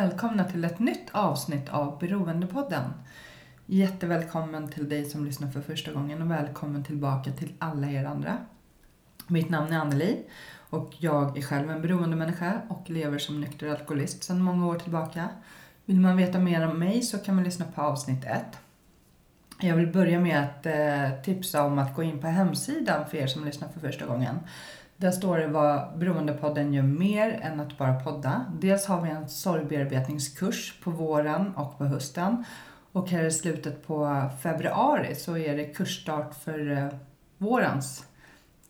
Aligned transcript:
Välkomna 0.00 0.44
till 0.44 0.64
ett 0.64 0.78
nytt 0.78 1.10
avsnitt 1.12 1.68
av 1.68 1.98
Beroendepodden. 1.98 2.92
Jättevälkommen 3.66 4.68
till 4.68 4.88
dig 4.88 5.04
som 5.04 5.24
lyssnar 5.24 5.50
för 5.50 5.60
första 5.60 5.92
gången 5.92 6.22
och 6.22 6.30
välkommen 6.30 6.84
tillbaka 6.84 7.32
till 7.32 7.52
alla 7.58 7.90
er 7.90 8.04
andra. 8.04 8.38
Mitt 9.26 9.50
namn 9.50 9.72
är 9.72 9.78
Anneli 9.78 10.24
och 10.70 10.94
jag 10.98 11.38
är 11.38 11.42
själv 11.42 11.70
en 11.70 11.82
beroendemänniska 11.82 12.60
och 12.68 12.90
lever 12.90 13.18
som 13.18 13.40
nykter 13.40 13.68
alkoholist 13.68 14.24
sedan 14.24 14.40
många 14.40 14.66
år 14.66 14.78
tillbaka. 14.78 15.28
Vill 15.84 16.00
man 16.00 16.16
veta 16.16 16.38
mer 16.38 16.68
om 16.68 16.78
mig 16.78 17.02
så 17.02 17.18
kan 17.18 17.34
man 17.34 17.44
lyssna 17.44 17.66
på 17.74 17.82
avsnitt 17.82 18.24
1. 18.24 18.42
Jag 19.60 19.76
vill 19.76 19.92
börja 19.92 20.20
med 20.20 20.42
att 20.44 20.66
eh, 20.66 21.22
tipsa 21.22 21.62
om 21.62 21.78
att 21.78 21.94
gå 21.94 22.02
in 22.02 22.20
på 22.20 22.26
hemsidan 22.26 23.06
för 23.10 23.16
er 23.16 23.26
som 23.26 23.44
lyssnar 23.44 23.68
för 23.68 23.80
första 23.80 24.06
gången. 24.06 24.38
Där 24.96 25.10
står 25.10 25.38
det 25.38 25.46
vad 25.46 25.98
Beroendepodden 25.98 26.74
gör 26.74 26.82
mer 26.82 27.40
än 27.42 27.60
att 27.60 27.78
bara 27.78 28.00
podda. 28.00 28.44
Dels 28.60 28.86
har 28.86 29.02
vi 29.02 29.10
en 29.10 29.28
sorgbearbetningskurs 29.28 30.80
på 30.82 30.90
våren 30.90 31.54
och 31.56 31.78
på 31.78 31.84
hösten. 31.84 32.44
Och 32.92 33.10
här 33.10 33.24
i 33.24 33.30
slutet 33.30 33.86
på 33.86 34.28
februari 34.42 35.14
så 35.14 35.36
är 35.36 35.56
det 35.56 35.64
kursstart 35.64 36.34
för 36.34 36.70
eh, 36.70 36.88
vårens 37.38 38.06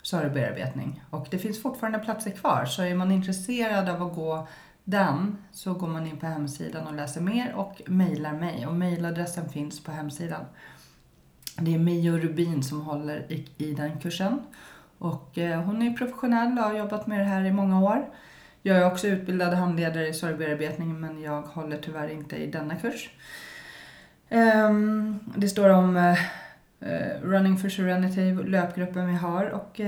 sorgbearbetning. 0.02 1.02
Och 1.10 1.26
det 1.30 1.38
finns 1.38 1.62
fortfarande 1.62 1.98
platser 1.98 2.30
kvar 2.30 2.64
så 2.64 2.82
är 2.82 2.94
man 2.94 3.12
intresserad 3.12 3.88
av 3.88 4.02
att 4.02 4.14
gå 4.14 4.48
den 4.84 5.36
så 5.52 5.74
går 5.74 5.88
man 5.88 6.06
in 6.06 6.16
på 6.16 6.26
hemsidan 6.26 6.86
och 6.86 6.94
läser 6.94 7.20
mer 7.20 7.54
och 7.54 7.82
mejlar 7.86 8.32
mig. 8.32 8.66
Och 8.66 8.74
mejladressen 8.74 9.48
finns 9.48 9.84
på 9.84 9.92
hemsidan. 9.92 10.44
Det 11.58 11.74
är 11.74 11.78
Mio 11.78 12.18
Rubin 12.18 12.62
som 12.62 12.80
håller 12.80 13.32
i, 13.32 13.48
i 13.56 13.74
den 13.74 14.00
kursen. 14.00 14.40
Och 14.98 15.38
eh, 15.38 15.60
hon 15.60 15.82
är 15.82 15.96
professionell 15.96 16.58
och 16.58 16.64
har 16.64 16.74
jobbat 16.74 17.06
med 17.06 17.18
det 17.20 17.24
här 17.24 17.44
i 17.44 17.52
många 17.52 17.80
år. 17.80 18.06
Jag 18.62 18.76
är 18.76 18.86
också 18.86 19.06
utbildad 19.06 19.54
handledare 19.54 20.08
i 20.08 20.12
sorgbearbetning 20.12 21.00
men 21.00 21.22
jag 21.22 21.42
håller 21.42 21.78
tyvärr 21.78 22.08
inte 22.08 22.36
i 22.36 22.46
denna 22.46 22.76
kurs. 22.76 23.10
Ehm, 24.28 25.18
det 25.36 25.48
står 25.48 25.68
om 25.68 25.96
eh, 25.96 26.18
eh, 26.80 27.20
Running 27.22 27.56
for 27.56 27.68
Serenity, 27.68 28.34
löpgruppen 28.34 29.06
vi 29.06 29.14
har 29.14 29.44
och 29.44 29.80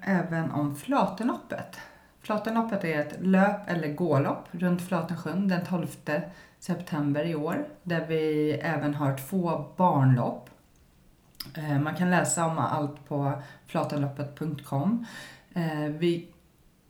även 0.00 0.50
om 0.50 0.76
Flatenloppet. 0.76 1.78
Flatenloppet 2.22 2.84
är 2.84 3.00
ett 3.00 3.16
löp 3.20 3.70
eller 3.70 3.88
gålopp 3.88 4.48
runt 4.50 4.82
Flatensjön 4.82 5.48
den 5.48 5.64
12 5.64 5.86
september 6.58 7.24
i 7.24 7.34
år 7.34 7.66
där 7.82 8.06
vi 8.08 8.52
även 8.52 8.94
har 8.94 9.16
två 9.16 9.64
barnlopp. 9.76 10.50
Eh, 11.54 11.78
man 11.80 11.94
kan 11.94 12.10
läsa 12.10 12.46
om 12.46 12.58
allt 12.58 13.08
på 13.08 13.32
flatenloppet.com. 13.66 15.06
Eh, 15.54 15.90
vi, 15.98 16.28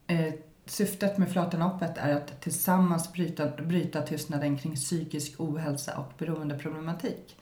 eh, 0.06 0.34
syftet 0.66 1.18
med 1.18 1.28
Flatenloppet 1.28 1.98
är 1.98 2.16
att 2.16 2.40
tillsammans 2.40 3.12
bryta, 3.12 3.46
bryta 3.46 4.02
tystnaden 4.02 4.58
kring 4.58 4.74
psykisk 4.74 5.40
ohälsa 5.40 5.96
och 5.98 6.12
beroendeproblematik. 6.18 7.36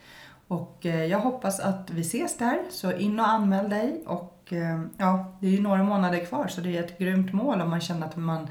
Och 0.49 0.79
jag 0.85 1.19
hoppas 1.19 1.61
att 1.61 1.91
vi 1.91 2.01
ses 2.01 2.39
där, 2.39 2.59
så 2.71 2.93
in 2.93 3.21
och 3.21 3.29
anmäl 3.29 3.71
dig. 3.71 4.03
Och 4.07 4.53
ja, 4.97 5.37
det 5.41 5.47
är 5.47 5.51
ju 5.51 5.63
några 5.63 5.83
månader 5.83 6.25
kvar 6.25 6.49
så 6.49 6.61
det 6.61 6.77
är 6.77 6.83
ett 6.83 6.99
grymt 6.99 7.33
mål 7.33 7.61
om 7.61 7.71
man 7.71 7.81
känner 7.81 8.07
att 8.07 8.17
man 8.17 8.49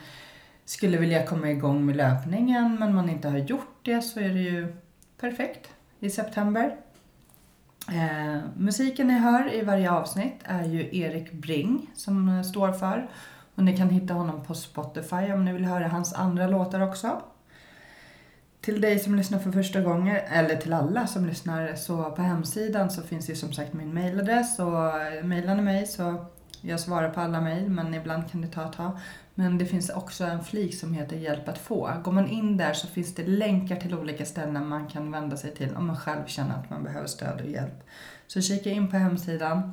skulle 0.65 0.97
vilja 0.97 1.25
komma 1.25 1.51
igång 1.51 1.85
med 1.85 1.95
löpningen 1.95 2.77
men 2.79 2.95
man 2.95 3.09
inte 3.09 3.29
har 3.29 3.37
gjort 3.37 3.77
det 3.81 4.01
så 4.01 4.19
är 4.19 4.29
det 4.29 4.41
ju 4.41 4.75
perfekt 5.19 5.69
i 5.99 6.09
september. 6.09 6.77
Eh, 7.89 8.39
musiken 8.57 9.07
ni 9.07 9.13
hör 9.13 9.53
i 9.53 9.61
varje 9.61 9.91
avsnitt 9.91 10.39
är 10.43 10.63
ju 10.63 10.97
Erik 10.97 11.31
Bring 11.31 11.91
som 11.95 12.29
eh, 12.29 12.41
står 12.41 12.71
för. 12.71 13.09
Och 13.55 13.63
ni 13.63 13.77
kan 13.77 13.89
hitta 13.89 14.13
honom 14.13 14.43
på 14.43 14.53
Spotify 14.53 15.33
om 15.33 15.45
ni 15.45 15.53
vill 15.53 15.65
höra 15.65 15.87
hans 15.87 16.13
andra 16.13 16.47
låtar 16.47 16.79
också. 16.79 17.21
Till 18.61 18.81
dig 18.81 18.99
som 18.99 19.15
lyssnar 19.15 19.39
för 19.39 19.51
första 19.51 19.81
gången, 19.81 20.15
eller 20.15 20.55
till 20.55 20.73
alla 20.73 21.07
som 21.07 21.25
lyssnar, 21.25 21.75
så 21.75 22.11
på 22.11 22.21
hemsidan 22.21 22.91
så 22.91 23.01
finns 23.01 23.29
ju 23.29 23.35
som 23.35 23.53
sagt 23.53 23.73
min 23.73 23.93
mailadress 23.93 24.59
och 24.59 25.01
eh, 25.01 25.23
mejlar 25.23 25.55
ni 25.55 25.61
mig 25.61 25.85
så 25.85 26.25
jag 26.61 26.79
svarar 26.79 27.09
på 27.09 27.19
alla 27.19 27.41
mejl 27.41 27.69
men 27.69 27.93
ibland 27.93 28.31
kan 28.31 28.41
det 28.41 28.47
ta 28.47 28.65
ett 28.65 28.73
tag. 28.73 28.97
Men 29.35 29.57
det 29.57 29.65
finns 29.65 29.89
också 29.89 30.23
en 30.23 30.43
flik 30.43 30.75
som 30.75 30.93
heter 30.93 31.15
Hjälp 31.15 31.47
att 31.49 31.57
få. 31.57 31.93
Går 32.03 32.11
man 32.11 32.29
in 32.29 32.57
där 32.57 32.73
så 32.73 32.87
finns 32.87 33.15
det 33.15 33.27
länkar 33.27 33.75
till 33.75 33.95
olika 33.95 34.25
ställen 34.25 34.67
man 34.67 34.87
kan 34.87 35.11
vända 35.11 35.37
sig 35.37 35.55
till 35.55 35.75
om 35.75 35.87
man 35.87 35.97
själv 35.97 36.25
känner 36.25 36.59
att 36.59 36.69
man 36.69 36.83
behöver 36.83 37.07
stöd 37.07 37.41
och 37.41 37.49
hjälp. 37.49 37.83
Så 38.27 38.41
kika 38.41 38.69
in 38.69 38.91
på 38.91 38.97
hemsidan. 38.97 39.71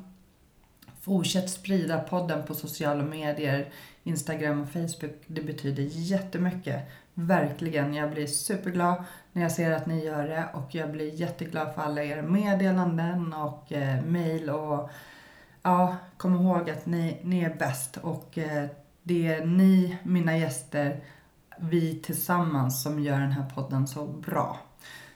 Fortsätt 1.01 1.49
sprida 1.49 1.99
podden 1.99 2.43
på 2.43 2.53
sociala 2.53 3.03
medier, 3.03 3.69
Instagram 4.03 4.61
och 4.61 4.69
Facebook. 4.69 5.23
Det 5.27 5.41
betyder 5.41 5.83
jättemycket. 5.83 6.81
Verkligen. 7.13 7.93
Jag 7.93 8.11
blir 8.11 8.27
superglad 8.27 9.03
när 9.31 9.41
jag 9.41 9.51
ser 9.51 9.71
att 9.71 9.85
ni 9.85 10.05
gör 10.05 10.27
det 10.27 10.45
och 10.53 10.75
jag 10.75 10.91
blir 10.91 11.13
jätteglad 11.13 11.75
för 11.75 11.81
alla 11.81 12.03
era 12.03 12.21
meddelanden 12.21 13.33
och 13.33 13.71
eh, 13.71 14.03
mejl 14.03 14.49
och 14.49 14.89
ja, 15.61 15.95
kom 16.17 16.35
ihåg 16.35 16.69
att 16.69 16.85
ni, 16.85 17.19
ni 17.23 17.43
är 17.43 17.55
bäst 17.55 17.97
och 17.97 18.37
eh, 18.37 18.67
det 19.03 19.27
är 19.27 19.45
ni, 19.45 19.97
mina 20.03 20.37
gäster, 20.37 21.03
vi 21.57 21.99
tillsammans 21.99 22.83
som 22.83 22.99
gör 22.99 23.19
den 23.19 23.31
här 23.31 23.49
podden 23.49 23.87
så 23.87 24.07
bra. 24.07 24.59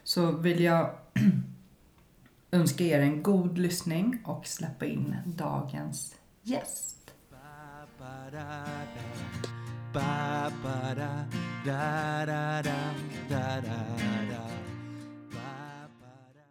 Så 0.03 0.31
vill 0.31 0.63
jag 0.63 0.95
önska 2.51 2.83
er 2.83 2.99
en 2.99 3.23
god 3.23 3.57
lyssning 3.57 4.21
och 4.25 4.47
släppa 4.47 4.85
in 4.85 5.15
dagens 5.25 6.15
gäst. 6.41 7.13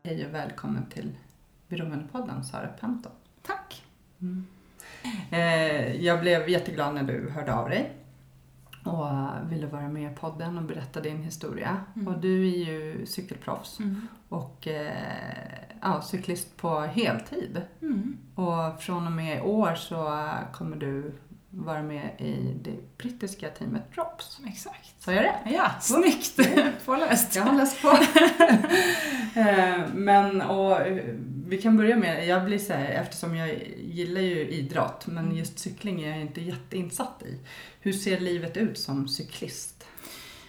Hej 0.05 0.27
och 0.27 0.34
välkommen 0.34 0.87
till 0.91 1.17
Beroendepodden, 1.69 2.44
Sara 2.44 2.69
Penton. 2.69 3.12
Tack. 3.43 3.84
Mm 4.21 4.47
jag 6.00 6.20
blev 6.20 6.48
jätteglad 6.48 6.94
när 6.94 7.03
du 7.03 7.31
hörde 7.31 7.54
av 7.54 7.69
dig 7.70 7.92
och 8.84 9.06
ville 9.53 9.66
vara 9.66 9.88
med 9.88 10.12
i 10.12 10.15
podden 10.15 10.59
och 10.59 10.65
berätta 10.65 11.00
din 11.00 11.22
historia. 11.22 11.76
Mm. 11.97 12.09
Och 12.09 12.20
du 12.20 12.48
är 12.48 12.56
ju 12.56 13.06
cykelproffs 13.06 13.78
och 14.28 14.69
eh, 14.69 14.93
ja, 15.82 16.03
cyklist 16.03 16.56
på 16.56 16.81
heltid. 16.81 17.62
Mm. 17.82 18.19
Och 18.34 18.82
från 18.82 19.06
och 19.06 19.12
med 19.12 19.38
i 19.38 19.40
år 19.40 19.75
så 19.75 20.29
kommer 20.52 20.76
du 20.76 21.12
vara 21.50 21.82
med 21.82 22.11
i 22.19 22.55
det 22.62 22.99
brittiska 22.99 23.49
teamet 23.49 23.94
Drops. 23.94 24.40
Exakt. 24.46 25.02
Sa 25.02 25.12
jag 25.12 25.25
rätt? 25.25 25.52
Ja, 25.52 25.70
snyggt 25.81 26.40
påläst. 26.87 27.37
Jag 27.37 27.43
har 27.43 27.56
läst 27.56 27.82
på. 27.82 27.88
Eh, 29.37 29.81
Men 29.94 30.43
och 30.43 30.81
eh, 30.81 31.14
vi 31.49 31.58
kan 31.62 31.76
börja 31.76 31.96
med, 31.96 32.26
jag 32.26 32.44
blir 32.44 32.58
så 32.58 32.73
här, 32.73 32.85
eftersom 32.85 33.37
jag 33.37 33.58
gillar 33.79 34.20
ju 34.20 34.49
idrott 34.49 35.06
men 35.06 35.37
just 35.37 35.58
cykling 35.58 36.02
är 36.02 36.08
jag 36.11 36.20
inte 36.20 36.41
jätteinsatt 36.41 37.23
i. 37.23 37.38
Hur 37.81 37.93
ser 37.93 38.20
livet 38.20 38.56
ut 38.56 38.79
som 38.79 39.08
cyklist? 39.08 39.85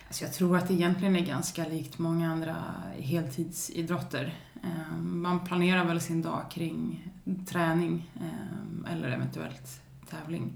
Alltså 0.07 0.23
jag 0.23 0.33
tror 0.33 0.57
att 0.57 0.67
det 0.67 0.73
egentligen 0.73 1.15
är 1.15 1.25
ganska 1.25 1.67
likt 1.67 1.97
många 1.99 2.31
andra 2.31 2.55
heltidsidrotter. 2.99 4.33
Eh, 4.63 4.97
Man 5.01 5.45
planerar 5.45 5.85
väl 5.85 6.01
sin 6.01 6.21
dag 6.21 6.51
kring 6.51 7.09
träning 7.47 8.11
eh, 8.15 8.91
eller 8.93 9.09
eventuellt 9.09 9.81
tävling. 10.09 10.53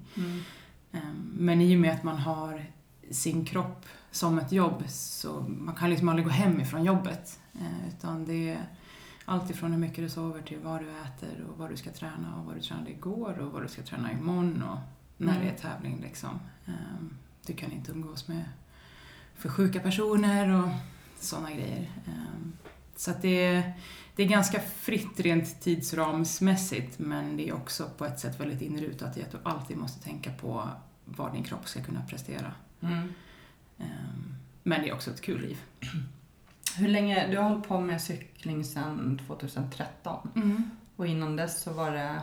Eh, 0.92 1.00
Men 1.34 1.62
i 1.62 1.76
och 1.76 1.80
med 1.80 1.94
att 1.94 2.04
man 2.04 2.18
har 2.18 2.66
sin 3.12 3.46
kropp 3.46 3.86
som 4.12 4.40
ett 4.40 4.52
jobb 4.52 4.84
så 4.88 5.46
man 5.50 5.76
kan 5.76 5.90
liksom 5.90 6.10
aldrig 6.10 6.26
gå 6.26 6.32
hem 6.32 6.62
ifrån 6.62 6.84
jobbet. 6.84 7.40
Utan 7.88 8.26
det 8.26 8.58
allt 9.30 9.50
ifrån 9.50 9.72
hur 9.72 9.80
mycket 9.80 9.98
du 9.98 10.10
sover 10.10 10.42
till 10.42 10.60
vad 10.60 10.82
du 10.82 10.90
äter 10.90 11.46
och 11.50 11.58
vad 11.58 11.70
du 11.70 11.78
ska 11.78 11.92
träna 11.92 12.36
och 12.40 12.46
vad 12.46 12.56
du 12.56 12.62
tränade 12.62 12.92
igår 12.92 13.40
och 13.40 13.52
vad 13.52 13.62
du 13.64 13.68
ska 13.68 13.82
träna 13.82 14.12
imorgon 14.12 14.62
och 14.64 14.78
när 15.18 15.34
Mm. 15.34 15.44
det 15.46 15.52
är 15.52 15.58
tävling 15.58 16.02
liksom. 16.02 16.40
Eh, 16.66 16.74
Du 17.46 17.54
kan 17.54 17.72
inte 17.72 17.92
umgås 17.92 18.28
med 18.28 18.44
för 19.36 19.50
sjuka 19.50 19.80
personer 19.80 20.64
och 20.64 20.70
sådana 21.20 21.52
grejer. 21.52 21.90
Eh, 22.08 22.14
Så 22.96 23.12
att 23.12 23.22
det, 23.22 23.46
är, 23.46 23.74
det 24.16 24.24
är 24.24 24.28
ganska 24.28 24.60
fritt 24.60 25.20
rent 25.20 25.62
tidsramsmässigt 25.62 27.00
men 27.00 27.38
det 27.38 27.50
är 27.50 27.54
också 27.54 27.90
på 27.98 28.06
ett 28.06 28.20
sätt 28.20 28.40
väldigt 28.40 28.62
inrutat 28.62 29.18
i 29.18 29.24
att 29.24 29.32
du 29.32 29.38
alltid 29.44 29.78
måste 29.78 30.04
tänka 30.04 30.32
på 30.34 30.68
vad 31.06 31.34
din 31.34 31.44
kropp 31.44 31.68
ska 31.68 31.82
kunna 31.84 32.02
prestera. 32.02 32.52
Mm. 32.82 33.14
Ehm, 33.78 34.36
Men 34.64 34.82
det 34.82 34.90
är 34.90 34.94
också 34.94 35.12
ett 35.12 35.22
kul 35.22 35.42
liv. 35.42 35.58
Hur 36.80 36.88
länge, 36.88 37.28
du 37.32 37.38
har 37.38 37.50
hållit 37.50 37.68
på 37.68 37.80
med 37.80 38.02
cykling 38.02 38.64
sedan 38.64 39.22
2013 39.28 40.30
och 40.96 41.08
innan 41.08 41.36
dess 41.36 41.62
så 41.62 41.74
var 41.74 41.92
det... 41.92 42.22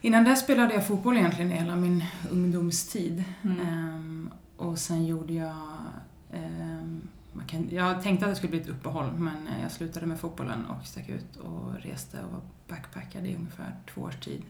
Innan 0.00 0.24
dess 0.24 0.40
spelade 0.40 0.74
jag 0.74 0.86
fotboll 0.86 1.16
egentligen 1.16 1.50
hela 1.50 1.76
min 1.76 2.04
ungdomstid. 2.30 3.24
Mm. 3.42 3.60
Ehm, 3.60 4.30
och 4.56 4.78
sen 4.78 5.06
gjorde 5.06 5.32
jag... 5.32 5.76
ehm, 6.32 7.08
kan, 7.46 7.68
jag 7.70 8.02
tänkte 8.02 8.26
att 8.26 8.32
det 8.32 8.36
skulle 8.36 8.50
bli 8.50 8.60
ett 8.60 8.68
uppehåll 8.68 9.12
men 9.12 9.46
eh, 9.48 9.62
jag 9.62 9.72
slutade 9.72 10.06
med 10.06 10.20
fotbollen 10.20 10.66
och 10.66 10.86
stack 10.86 11.08
ut 11.08 11.36
och 11.36 11.74
reste 11.74 12.22
och 12.22 12.32
var 12.32 12.40
backpackad 12.68 13.26
i 13.26 13.34
ungefär 13.34 13.76
två 13.94 14.00
års 14.00 14.16
tid. 14.16 14.42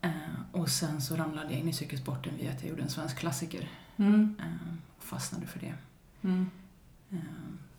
Ehm, 0.00 0.12
och 0.52 0.68
sen 0.68 1.00
så 1.02 1.16
ramlade 1.16 1.50
jag 1.50 1.60
in 1.60 1.68
i 1.68 1.72
cykelsporten 1.72 2.32
via 2.40 2.50
att 2.50 2.60
jag 2.62 2.70
gjorde 2.70 2.82
en 2.82 2.90
svensk 2.90 3.18
klassiker 3.18 3.68
Mm. 3.96 4.36
ehm, 4.40 4.78
och 4.96 5.04
fastnade 5.04 5.46
för 5.46 5.60
det. 5.60 5.74
Mm. 6.22 6.50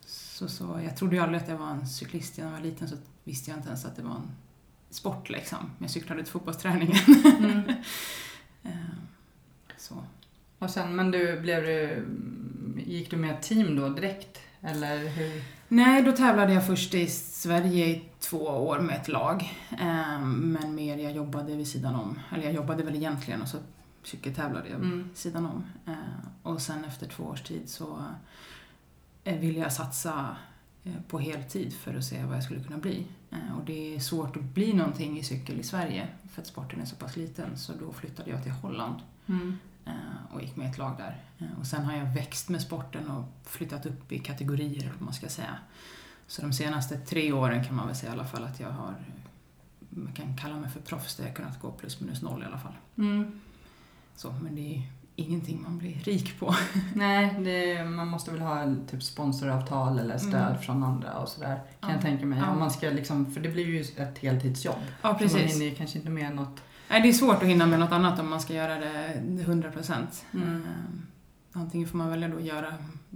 Så, 0.05 0.47
så, 0.47 0.79
jag 0.85 0.97
trodde 0.97 1.15
ju 1.15 1.21
aldrig 1.21 1.41
att 1.41 1.49
jag 1.49 1.57
var 1.57 1.69
en 1.69 1.87
cyklist. 1.87 2.37
När 2.37 2.45
jag 2.45 2.51
var 2.51 2.59
liten 2.59 2.87
så 2.87 2.95
visste 3.23 3.49
jag 3.51 3.57
inte 3.59 3.67
ens 3.67 3.85
att 3.85 3.95
det 3.95 4.01
var 4.01 4.15
en 4.15 4.31
sport 4.89 5.29
liksom. 5.29 5.57
Men 5.59 5.77
jag 5.79 5.89
cyklade 5.89 6.23
till 6.23 6.31
fotbollsträningen. 6.31 6.97
Mm. 7.39 7.61
Ehm, 8.63 9.07
så. 9.77 10.03
Och 10.59 10.69
sen, 10.69 10.95
men 10.95 11.11
du, 11.11 11.39
blev 11.39 11.63
du, 11.63 12.05
gick 12.85 13.09
du 13.11 13.17
med 13.17 13.41
team 13.41 13.75
då 13.75 13.89
direkt? 13.89 14.39
Eller 14.61 15.07
hur? 15.07 15.43
Nej, 15.67 16.01
då 16.03 16.11
tävlade 16.11 16.53
jag 16.53 16.67
först 16.67 16.93
i 16.93 17.07
Sverige 17.07 17.85
i 17.87 18.03
två 18.19 18.37
år 18.45 18.79
med 18.79 18.95
ett 18.95 19.07
lag. 19.07 19.57
Ehm, 19.79 20.51
Men 20.51 20.75
mer 20.75 20.97
jag 20.97 21.11
jobbade 21.11 21.55
vid 21.55 21.67
sidan 21.67 21.95
om. 21.95 22.19
Eller 22.31 22.43
jag 22.43 22.53
jobbade 22.53 22.83
väl 22.83 22.95
egentligen 22.95 23.41
och 23.41 23.47
så 23.47 23.57
cykeltävlade 24.03 24.69
jag 24.69 24.79
Mm. 24.79 24.97
vid 25.07 25.17
sidan 25.17 25.45
om. 25.45 25.63
Ehm, 25.85 25.95
Och 26.43 26.61
sen 26.61 26.85
efter 26.85 27.07
två 27.07 27.23
års 27.23 27.41
tid 27.41 27.69
så 27.69 28.05
eh, 29.23 29.39
ville 29.39 29.59
jag 29.59 29.73
satsa 29.73 30.35
eh, 30.83 30.93
på 31.07 31.19
heltid 31.19 31.73
för 31.73 31.93
att 31.97 32.03
se 32.05 32.23
vad 32.25 32.35
jag 32.35 32.43
skulle 32.43 32.63
kunna 32.63 32.77
bli. 32.77 33.05
Eh, 33.31 33.57
Och 33.57 33.65
det 33.65 33.95
är 33.95 33.99
svårt 33.99 34.35
att 34.37 34.43
bli 34.43 34.73
någonting 34.73 35.19
i 35.19 35.23
cykel 35.23 35.59
i 35.59 35.63
Sverige 35.63 36.07
för 36.31 36.41
att 36.41 36.47
sporten 36.47 36.81
är 36.81 36.85
så 36.85 36.95
pass 36.95 37.15
liten. 37.17 37.57
Så 37.57 37.73
då 37.73 37.93
flyttade 37.93 38.29
jag 38.31 38.43
till 38.43 38.51
Holland 38.51 38.95
Mm. 39.27 39.57
och 40.33 40.41
gick 40.41 40.55
med 40.55 40.67
i 40.67 40.69
ett 40.69 40.77
lag 40.77 40.97
där. 40.97 41.17
Och 41.59 41.67
sen 41.67 41.85
har 41.85 41.93
jag 41.97 42.05
växt 42.13 42.49
med 42.49 42.61
sporten 42.61 43.09
och 43.11 43.23
flyttat 43.43 43.85
upp 43.85 44.11
i 44.11 44.19
kategorier, 44.19 44.89
vad 44.93 45.01
man 45.01 45.13
ska 45.13 45.29
säga. 45.29 45.57
Så 46.27 46.41
de 46.41 46.53
senaste 46.53 46.97
tre 46.97 47.31
åren 47.31 47.63
kan 47.63 47.75
man 47.75 47.87
väl 47.87 47.95
säga 47.95 48.11
i 48.11 48.13
alla 48.15 48.25
fall 48.25 48.43
att 48.43 48.59
jag 48.59 48.71
har, 48.71 48.93
man 49.89 50.13
kan 50.13 50.37
kalla 50.37 50.55
mig 50.55 50.69
för 50.69 50.79
proffs, 50.79 51.15
där 51.15 51.25
jag 51.25 51.35
kunnat 51.35 51.61
gå 51.61 51.71
plus 51.71 51.99
minus 52.01 52.21
noll 52.21 52.41
i 52.43 52.45
alla 52.45 52.57
fall. 52.59 52.73
Mm. 52.97 53.41
Så, 54.15 54.31
men 54.41 54.55
det 54.55 54.75
är 54.75 54.81
ingenting 55.15 55.61
man 55.61 55.77
blir 55.77 55.93
rik 55.95 56.39
på. 56.39 56.55
Nej, 56.95 57.35
det, 57.39 57.83
man 57.83 58.07
måste 58.07 58.31
väl 58.31 58.39
ha 58.41 58.59
en 58.59 58.87
typ 58.87 59.03
sponsoravtal 59.03 59.99
eller 59.99 60.17
stöd 60.17 60.47
Mm. 60.51 60.61
från 60.61 60.83
andra 60.83 61.13
och 61.19 61.29
sådär. 61.29 61.55
Kan 61.79 61.89
Ja. 61.89 61.95
jag 61.95 62.01
tänka 62.01 62.25
mig. 62.25 62.39
Ja. 62.39 62.49
Om 62.51 62.59
man 62.59 62.71
ska 62.71 62.89
liksom, 62.89 63.31
för 63.33 63.41
det 63.41 63.49
blir 63.49 63.65
ju 63.67 63.81
ett 64.03 64.17
heltidsjobb. 64.17 64.75
Ja, 64.85 64.91
Så 65.01 65.07
man 65.07 65.17
precis. 65.17 65.53
hinner 65.53 65.65
ju 65.65 65.75
kanske 65.75 65.97
inte 65.97 66.09
med 66.11 66.35
något. 66.35 66.61
Nej, 66.89 67.01
det 67.01 67.09
är 67.09 67.13
svårt 67.13 67.35
att 67.43 67.49
hinna 67.49 67.65
med 67.65 67.79
något 67.79 67.91
annat 67.91 68.19
om 68.19 68.29
man 68.29 68.41
ska 68.41 68.53
göra 68.53 68.75
det 68.79 69.13
100 69.41 69.71
procent. 69.71 70.25
Mm. 70.33 70.63
Antingen 71.51 71.87
får 71.87 71.97
man 71.97 72.09
välja 72.09 72.27
då 72.27 72.39
göra 72.39 72.73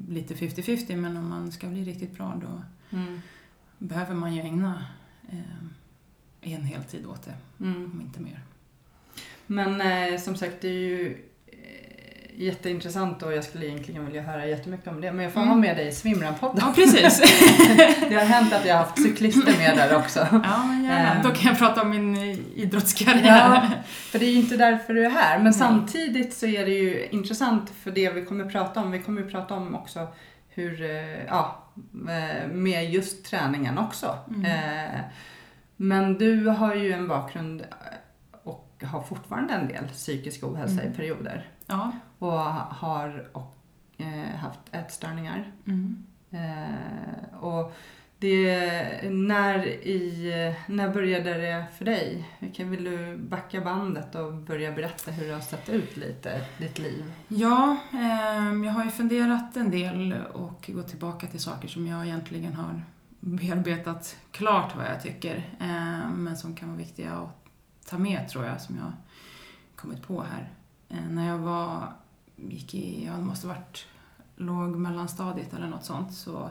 lite 0.08 0.34
50-50, 0.36 0.96
men 0.96 1.18
om 1.18 1.30
man 1.30 1.52
ska 1.52 1.68
bli 1.68 1.84
riktigt 1.84 2.18
bra 2.18 2.42
då 2.42 2.62
Mm. 2.98 3.22
behöver 3.78 4.16
man 4.16 4.36
ju 4.36 4.42
ägna 4.42 4.86
eh, 5.30 6.54
en 6.54 6.64
heltid 6.64 7.06
åt 7.06 7.24
det, 7.26 7.34
Mm. 7.66 7.92
om 7.94 8.02
inte 8.02 8.20
mer. 8.22 8.42
Men 9.48 9.82
eh, 10.14 10.20
som 10.20 10.36
sagt, 10.36 10.56
det 10.62 10.68
är 10.68 10.72
ju 10.74 11.12
eh, 11.12 11.18
jätteintressant 12.38 13.24
och 13.24 13.34
jag 13.34 13.44
skulle 13.44 13.66
egentligen 13.66 14.06
vilja 14.06 14.22
höra 14.22 14.46
jättemycket 14.46 14.88
om 14.88 15.02
det. 15.02 15.12
Men 15.12 15.24
jag 15.24 15.34
får 15.34 15.40
Mm. 15.42 15.50
ha 15.54 15.58
med 15.60 15.78
dig 15.78 15.88
i 15.88 15.92
Svimran-podden. 15.92 16.58
Ja, 16.62 16.72
precis. 16.76 17.20
Det 18.10 18.16
har 18.16 18.26
hänt 18.26 18.54
att 18.54 18.66
jag 18.66 18.76
har 18.76 18.84
haft 18.84 19.04
cyklister 19.04 19.58
med 19.58 19.78
där 19.78 19.96
också. 19.96 20.28
ja, 20.32 20.64
men 20.68 20.84
gärna. 20.84 21.14
Ehm. 21.16 21.24
Då 21.24 21.30
kan 21.30 21.50
jag 21.50 21.58
prata 21.60 21.82
om 21.82 21.90
min 21.90 22.16
eh, 22.18 22.38
idrottskarriär. 22.56 23.38
Ja, 23.38 23.68
för 23.88 24.20
det 24.20 24.26
är 24.26 24.30
ju 24.32 24.38
inte 24.40 24.58
därför 24.58 24.94
du 24.94 25.06
är 25.06 25.10
här. 25.10 25.36
Men 25.38 25.44
Nej. 25.44 25.54
samtidigt 25.54 26.34
så 26.34 26.46
är 26.46 26.66
det 26.66 26.72
ju 26.72 27.08
intressant 27.12 27.70
för 27.84 27.92
det 27.92 28.10
vi 28.10 28.26
kommer 28.26 28.46
prata 28.46 28.80
om. 28.82 28.92
Vi 28.92 29.00
kommer 29.00 29.22
ju 29.22 29.30
prata 29.30 29.54
om 29.54 29.76
också 29.76 30.08
hur, 30.50 30.82
eh, 30.82 31.26
ja, 31.28 31.64
eh, 32.10 32.48
med 32.52 32.92
just 32.92 33.26
träningen 33.26 33.78
också. 33.78 34.18
Mm. 34.36 34.60
Men 35.76 36.18
du 36.18 36.46
har 36.48 36.76
ju 36.76 36.92
en 36.94 37.08
bakgrund 37.08 37.66
och 38.44 38.84
har 38.84 39.02
fortfarande 39.02 39.54
en 39.54 39.68
del 39.68 39.88
psykisk 39.88 40.44
ohälsa 40.44 40.82
Mm. 40.82 40.94
i 40.94 40.96
perioder. 40.96 41.50
Ja. 41.66 41.92
Och 42.20 42.40
har 42.54 43.30
och, 43.34 43.56
eh, 43.98 44.36
haft 44.36 44.60
ätstörningar. 44.72 45.52
Mm. 45.66 46.06
Eh, 46.32 47.38
och 47.40 47.74
det, 48.20 49.12
när, 49.12 49.68
i, 49.68 50.56
när 50.68 50.94
började 50.94 51.34
det 51.34 51.66
för 51.78 51.86
dig? 51.86 52.30
Kan, 52.56 52.70
vill 52.70 52.84
du 52.84 53.18
backa 53.18 53.62
bandet 53.62 54.16
och 54.16 54.34
börja 54.34 54.72
berätta 54.72 55.12
hur 55.12 55.28
det 55.28 55.34
har 55.34 55.42
sett 55.42 55.70
ut 55.70 55.98
lite, 55.98 56.46
ditt 56.58 56.80
liv? 56.80 57.14
Ja, 57.28 57.78
ehm, 57.94 58.64
jag 58.64 58.72
har 58.72 58.84
ju 58.84 58.90
funderat 58.92 59.58
en 59.58 59.72
del 59.72 60.16
och 60.34 60.72
gått 60.74 60.88
tillbaka 60.88 61.28
till 61.28 61.40
saker 61.40 61.68
som 61.68 61.88
jag 61.88 62.06
egentligen 62.06 62.54
har 62.54 62.82
bearbetat 63.20 64.18
klart 64.32 64.76
vad 64.76 64.86
jag 64.86 65.02
tycker. 65.02 65.50
ehm, 65.60 66.24
men 66.24 66.38
som 66.38 66.56
kan 66.56 66.70
vara 66.70 66.78
viktiga 66.78 67.12
att 67.12 67.46
ta 67.90 67.98
med 67.98 68.30
tror 68.30 68.46
jag, 68.46 68.62
som 68.62 68.78
jag 68.78 68.92
kommit 69.76 70.08
på 70.08 70.24
här. 70.24 70.50
Eh, 70.90 71.10
när 71.10 71.28
jag 71.28 71.38
var, 71.38 71.94
gick 72.38 72.74
i, 72.74 73.06
ja 73.06 73.14
det 73.14 73.24
måste 73.24 73.48
varit 73.48 73.88
låg 74.36 74.76
mellanstadiet 74.76 75.54
eller 75.54 75.68
något 75.68 75.86
sånt, 75.86 76.14
så 76.14 76.50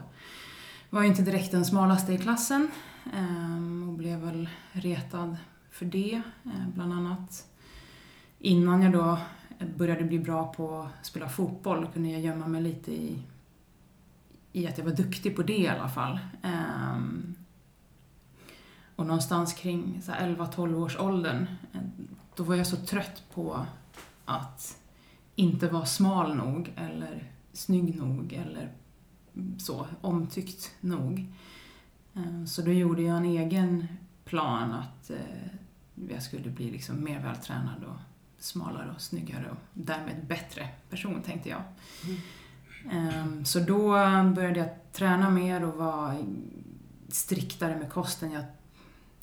var 0.89 1.01
jag 1.01 1.07
inte 1.07 1.21
direkt 1.21 1.51
den 1.51 1.65
smalaste 1.65 2.13
i 2.13 2.17
klassen 2.17 2.71
ehm, 3.13 3.89
och 3.89 3.93
blev 3.95 4.19
väl 4.19 4.49
retad 4.71 5.37
för 5.71 5.85
det, 5.85 6.21
eh, 6.45 6.67
bland 6.75 6.93
annat. 6.93 7.47
Innan 8.39 8.81
jag 8.81 8.91
då 8.91 9.17
började 9.77 10.03
bli 10.03 10.19
bra 10.19 10.53
på 10.53 10.79
att 10.81 11.05
spela 11.05 11.29
fotboll 11.29 11.87
kunde 11.93 12.09
jag 12.09 12.21
gömma 12.21 12.47
mig 12.47 12.61
lite 12.61 12.91
i, 12.91 13.23
i 14.51 14.67
att 14.67 14.77
jag 14.77 14.85
var 14.85 14.91
duktig 14.91 15.35
på 15.35 15.43
det 15.43 15.57
i 15.57 15.67
alla 15.67 15.89
fall. 15.89 16.19
Ehm, 16.41 17.35
och 18.95 19.05
någonstans 19.05 19.53
kring 19.53 20.01
11-12 20.05 20.75
års 20.75 20.97
åldern, 20.97 21.47
eh, 21.73 21.81
då 22.35 22.43
var 22.43 22.55
jag 22.55 22.67
så 22.67 22.77
trött 22.77 23.23
på 23.33 23.65
att 24.25 24.77
inte 25.37 25.67
vara 25.67 25.85
smal 25.85 26.35
nog 26.35 26.73
eller 26.75 27.31
snygg 27.53 27.95
nog 27.95 28.33
eller 28.33 28.71
så 29.57 29.87
omtyckt 30.01 30.71
nog. 30.81 31.25
Ehm, 32.15 32.47
Så 32.47 32.61
då 32.61 32.71
gjorde 32.71 33.01
jag 33.01 33.17
en 33.17 33.25
egen 33.25 33.87
plan 34.25 34.71
att 34.71 35.09
eh, 35.09 35.51
jag 36.09 36.23
skulle 36.23 36.49
bli 36.49 36.71
liksom 36.71 37.03
mer 37.03 37.19
vältränad 37.19 37.83
och 37.83 37.97
smalare 38.39 38.91
och 38.95 39.01
snyggare 39.01 39.49
och 39.51 39.57
därmed 39.73 40.25
bättre 40.27 40.67
person 40.89 41.21
tänkte 41.21 41.49
jag. 41.49 41.61
Ehm, 42.91 43.45
Så 43.45 43.59
då 43.59 43.87
började 44.35 44.59
jag 44.59 44.69
träna 44.93 45.29
mer 45.29 45.63
och 45.63 45.73
vara 45.75 46.17
striktare 47.09 47.75
med 47.79 47.91
kosten. 47.91 48.31
Jag 48.31 48.43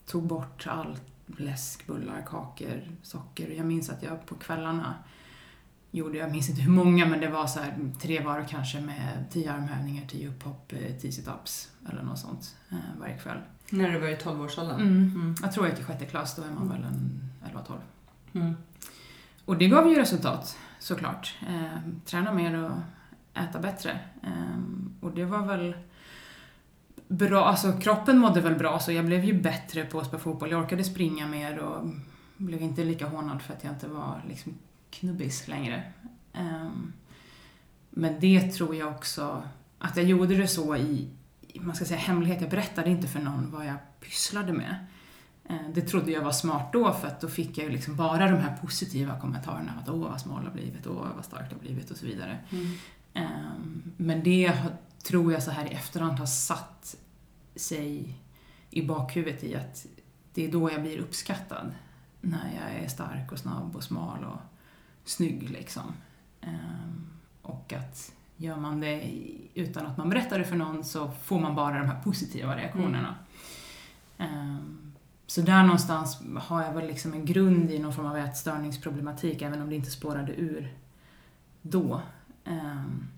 tog 0.07 0.23
bort 0.27 0.67
allt 0.67 1.03
läsk, 1.27 1.87
bullar, 1.87 2.23
kakor, 2.27 2.83
socker. 3.03 3.51
Jag 3.51 3.67
minns 3.67 3.91
att 3.91 4.03
jag 4.03 4.27
på 4.27 4.35
kvällarna 4.35 4.95
gjorde, 5.95 6.19
jag 6.19 6.31
minns 6.33 6.51
inte 6.51 6.63
hur 6.63 6.71
många, 6.71 7.07
men 7.07 7.21
det 7.21 7.29
var 7.29 7.47
så 7.47 7.61
här 7.61 7.93
tre 8.01 8.21
varv 8.21 8.47
kanske 8.49 8.81
med 8.81 9.25
tio 9.31 9.53
armhävningar, 9.53 10.07
tio 10.07 10.29
upphopp, 10.29 10.73
eh, 10.73 10.97
tio 11.01 11.11
sit-ups 11.11 11.69
eller 11.89 12.03
något 12.03 12.19
sånt 12.19 12.57
eh, 12.71 12.77
varje 13.01 13.19
kväll. 13.19 13.39
När 13.71 13.93
du 13.93 13.99
var 13.99 14.09
i 14.09 14.17
12-årsåldern? 14.17 14.81
Mm. 14.81 15.13
Mm. 15.15 15.35
Jag 15.43 15.53
tror 15.53 15.67
jag 15.67 15.73
gick 15.73 15.81
i 15.81 15.85
sjätte 15.85 16.05
klass, 16.05 16.37
då 16.37 16.43
är 16.43 16.51
man 16.51 16.69
väl 16.69 16.85
en 16.85 17.31
11-12. 17.45 17.77
Mm. 18.33 18.57
Och 19.45 19.57
det 19.57 19.69
gav 19.69 19.89
ju 19.89 19.95
resultat, 19.95 20.59
såklart. 20.79 21.35
Eh, 21.49 21.79
träna 22.05 22.33
mer 22.33 22.65
och 22.65 22.79
äta 23.35 23.59
bättre. 23.59 24.01
Eh, 24.23 24.59
och 25.01 25.11
det 25.11 25.25
var 25.25 25.47
väl 25.47 25.77
bra, 27.09 27.45
alltså 27.45 27.73
kroppen 27.73 28.19
mådde 28.19 28.41
väl 28.41 28.55
bra 28.55 28.79
så 28.79 28.93
jag 28.93 29.07
blev 29.07 29.25
ju 29.25 29.43
bättre 29.43 29.85
på 29.85 30.01
att 30.01 30.07
spela 30.07 30.23
fotboll. 30.23 30.51
Jag 30.51 30.63
orkade 30.63 30.85
springa 30.85 31.27
mer 31.27 31.59
och 31.59 31.91
blev 32.37 32.63
inte 32.63 32.85
lika 32.85 33.09
hånad 33.09 33.43
för 33.43 33.53
att 33.53 33.65
jag 33.65 33.73
inte 33.73 33.89
var 33.89 34.23
liksom 34.29 34.55
knubbis 34.95 35.49
längre. 35.49 35.93
Eh, 36.33 36.71
men 37.91 38.21
det 38.21 38.53
tror 38.53 38.75
jag 38.77 38.89
också, 38.89 39.43
att 39.79 39.97
jag 39.97 40.07
gjorde 40.07 40.35
det 40.37 40.49
så 40.49 40.77
i, 40.77 41.09
man 41.55 41.75
ska 41.75 41.85
säga 41.85 41.99
hemlighet. 42.01 42.41
Jag 42.41 42.51
berättade 42.51 42.91
inte 42.91 43.09
för 43.09 43.21
någon 43.21 43.51
vad 43.51 43.67
jag 43.67 43.77
pysslade 44.01 44.53
med. 44.53 44.87
Eh, 45.45 45.57
Det 45.75 45.81
trodde 45.81 46.13
jag 46.13 46.23
var 46.23 46.33
smart 46.33 46.73
då 46.73 46.93
för 46.93 47.09
att 47.09 47.21
då 47.21 47.29
fick 47.29 47.59
jag 47.59 47.65
ju 47.65 47.73
liksom 47.73 47.97
bara 47.97 48.31
de 48.31 48.37
här 48.37 48.57
positiva 48.57 49.21
kommentarerna 49.21 49.73
att 49.83 49.89
åh 49.89 50.11
vad 50.11 50.21
smal 50.21 50.43
jag 50.45 50.51
har 50.51 50.55
blivit, 50.57 50.87
åh 50.87 51.07
vad 51.17 51.25
starkt 51.25 51.53
jag 51.53 51.59
har 51.59 51.63
blivit 51.63 51.91
och 51.91 51.97
så 51.97 52.07
vidare. 52.07 52.39
Mm. 52.51 52.67
Ehm, 53.15 53.83
Men 53.97 54.23
det 54.23 54.53
tror 55.03 55.33
jag 55.33 55.43
så 55.43 55.51
här 55.51 55.67
i 55.67 55.69
efterhand 55.75 56.19
har 56.19 56.27
satt 56.27 56.97
sig 57.57 58.19
i 58.71 58.83
bakhuvudet 58.87 59.45
i 59.45 59.55
att 59.55 59.87
det 60.35 60.45
är 60.45 60.53
då 60.53 60.71
jag 60.73 60.83
blir 60.83 60.99
uppskattad. 60.99 61.75
När 62.21 62.53
jag 62.61 62.85
är 62.85 62.89
stark 62.89 63.33
och 63.33 63.39
snabb 63.39 63.77
och 63.77 63.85
smal 63.85 64.25
och 64.25 64.41
snygg 65.05 65.51
liksom. 65.51 65.93
Ehm, 66.41 67.07
och 67.43 67.73
att 67.73 68.13
gör 68.37 68.57
man 68.57 68.81
det 68.81 69.11
utan 69.55 69.87
att 69.87 69.99
man 69.99 70.09
berättar 70.09 70.39
det 70.39 70.45
för 70.45 70.57
någon 70.57 70.85
så 70.85 71.11
får 71.11 71.41
man 71.41 71.55
bara 71.55 71.79
de 71.79 71.87
här 71.87 72.01
positiva 72.03 72.57
reaktionerna. 72.57 73.15
Ehm, 74.19 74.93
så 75.27 75.41
där 75.41 75.63
någonstans 75.63 76.23
har 76.37 76.63
jag 76.63 76.73
väl 76.73 76.87
liksom 76.87 77.13
en 77.13 77.25
grund 77.25 77.71
i 77.71 77.79
någon 77.79 77.93
form 77.93 78.07
av 78.07 78.17
ätstörningsproblematik, 78.17 79.43
även 79.43 79.63
om 79.63 79.69
det 79.69 79.77
inte 79.77 79.91
spårade 79.91 80.33
ur 80.33 80.75
då. 81.63 82.01
Ehm, 82.45 83.09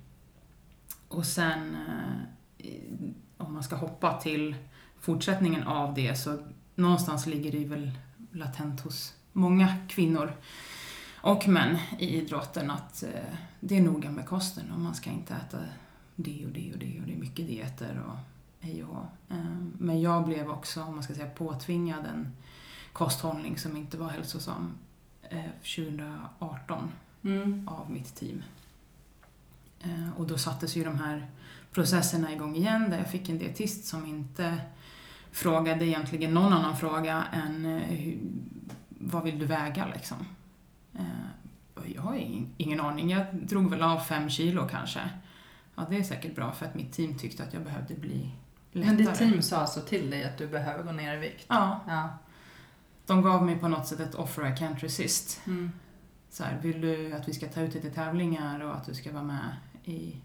och 1.09 1.27
sen, 1.27 1.77
eh, 2.59 2.73
om 3.37 3.55
man 3.55 3.63
ska 3.63 3.77
hoppa 3.77 4.21
till 4.21 4.57
fortsättningen 5.01 5.63
av 5.63 5.95
det, 5.95 6.15
så 6.15 6.39
någonstans 6.75 7.27
ligger 7.27 7.53
det 7.53 7.65
väl 7.65 7.91
latent 8.33 8.81
hos 8.81 9.15
många 9.33 9.77
kvinnor 9.89 10.33
och 11.17 11.49
män 11.49 11.79
i 11.99 12.17
idrotten 12.17 12.71
att 12.71 13.03
eh, 13.03 13.11
det 13.61 13.77
är 13.77 13.81
noga 13.83 14.11
med 14.11 14.27
kosten 14.27 14.71
och 14.73 14.81
man 14.81 14.95
ska 14.95 15.11
inte 15.11 15.35
äta 15.35 15.59
det 16.17 16.45
och 16.47 16.53
det 16.53 16.73
och 16.73 16.79
det 16.79 17.01
och 17.01 17.07
det 17.07 17.13
är 17.13 17.17
mycket 17.17 17.47
dieter 17.47 18.03
och 18.09 18.17
hej 18.61 18.85
och. 18.85 19.35
Eh, 19.37 19.45
Men 19.79 20.01
jag 20.01 20.25
blev 20.27 20.51
också, 20.51 20.83
om 20.83 20.95
man 20.95 21.03
ska 21.05 21.15
säga, 21.15 21.31
påtvingad 21.31 22.07
en 22.07 22.33
kosthållning 22.93 23.59
som 23.59 23.77
inte 23.77 23.97
var 23.97 24.09
hälsosam 24.09 24.71
eh, 25.23 25.45
2018 25.77 26.91
Mm. 27.25 27.69
av 27.69 27.91
mitt 27.91 28.15
team. 28.15 28.43
Eh, 29.81 30.09
Och 30.17 30.27
då 30.27 30.39
sattes 30.39 30.77
ju 30.77 30.85
de 30.85 30.99
här 30.99 31.27
processerna 31.73 32.33
igång 32.33 32.57
igen 32.57 32.91
där 32.91 32.99
jag 32.99 33.11
fick 33.11 33.29
en 33.29 33.39
dietist 33.39 33.85
som 33.85 34.07
inte 34.07 34.59
frågade 35.31 35.87
egentligen 35.87 36.35
någon 36.35 36.53
annan 36.53 36.77
fråga 36.77 37.25
än 37.33 37.67
eh, 37.67 38.15
vad 38.89 39.23
vill 39.25 39.39
du 39.39 39.47
väga 39.47 39.87
liksom? 39.95 40.17
Eh, 40.99 41.83
Jag 41.95 42.03
har 42.03 42.17
ingen, 42.57 42.81
aning, 42.81 43.11
jag 43.11 43.27
drog 43.35 43.71
väl 43.71 43.83
av 43.83 44.01
fem 44.01 44.31
kilo 44.31 44.69
kanske. 44.69 45.01
Ja, 45.75 45.87
det 45.91 45.97
är 45.97 46.03
säkert 46.03 46.35
bra 46.35 46.53
för 46.53 46.67
att 46.67 46.75
mitt 46.75 46.93
team 46.93 47.19
tyckte 47.19 47.43
att 47.43 47.53
jag 47.55 47.63
behövde 47.63 47.95
bli 47.95 48.31
lättare. 48.73 48.95
Men 48.95 49.05
ditt 49.05 49.15
team 49.15 49.43
sa 49.43 49.57
alltså 49.57 49.81
till 49.81 50.11
dig 50.11 50.25
att 50.25 50.39
du 50.39 50.47
behöver 50.47 50.83
gå 50.85 50.93
ner 50.93 51.17
i 51.17 51.21
vikt? 51.21 51.45
Ja, 51.49 51.81
Ja. 51.87 52.09
de 53.07 53.23
gav 53.23 53.45
mig 53.47 53.59
på 53.59 53.69
något 53.69 53.87
sätt 53.87 54.01
ett 54.01 54.15
offer 54.15 54.43
I 54.47 54.51
can't 54.55 54.79
resist. 54.79 55.41
Mm. 55.47 55.73
så 56.31 56.45
här, 56.45 56.59
vill 56.63 56.81
du 56.81 57.13
att 57.13 57.29
vi 57.29 57.33
ska 57.35 57.47
ta 57.49 57.61
ut 57.61 57.73
dig 57.73 57.83
till 57.83 57.93
tävlingar 57.93 58.61
och 58.61 58.75
att 58.77 58.85
du 58.87 58.95
ska 58.95 59.13
vara 59.13 59.23
med 59.23 59.57
i 59.85 60.17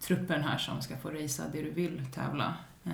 truppen 0.00 0.42
här 0.42 0.58
som 0.58 0.80
ska 0.82 0.96
få 0.96 1.10
racea 1.10 1.44
det 1.52 1.62
du 1.62 1.70
vill 1.70 2.06
tävla, 2.14 2.54
eh, 2.84 2.92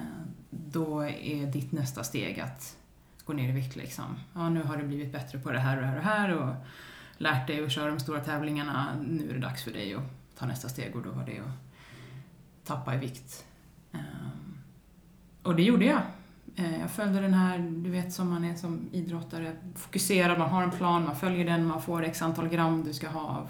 då 0.51 1.01
är 1.09 1.47
ditt 1.47 1.73
nästa 1.73 2.05
steg 2.05 2.41
att 2.41 2.77
gå 3.25 3.33
ner 3.33 3.49
i 3.49 3.53
vikt 3.53 3.77
liksom. 3.77 4.05
Ja, 4.35 4.49
nu 4.49 4.63
har 4.63 4.77
du 4.77 4.83
blivit 4.87 5.13
bättre 5.13 5.39
på 5.39 5.53
det 5.53 5.59
här 5.59 5.77
och 5.77 5.83
det 5.83 5.89
här 5.89 5.97
och 5.97 6.05
det 6.05 6.11
här 6.11 6.49
och 6.49 6.55
lärt 7.21 7.47
dig 7.47 7.65
att 7.65 7.73
köra 7.73 7.91
de 7.91 8.01
stora 8.01 8.21
tävlingarna, 8.21 8.97
nu 9.07 9.31
är 9.31 9.35
det 9.35 9.41
dags 9.41 9.65
för 9.65 9.71
dig 9.71 9.95
att 9.95 10.03
ta 10.39 10.47
nästa 10.47 10.69
steg 10.69 10.97
och 10.97 11.03
då 11.03 11.11
var 11.11 11.25
det 11.27 11.39
att 11.39 11.75
tappa 12.65 12.95
i 12.95 12.99
vikt. 12.99 13.45
Ehm, 13.93 14.59
och 15.43 15.57
det 15.57 15.63
gjorde 15.63 15.85
jag. 15.85 16.01
Eh, 16.57 16.81
jag 16.81 16.91
följde 16.91 17.21
den 17.21 17.35
här, 17.35 17.59
du 17.59 17.91
vet 17.91 18.13
som 18.13 18.31
man 18.31 18.45
är 18.45 18.55
som 18.55 18.89
idrottare, 18.93 19.57
fokuserad, 19.75 20.39
man 20.39 20.51
har 20.51 20.63
en 20.63 20.71
plan, 20.71 21.05
man 21.05 21.17
följer 21.17 21.45
den, 21.45 21.67
man 21.67 21.83
får 21.83 22.05
x 22.05 22.23
antal 22.23 22.49
gram 22.49 22.85
du 22.85 22.93
ska 22.93 23.09
ha 23.09 23.21
av 23.21 23.49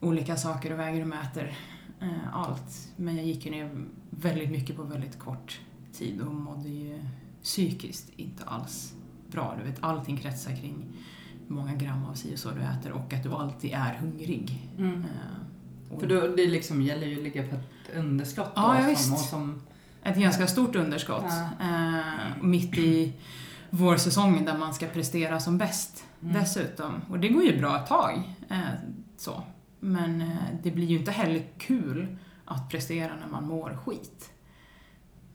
olika 0.00 0.36
saker 0.36 0.72
och 0.72 0.78
väger 0.78 1.02
och 1.02 1.08
mäter 1.08 1.58
eh, 2.00 2.36
allt. 2.36 2.92
Men 2.96 3.16
jag 3.16 3.26
gick 3.26 3.46
ju 3.46 3.50
ner 3.50 3.84
väldigt 4.10 4.50
mycket 4.50 4.76
på 4.76 4.82
väldigt 4.82 5.18
kort 5.18 5.60
tid 5.92 6.20
och 6.20 6.34
mådde 6.34 6.68
ju 6.68 7.04
psykiskt 7.42 8.10
inte 8.16 8.44
alls 8.44 8.94
bra. 9.30 9.56
Du 9.58 9.70
vet, 9.70 9.82
allting 9.82 10.16
kretsar 10.16 10.56
kring 10.56 10.86
många 11.50 11.74
gram 11.74 12.04
av 12.04 12.14
si 12.14 12.34
och 12.34 12.38
så 12.38 12.50
du 12.50 12.60
äter 12.60 12.92
och 12.92 13.12
att 13.14 13.22
du 13.22 13.32
alltid 13.32 13.72
är 13.72 13.94
hungrig. 14.00 14.68
Mm. 14.78 15.04
Eh, 15.04 15.98
För 16.00 16.06
då, 16.06 16.20
det 16.20 16.46
liksom 16.46 16.82
gäller 16.82 17.06
ju 17.06 17.16
att 17.16 17.22
ligga 17.22 17.48
på 17.48 17.54
ett 17.56 17.96
underskott 17.96 18.54
då, 18.56 18.62
Ja, 18.62 18.94
som, 18.96 19.16
som... 19.16 19.62
Ett 20.02 20.16
ganska 20.16 20.46
stort 20.46 20.76
underskott. 20.76 21.24
Ja. 21.28 21.48
Eh, 21.60 22.42
mitt 22.42 22.78
i 22.78 23.12
vårsäsongen 23.70 24.44
där 24.44 24.58
man 24.58 24.74
ska 24.74 24.86
prestera 24.86 25.40
som 25.40 25.58
bäst 25.58 26.04
Mm. 26.22 26.34
dessutom. 26.34 26.92
Och 27.10 27.18
det 27.20 27.28
går 27.28 27.42
ju 27.42 27.58
bra 27.58 27.78
ett 27.78 27.86
tag. 27.86 28.22
Eh, 28.50 28.58
så. 29.16 29.42
Men 29.80 30.20
eh, 30.20 30.28
det 30.62 30.70
blir 30.70 30.86
ju 30.86 30.98
inte 30.98 31.10
heller 31.10 31.42
kul 31.58 32.16
att 32.44 32.68
prestera 32.70 33.16
när 33.16 33.26
man 33.26 33.46
mår 33.48 33.78
skit. 33.84 34.30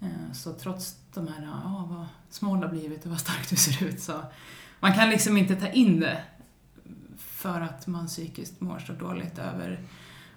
Eh, 0.01 0.31
så 0.33 0.53
trots 0.53 0.95
de 1.13 1.27
här, 1.27 1.43
ja 1.45 1.87
vad 1.89 2.05
smal 2.29 2.59
du 2.59 2.67
har 2.67 2.73
blivit 2.73 3.05
och 3.05 3.11
vad 3.11 3.19
stark 3.19 3.49
du 3.49 3.55
ser 3.55 3.85
ut 3.87 3.99
så 3.99 4.13
man 4.85 4.93
kan 4.93 5.09
liksom 5.09 5.37
inte 5.37 5.55
ta 5.55 5.67
in 5.67 5.99
det 5.99 6.23
för 7.17 7.61
att 7.61 7.87
man 7.87 8.07
psykiskt 8.07 8.61
mår 8.61 8.79
så 8.79 8.93
dåligt 8.93 9.39
över, 9.39 9.79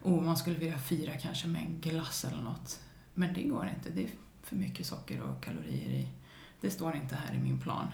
oh 0.02 0.22
man 0.22 0.36
skulle 0.36 0.56
vilja 0.56 0.78
fira 0.78 1.12
kanske 1.22 1.48
med 1.48 1.62
en 1.62 1.80
glass 1.80 2.24
eller 2.24 2.42
något. 2.42 2.80
Men 3.14 3.34
det 3.34 3.42
går 3.42 3.70
inte, 3.76 3.90
det 3.90 4.04
är 4.04 4.10
för 4.42 4.56
mycket 4.56 4.86
socker 4.86 5.22
och 5.22 5.44
kalorier 5.44 5.90
i. 5.90 6.08
Det 6.60 6.70
står 6.70 6.96
inte 6.96 7.14
här 7.14 7.34
i 7.34 7.38
min 7.38 7.60
plan. 7.60 7.86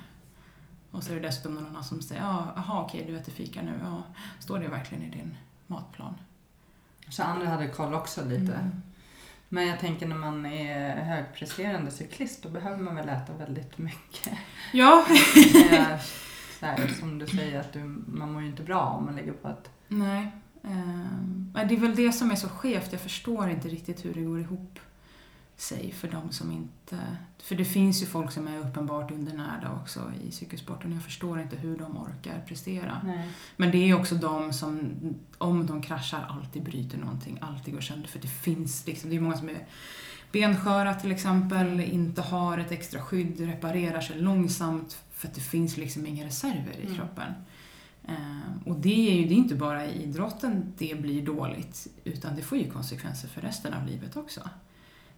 Och 0.90 1.02
så 1.02 1.12
är 1.12 1.16
det 1.16 1.22
dessutom 1.22 1.54
någon 1.54 1.66
annan 1.66 1.84
som 1.84 2.02
säger, 2.02 2.22
ja, 2.22 2.52
jaha 2.56 2.82
okej 2.82 3.04
du 3.06 3.16
äter 3.16 3.32
fika 3.32 3.62
nu, 3.62 3.80
ja, 3.82 4.02
står 4.40 4.58
det 4.58 4.68
verkligen 4.68 5.04
i 5.04 5.10
din 5.10 5.36
matplan? 5.66 6.14
Så 7.08 7.22
andra 7.22 7.46
hade 7.46 7.68
koll 7.68 7.94
också 7.94 8.24
lite. 8.24 8.54
Mm. 8.54 8.82
Men 9.48 9.66
jag 9.66 9.80
tänker 9.80 10.06
när 10.06 10.16
man 10.16 10.46
är 10.46 11.04
högpresterande 11.04 11.90
cyklist 11.90 12.42
då 12.42 12.48
behöver 12.48 12.82
man 12.82 12.96
väl 12.96 13.08
äta 13.08 13.32
väldigt 13.32 13.78
mycket. 13.78 14.38
Ja, 14.72 15.06
Eh, 15.70 16.00
så 16.64 16.82
här, 16.82 16.88
som 16.88 17.18
du 17.18 17.26
säger 17.26 17.60
att 17.60 17.72
du, 17.72 18.02
man 18.06 18.32
mår 18.32 18.42
ju 18.42 18.48
inte 18.48 18.62
bra 18.62 18.80
om 18.80 19.04
man 19.04 19.16
ligger 19.16 19.32
på 19.32 19.48
ett... 19.48 19.70
nej. 19.88 20.32
Men 21.52 21.68
det 21.68 21.74
är 21.74 21.80
väl 21.80 21.94
det 21.94 22.12
som 22.12 22.30
är 22.30 22.34
så 22.34 22.48
skevt, 22.48 22.92
jag 22.92 23.00
förstår 23.00 23.50
inte 23.50 23.68
riktigt 23.68 24.04
hur 24.04 24.14
det 24.14 24.22
går 24.22 24.40
ihop 24.40 24.78
sig 25.56 25.92
för 25.92 26.08
de 26.08 26.32
som 26.32 26.52
inte... 26.52 26.98
För 27.42 27.54
det 27.54 27.64
finns 27.64 28.02
ju 28.02 28.06
folk 28.06 28.32
som 28.32 28.48
är 28.48 28.58
uppenbart 28.58 29.10
undernärda 29.10 29.72
också 29.82 30.12
i 30.28 30.30
cykelsporten. 30.30 30.92
Jag 30.92 31.02
förstår 31.02 31.40
inte 31.40 31.56
hur 31.56 31.78
de 31.78 31.96
orkar 31.96 32.44
prestera. 32.48 33.00
Nej. 33.04 33.28
Men 33.56 33.70
det 33.70 33.90
är 33.90 33.94
också 33.94 34.14
de 34.14 34.52
som, 34.52 34.90
om 35.38 35.66
de 35.66 35.82
kraschar, 35.82 36.26
alltid 36.28 36.62
bryter 36.62 36.98
någonting, 36.98 37.38
alltid 37.40 37.74
går 37.74 37.80
sönder. 37.80 38.08
För 38.08 38.18
det 38.18 38.28
finns 38.28 38.86
liksom, 38.86 39.10
det 39.10 39.16
är 39.16 39.20
många 39.20 39.36
som 39.36 39.48
är 39.48 39.66
bensköra 40.32 40.94
till 40.94 41.12
exempel, 41.12 41.80
inte 41.80 42.22
har 42.22 42.58
ett 42.58 42.72
extra 42.72 43.00
skydd, 43.00 43.40
reparerar 43.40 44.00
sig 44.00 44.20
långsamt 44.20 45.03
för 45.24 45.28
att 45.28 45.34
det 45.34 45.40
finns 45.40 45.76
liksom 45.76 46.06
inga 46.06 46.24
reserver 46.26 46.76
i 46.80 46.84
Mm. 46.84 46.96
kroppen. 46.96 47.32
Eh, 48.08 48.68
och 48.68 48.76
det 48.80 49.10
är 49.10 49.14
ju 49.14 49.24
det 49.28 49.34
är 49.34 49.38
inte 49.38 49.54
bara 49.54 49.86
i 49.86 50.02
idrotten 50.02 50.72
det 50.78 50.94
blir 51.00 51.26
dåligt, 51.26 51.86
utan 52.04 52.36
det 52.36 52.42
får 52.42 52.58
ju 52.58 52.70
konsekvenser 52.70 53.28
för 53.28 53.40
resten 53.40 53.74
av 53.74 53.86
livet 53.86 54.16
också. 54.16 54.50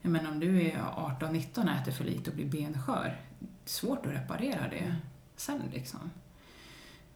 Jag 0.03 0.13
menar 0.13 0.31
om 0.31 0.41
du 0.41 0.63
är 0.63 0.79
18-19 0.97 1.65
och 1.69 1.75
äter 1.75 1.93
för 1.93 2.05
lite 2.05 2.31
och 2.31 2.37
blir 2.37 2.47
benskör, 2.47 3.21
det 3.39 3.47
är 3.65 3.71
svårt 3.71 4.07
att 4.07 4.13
reparera 4.13 4.69
det 4.71 4.95
sen 5.37 5.63
liksom. 5.73 6.11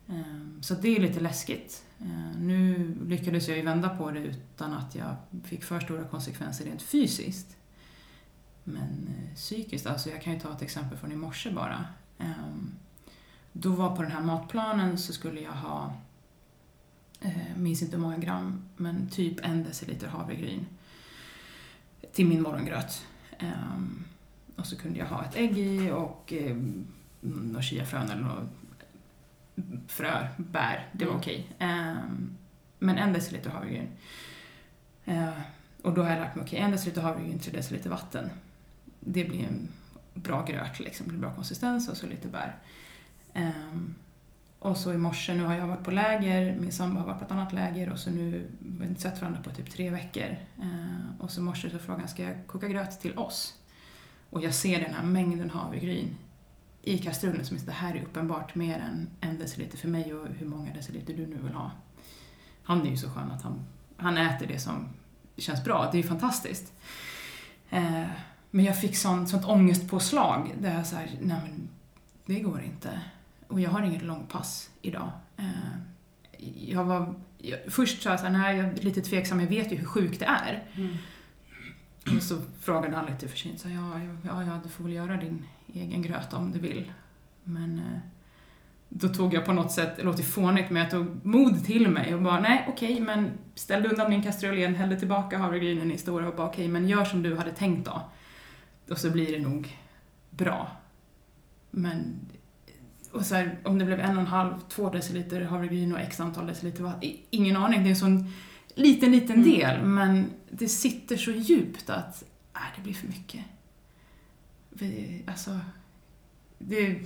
Ehm, 0.09 0.59
Så 0.63 0.75
det 0.75 0.97
är 0.97 1.01
lite 1.01 1.21
läskigt. 1.21 1.85
Ehm, 2.01 2.33
Nu 2.47 2.95
lyckades 3.07 3.49
jag 3.49 3.57
ju 3.57 3.63
vända 3.63 3.89
på 3.89 4.11
det 4.11 4.21
utan 4.21 4.73
att 4.73 4.95
jag 4.95 5.17
fick 5.45 5.65
för 5.65 5.81
stora 5.81 6.05
konsekvenser 6.05 6.65
rent 6.65 6.83
fysiskt. 6.83 7.57
Men 8.65 9.09
eh, 9.19 9.35
psykiskt, 9.35 9.87
alltså 9.87 10.11
jag 10.11 10.23
kan 10.23 10.33
ju 10.33 10.41
ta 10.41 10.53
ett 10.53 10.63
exempel 10.63 10.99
från 10.99 11.13
i 11.13 11.17
morse 11.17 11.51
bara. 11.51 11.85
Ehm, 12.21 12.73
Då 13.53 13.71
var 13.73 13.97
på 13.97 14.03
den 14.03 14.13
här 14.13 14.21
matplanen 14.23 14.99
så 14.99 15.13
skulle 15.13 15.41
jag 15.41 15.53
ha, 15.53 15.95
eh, 17.21 17.57
minns 17.57 17.83
inte 17.83 17.97
hur 17.97 18.03
många 18.03 18.19
gram, 18.19 18.63
men 18.77 19.09
typ 19.09 19.41
en 19.43 19.65
deciliter 19.65 20.09
havregryn 20.09 20.67
till 22.13 22.27
min 22.27 22.43
morgongröt. 22.43 23.07
Ehm, 23.39 24.05
Och 24.57 24.67
så 24.67 24.77
kunde 24.77 24.99
jag 24.99 25.07
ha 25.07 25.25
ett 25.25 25.37
ägg 25.37 25.59
i 25.59 25.91
och 25.91 26.33
eh, 26.33 26.57
några 27.21 27.63
chiafrön 27.63 28.11
eller 28.11 28.23
något 28.23 28.49
frö, 29.89 30.29
bär, 30.37 30.89
det 30.93 31.05
var 31.05 31.13
Mm. 31.13 31.21
okej. 31.21 31.47
Ehm, 31.59 32.37
men 32.79 32.99
en 32.99 33.13
deciliter 33.13 33.51
havregryn. 33.51 33.89
Och 35.83 35.95
då 35.95 36.03
har 36.03 36.11
jag 36.11 36.19
lärt 36.19 36.35
mig, 36.35 36.45
okej, 36.45 36.59
en 36.59 36.71
deciliter 36.71 37.03
havregryn, 37.03 37.39
tre 37.39 37.53
deciliter 37.53 37.91
vatten. 37.91 38.31
Det 39.01 39.25
blir 39.25 39.45
en 39.45 39.69
bra 40.23 40.45
gröt, 40.45 40.81
liksom, 40.81 41.21
bra 41.21 41.35
konsistens 41.35 41.89
och 41.89 41.97
så 41.97 42.07
lite 42.07 42.29
bär. 42.29 42.57
Um, 43.35 43.95
och 44.59 44.77
så 44.77 44.93
i 44.93 44.97
morse, 44.97 45.35
nu 45.35 45.45
har 45.45 45.55
jag 45.55 45.67
varit 45.67 45.85
på 45.85 45.91
läger, 45.91 46.57
min 46.57 46.73
sambo 46.73 47.01
har 47.01 47.07
varit 47.07 47.19
på 47.19 47.25
ett 47.25 47.31
annat 47.31 47.53
läger 47.53 47.93
och 47.93 47.99
så 47.99 48.11
nu 48.11 48.51
vi 48.59 48.79
har 48.79 48.87
inte 48.87 49.01
sett 49.01 49.21
varandra 49.21 49.43
på 49.43 49.51
typ 49.51 49.71
tre 49.71 49.91
veckor. 49.91 50.37
Uh, 50.59 51.21
och 51.21 51.31
så 51.31 51.41
i 51.41 51.45
morse 51.45 51.71
så 51.71 51.79
frågade 51.79 52.03
han, 52.03 52.09
ska 52.09 52.23
jag 52.23 52.47
koka 52.47 52.69
gröt 52.69 53.01
till 53.01 53.19
oss? 53.19 53.55
Och 54.31 54.43
jag 54.43 54.55
ser 54.55 54.81
den 54.81 54.95
här 54.95 55.03
mängden 55.03 55.51
havregryn 55.51 56.17
i 56.83 56.99
kastrullen 56.99 57.45
som 57.45 57.57
är 57.57 57.61
det 57.61 57.73
här 57.73 57.95
är 57.95 58.03
uppenbart 58.03 58.55
mer 58.55 58.79
än 58.79 59.11
en 59.21 59.39
deciliter 59.39 59.79
för 59.79 59.89
mig 59.89 60.15
och 60.15 60.27
hur 60.27 60.47
många 60.47 60.75
deciliter 60.75 61.15
du 61.15 61.27
nu 61.27 61.37
vill 61.37 61.53
ha. 61.53 61.71
Han 62.63 62.87
är 62.87 62.91
ju 62.91 62.97
så 62.97 63.11
skön 63.11 63.31
att 63.31 63.43
han, 63.43 63.65
han 63.97 64.19
äter 64.19 64.47
det 64.47 64.59
som 64.59 64.89
känns 65.37 65.65
bra, 65.65 65.89
det 65.93 65.99
är 65.99 66.03
ju 66.03 66.09
fantastiskt. 66.09 66.73
Eh, 67.71 68.05
men 68.51 68.65
jag 68.65 68.81
fick 68.81 68.97
sånt, 68.97 69.29
sånt 69.29 69.45
ångestpåslag 69.45 70.55
där 70.59 70.75
jag 70.75 70.87
såhär, 70.87 71.11
nej 71.21 71.39
men 71.43 71.69
det 72.27 72.41
går 72.41 72.63
inte. 72.63 73.01
Och 73.47 73.61
jag 73.61 73.71
har 73.71 73.83
inget 73.83 74.03
långpass 74.03 74.71
idag. 74.83 75.11
Eh, 75.37 75.45
jag 76.57 76.85
var, 76.85 77.15
jag, 77.39 77.59
först 77.69 78.03
sa 78.03 78.11
jag 78.11 78.21
såhär, 78.21 78.33
nej 78.33 78.57
jag 78.57 78.67
är 78.67 78.83
lite 78.83 79.01
tveksam, 79.01 79.41
jag 79.41 79.49
vet 79.49 79.73
ju 79.73 79.77
hur 79.77 79.87
sjukt 79.87 80.21
det 80.21 80.27
är. 80.27 80.65
Mm. 80.75 80.97
Och 82.17 82.23
så 82.23 82.39
frågade 82.61 82.97
han 82.97 83.07
lite 83.07 83.29
försynt, 83.29 83.61
så 83.61 83.69
ja, 83.69 84.01
ja, 84.25 84.45
ja, 84.45 84.61
du 84.63 84.69
får 84.69 84.85
väl 84.85 84.93
göra 84.93 85.17
din 85.17 85.45
egen 85.75 86.03
gröt 86.03 86.33
om 86.33 86.53
du 86.53 86.59
vill. 86.59 86.93
Men 87.45 87.79
eh, 87.79 87.99
då 88.89 89.09
tog 89.09 89.35
jag 89.35 89.45
på 89.45 89.53
något 89.53 89.73
sätt, 89.73 89.97
det 89.97 90.03
låter 90.03 90.23
fånigt, 90.23 90.71
men 90.71 90.83
jag 90.83 90.91
tog 90.91 91.27
mod 91.27 91.65
till 91.65 91.89
mig 91.89 92.15
och 92.15 92.23
bara, 92.23 92.41
nej 92.41 92.67
okej, 92.69 93.01
men 93.01 93.31
ställde 93.55 93.89
undan 93.89 94.11
min 94.11 94.23
kastrull 94.23 94.59
igen, 94.59 94.75
hällde 94.75 94.99
tillbaka 94.99 95.39
havregrynen 95.39 95.93
i 95.93 95.99
stora 95.99 96.29
och 96.29 96.37
bara, 96.37 96.47
okej, 96.47 96.69
men 96.69 96.89
gör 96.89 97.05
som 97.05 97.23
du 97.23 97.37
hade 97.37 97.53
tänkt 97.53 97.87
då. 97.87 98.03
Och 98.91 98.99
så 98.99 99.11
blir 99.11 99.33
det 99.33 99.39
nog 99.43 99.77
bra. 100.31 100.71
Men, 101.71 102.15
och 103.13 103.27
så 103.27 103.35
här, 103.35 103.59
om 103.65 103.79
det 103.79 103.85
blev 103.85 104.01
en 104.01 104.15
och 104.17 104.21
en 104.21 104.27
halv, 104.27 104.55
två 104.69 104.91
deciliter 104.91 105.41
havregryn 105.45 105.93
och 105.93 106.01
x 106.01 106.21
antal 106.21 106.47
deciliter 106.47 106.83
vatten, 106.83 107.11
ingen 107.31 107.57
aning, 107.57 107.81
det 107.83 107.89
är 107.89 107.91
en 107.91 107.97
sån 107.97 108.33
liten, 108.75 109.13
liten 109.13 109.37
Mm. 109.37 109.51
del, 109.51 109.83
men 109.85 110.31
det 110.51 110.69
sitter 110.69 111.17
så 111.17 111.31
djupt 111.31 111.91
att, 111.91 112.25
nej, 112.55 112.63
det 112.77 112.83
blir 112.83 112.95
för 112.95 113.09
mycket. 113.09 113.45
Vi, 114.71 115.23
alltså, 115.27 115.61
det, 116.59 117.01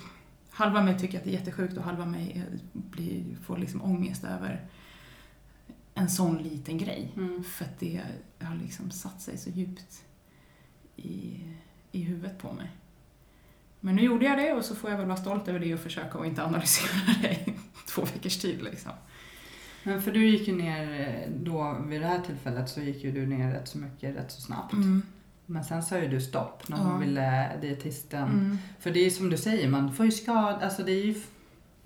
halva 0.51 0.83
mig 0.83 0.99
tycker 0.99 1.19
att 1.19 1.25
det 1.25 1.31
är 1.31 1.39
jättesjukt 1.39 1.77
och 1.77 1.83
halva 1.85 2.07
mig 2.07 2.33
är- 2.47 2.59
blir, 2.73 3.37
får 3.45 3.59
liksom 3.59 3.83
ångest 3.83 4.25
över 4.25 4.67
en 5.95 6.09
sån 6.11 6.39
liten 6.43 6.79
grej. 6.79 7.13
Mm. 7.17 7.45
För 7.45 7.65
att 7.65 7.79
det 7.81 8.03
har 8.41 8.55
liksom 8.57 8.91
satt 8.91 9.21
sig 9.23 9.39
så 9.39 9.51
djupt 9.51 10.05
i, 10.97 11.41
i 11.95 12.03
huvudet 12.03 12.39
på 12.39 12.53
mig. 12.53 12.71
Men 13.81 13.97
nu 13.97 14.03
gjorde 14.03 14.25
jag 14.25 14.39
det 14.39 14.53
och 14.53 14.65
så 14.65 14.75
får 14.75 14.91
jag 14.91 14.99
väl 14.99 15.07
vara 15.07 15.17
stolt 15.17 15.49
över 15.49 15.59
det 15.59 15.75
och 15.75 15.81
försöka 15.81 16.19
att 16.19 16.27
inte 16.27 16.45
analysera 16.45 17.01
det 17.23 17.33
i 17.33 17.55
två 17.89 18.03
veckors 18.03 18.37
tid 18.37 18.63
liksom. 18.63 18.93
Men 19.83 20.03
för 20.03 20.13
du 20.13 20.27
gick 20.27 20.49
ju 20.49 20.55
ner 20.57 21.01
eh, 21.01 21.31
då, 21.37 21.77
vid 21.87 22.01
det 22.01 22.07
här 22.07 22.21
tillfället 22.21 22.69
så 22.71 22.81
gick 22.81 23.05
ju 23.05 23.13
du 23.13 23.27
ner 23.27 23.53
rätt 23.53 23.69
så 23.69 23.79
mycket, 23.79 24.17
rätt 24.17 24.33
så 24.33 24.41
snabbt. 24.41 24.73
Mm. 24.73 25.03
Men 25.47 25.65
sen 25.65 25.83
sa 25.83 25.99
ju 25.99 26.09
du 26.09 26.21
stopp 26.21 26.69
när 26.69 26.77
Ja. 26.77 26.83
hon 26.83 27.01
ville 27.01 27.57
dietisten. 27.61 28.23
Mm. 28.29 28.59
För 28.81 28.91
det 28.91 29.01
är 29.01 29.05
ju 29.05 29.11
som 29.11 29.31
du 29.31 29.37
säger, 29.37 29.69
man 29.69 29.95
får 29.95 30.07
ju 30.07 30.13
skada, 30.13 30.59
alltså 30.65 30.83
det 30.83 30.93
är 30.93 31.05
ju 31.05 31.15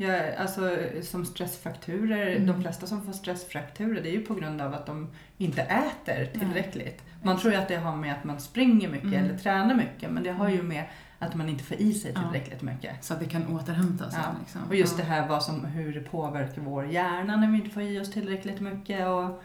Ja, 0.00 0.33
alltså 0.38 0.76
som 1.02 1.25
stressfrakturer, 1.25 2.26
Mm. 2.26 2.47
de 2.47 2.62
flesta 2.62 2.87
som 2.87 3.02
får 3.07 3.12
stressfrakturer 3.12 4.02
det 4.02 4.09
är 4.09 4.12
ju 4.12 4.21
på 4.26 4.35
grund 4.35 4.61
av 4.61 4.75
att 4.75 4.87
de 4.87 5.09
inte 5.38 5.62
äter 5.62 6.26
tillräckligt. 6.38 7.02
Man 7.23 7.33
Exakt. 7.35 7.43
tror 7.43 7.55
ju 7.55 7.61
att 7.61 7.69
det 7.69 7.76
har 7.76 7.97
med 7.97 8.12
att 8.12 8.25
man 8.25 8.40
springer 8.40 8.88
mycket 8.88 9.05
Mm. 9.12 9.25
eller 9.25 9.38
tränar 9.38 9.75
mycket 9.75 10.11
men 10.11 10.23
det 10.23 10.33
har 10.33 10.49
ju 10.49 10.55
Mm. 10.55 10.69
med 10.69 10.85
att 11.19 11.35
man 11.35 11.49
inte 11.49 11.64
får 11.64 11.76
i 11.76 11.95
sig 11.95 12.12
Ja. 12.14 12.21
tillräckligt 12.23 12.62
mycket. 12.62 13.05
Så 13.05 13.14
att 13.14 13.21
det 13.21 13.26
kan 13.26 13.47
återhämta 13.57 14.11
sig. 14.11 14.21
Ja. 14.25 14.35
Liksom. 14.40 14.61
Och 14.69 14.75
just 14.76 14.93
ja. 14.99 15.05
det 15.05 15.11
här 15.11 15.28
vad 15.28 15.43
som, 15.43 15.64
hur 15.64 15.95
det 15.95 16.00
påverkar 16.00 16.62
vår 16.62 16.87
hjärna 16.87 17.37
när 17.37 17.50
vi 17.50 17.57
inte 17.59 17.71
får 17.71 17.83
i 17.83 18.00
oss 18.00 18.11
tillräckligt 18.12 18.61
mycket 18.61 19.07
och 19.07 19.43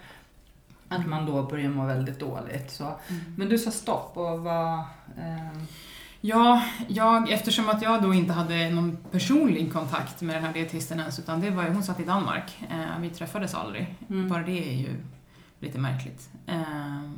att 0.88 1.06
man 1.08 1.26
då 1.26 1.44
börjar 1.44 1.70
må 1.70 1.86
väldigt 1.86 2.20
dåligt. 2.20 2.72
Så. 2.72 2.84
Mm. 2.84 3.22
Men 3.38 3.50
du 3.50 3.58
sa 3.58 3.72
stopp 3.72 4.18
och 4.18 4.40
vad... 4.40 4.80
ehm, 5.22 5.68
Ja, 6.26 6.64
jag, 6.88 7.32
eftersom 7.32 7.70
att 7.70 7.82
jag 7.82 8.02
då 8.02 8.14
inte 8.14 8.34
hade 8.34 8.70
någon 8.70 8.98
personlig 9.12 9.74
kontakt 9.74 10.22
med 10.22 10.36
den 10.36 10.44
här 10.44 10.54
dietisten 10.54 11.00
ens, 11.00 11.20
utan 11.20 11.42
det 11.42 11.50
var 11.50 11.64
hon 11.64 11.84
satt 11.84 12.00
i 12.00 12.04
Danmark. 12.04 12.64
Eh, 12.70 13.00
vi 13.02 13.10
träffades 13.10 13.54
aldrig. 13.54 13.96
Mm. 14.10 14.30
Bara 14.30 14.44
det 14.44 14.70
är 14.70 14.78
ju 14.78 14.96
lite 15.60 15.80
märkligt. 15.80 16.30
Eh, 16.48 17.12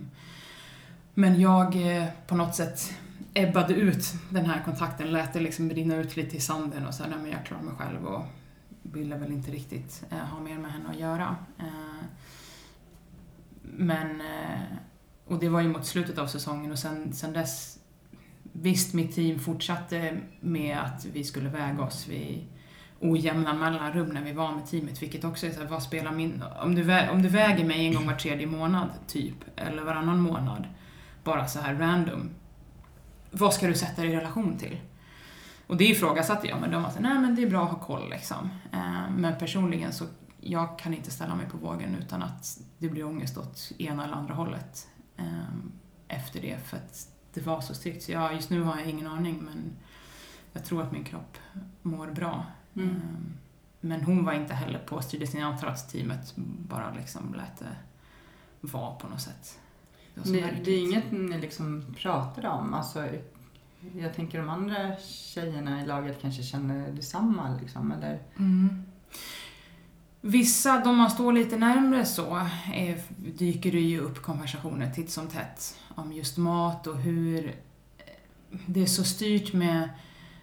men 1.13 1.39
jag 1.39 1.97
eh, 1.97 2.05
på 2.27 2.35
något 2.35 2.55
sätt 2.55 2.93
ebbade 3.33 3.73
ut 3.73 4.13
den 4.29 4.45
här 4.45 4.61
kontakten, 4.65 5.11
lät 5.11 5.33
det 5.33 5.39
liksom 5.39 5.69
rinna 5.69 5.95
ut 5.95 6.15
lite 6.15 6.37
i 6.37 6.39
sanden 6.39 6.85
och 6.85 6.93
sa 6.93 7.07
nej 7.07 7.19
men 7.21 7.31
jag 7.31 7.45
klarar 7.45 7.63
mig 7.63 7.73
själv 7.75 8.05
och 8.05 8.25
ville 8.81 9.15
väl 9.15 9.31
inte 9.31 9.51
riktigt 9.51 10.03
eh, 10.11 10.17
ha 10.17 10.39
mer 10.39 10.57
med 10.57 10.71
henne 10.71 10.89
att 10.89 10.99
göra. 10.99 11.35
Eh, 11.59 12.05
men, 13.61 14.21
eh, 14.21 14.77
och 15.25 15.39
det 15.39 15.49
var 15.49 15.61
ju 15.61 15.67
mot 15.67 15.85
slutet 15.85 16.17
av 16.17 16.27
säsongen 16.27 16.71
och 16.71 16.79
sen, 16.79 17.13
sen 17.13 17.33
dess 17.33 17.79
Visst, 18.61 18.93
mitt 18.93 19.15
team 19.15 19.39
fortsatte 19.39 20.17
med 20.39 20.77
att 20.79 21.05
vi 21.05 21.23
skulle 21.23 21.49
väga 21.49 21.83
oss 21.83 22.07
vid 22.07 22.47
ojämna 22.99 23.53
mellanrum 23.53 24.07
när 24.07 24.21
vi 24.23 24.31
var 24.31 24.51
med 24.51 24.65
teamet, 24.65 25.01
vilket 25.01 25.23
också 25.23 25.47
är 25.47 25.51
så 25.51 25.59
här, 25.61 25.67
vad 25.67 25.83
spelar 25.83 26.11
min... 26.11 26.43
Om 26.63 26.75
du, 26.75 26.83
vä- 26.83 27.09
om 27.09 27.21
du 27.21 27.29
väger 27.29 27.65
mig 27.65 27.85
en 27.85 27.93
gång 27.93 28.05
var 28.05 28.13
tredje 28.13 28.47
månad, 28.47 28.89
typ, 29.07 29.35
eller 29.55 29.83
varannan 29.83 30.21
månad, 30.21 30.67
bara 31.23 31.47
så 31.47 31.59
här 31.59 31.75
random, 31.75 32.29
vad 33.31 33.53
ska 33.53 33.67
du 33.67 33.73
sätta 33.73 34.01
det 34.01 34.07
i 34.07 34.15
relation 34.15 34.57
till? 34.57 34.77
Och 35.67 35.77
det 35.77 35.85
ifrågasatte 35.85 36.47
jag, 36.47 36.61
men 36.61 36.71
de 36.71 36.83
var 36.83 36.89
så 36.89 36.99
nej 36.99 37.19
men 37.19 37.35
det 37.35 37.43
är 37.43 37.49
bra 37.49 37.63
att 37.63 37.71
ha 37.71 37.79
koll 37.79 38.09
liksom. 38.09 38.49
Eh, 38.73 39.11
men 39.17 39.37
personligen 39.39 39.93
så, 39.93 40.05
jag 40.41 40.79
kan 40.79 40.93
inte 40.93 41.11
ställa 41.11 41.35
mig 41.35 41.45
på 41.49 41.57
vågen 41.57 41.95
utan 41.95 42.23
att 42.23 42.59
det 42.77 42.89
blir 42.89 43.05
ångest 43.05 43.37
åt 43.37 43.71
ena 43.77 44.03
eller 44.03 44.13
andra 44.13 44.33
hållet 44.33 44.87
eh, 45.17 45.25
efter 46.07 46.41
det, 46.41 46.57
för 46.65 46.77
att 46.77 47.07
det 47.35 47.41
var 47.41 47.61
så 47.61 47.73
strikt. 47.73 48.03
Så 48.03 48.11
ja, 48.11 48.31
just 48.33 48.49
nu 48.49 48.61
har 48.61 48.77
jag 48.77 48.87
ingen 48.87 49.07
aning, 49.07 49.43
men 49.43 49.71
jag 50.53 50.65
tror 50.65 50.81
att 50.81 50.91
min 50.91 51.03
kropp 51.03 51.37
mår 51.81 52.07
bra. 52.07 52.45
Mm. 52.75 52.89
Ehm, 52.89 53.33
Men 53.81 54.01
hon 54.01 54.25
var 54.25 54.33
inte 54.33 54.53
heller 54.53 54.79
påstyrd 54.79 55.21
i 55.23 55.27
sin 55.27 55.43
antar 55.43 55.67
att 55.67 55.89
teamet 55.89 56.33
bara 56.69 56.93
liksom 56.93 57.33
lät 57.33 57.59
det 57.59 57.75
vara 58.61 58.95
på 58.95 59.07
något 59.07 59.21
sätt. 59.21 59.59
Det, 60.15 60.31
Det, 60.31 60.51
det 60.63 60.71
är 60.71 60.83
inget 60.83 61.11
ni 61.11 61.37
liksom 61.37 61.85
pratar 61.97 62.45
om. 62.45 62.73
Alltså, 62.73 63.07
jag 63.97 64.13
tänker 64.13 64.37
de 64.37 64.49
andra 64.49 64.97
tjejerna 64.97 65.81
i 65.83 65.85
laget 65.87 66.21
kanske 66.21 66.43
känner 66.43 66.91
detsamma. 66.91 67.57
Liksom, 67.61 67.91
eller? 67.91 68.19
Mm. 68.37 68.83
Vissa, 70.27 70.79
de 70.79 70.97
man 70.97 71.11
står 71.11 71.33
lite 71.33 71.57
närmre 71.57 72.05
så, 72.05 72.47
är, 72.73 73.01
dyker 73.17 73.71
det 73.71 73.79
ju 73.79 73.99
upp 73.99 74.21
konversationer 74.21 74.91
titt 74.91 75.11
som 75.11 75.27
tätt 75.27 75.79
om 75.95 76.13
just 76.13 76.37
mat 76.37 76.87
och 76.87 76.97
hur 76.97 77.47
eh, 77.47 78.03
det 78.65 78.81
är 78.81 78.85
så 78.85 79.03
styrt 79.03 79.53
med 79.53 79.89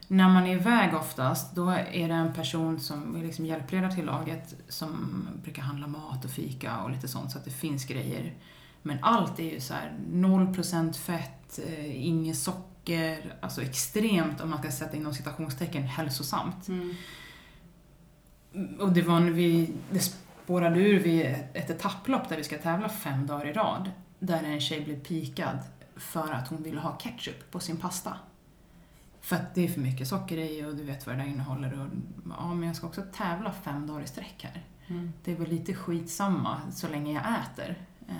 när 0.08 0.28
man 0.28 0.46
är 0.46 0.54
iväg 0.54 0.94
oftast, 0.94 1.54
då 1.54 1.68
är 1.70 2.08
det 2.08 2.14
en 2.14 2.32
person 2.32 2.80
som 2.80 3.16
är 3.16 3.22
liksom 3.24 3.46
hjälpledare 3.46 3.94
till 3.94 4.04
laget 4.04 4.54
som 4.68 5.28
brukar 5.42 5.62
handla 5.62 5.86
mat 5.86 6.24
och 6.24 6.30
fika 6.30 6.78
och 6.78 6.90
lite 6.90 7.08
sånt 7.08 7.30
så 7.30 7.38
att 7.38 7.44
det 7.44 7.50
finns 7.50 7.84
grejer. 7.84 8.34
Men 8.82 8.98
allt 9.02 9.38
är 9.38 9.50
ju 9.50 9.60
så 9.60 9.74
här 9.74 9.92
0% 10.12 10.92
fett, 10.92 11.58
eh, 11.66 12.06
inget 12.06 12.38
socker, 12.38 13.34
alltså 13.40 13.62
extremt 13.62 14.40
om 14.40 14.50
man 14.50 14.58
ska 14.58 14.70
sätta 14.70 14.96
inom 14.96 15.14
citationstecken 15.14 15.82
hälsosamt. 15.82 16.68
Mm. 16.68 16.94
Och 18.80 18.92
det 18.92 19.02
var 19.02 19.20
när 19.20 19.30
vi, 19.30 19.70
det 19.90 20.00
spårade 20.00 20.80
ur 20.80 21.00
vid 21.00 21.26
ett 21.52 21.70
etapplopp 21.70 22.28
där 22.28 22.36
vi 22.36 22.44
ska 22.44 22.58
tävla 22.58 22.88
fem 22.88 23.26
dagar 23.26 23.46
i 23.46 23.52
rad. 23.52 23.90
Där 24.18 24.42
en 24.42 24.60
tjej 24.60 24.80
blev 24.84 25.00
pikad 25.04 25.58
för 25.96 26.32
att 26.32 26.48
hon 26.48 26.62
ville 26.62 26.80
ha 26.80 26.96
ketchup 26.98 27.50
på 27.50 27.60
sin 27.60 27.76
pasta. 27.76 28.16
För 29.20 29.36
att 29.36 29.54
det 29.54 29.64
är 29.64 29.68
för 29.68 29.80
mycket 29.80 30.08
socker 30.08 30.38
i 30.38 30.64
och 30.64 30.76
du 30.76 30.84
vet 30.84 31.06
vad 31.06 31.16
det 31.16 31.22
där 31.22 31.28
innehåller. 31.28 31.80
Och, 31.80 31.86
ja, 32.38 32.54
men 32.54 32.66
jag 32.66 32.76
ska 32.76 32.86
också 32.86 33.02
tävla 33.12 33.52
fem 33.52 33.86
dagar 33.86 34.02
i 34.02 34.06
sträck 34.06 34.40
här. 34.42 34.62
Mm. 34.86 35.12
Det 35.24 35.32
är 35.32 35.36
väl 35.36 35.48
lite 35.48 35.74
skitsamma 35.74 36.60
så 36.72 36.88
länge 36.88 37.12
jag 37.12 37.22
äter. 37.22 37.76
Eh, 38.08 38.14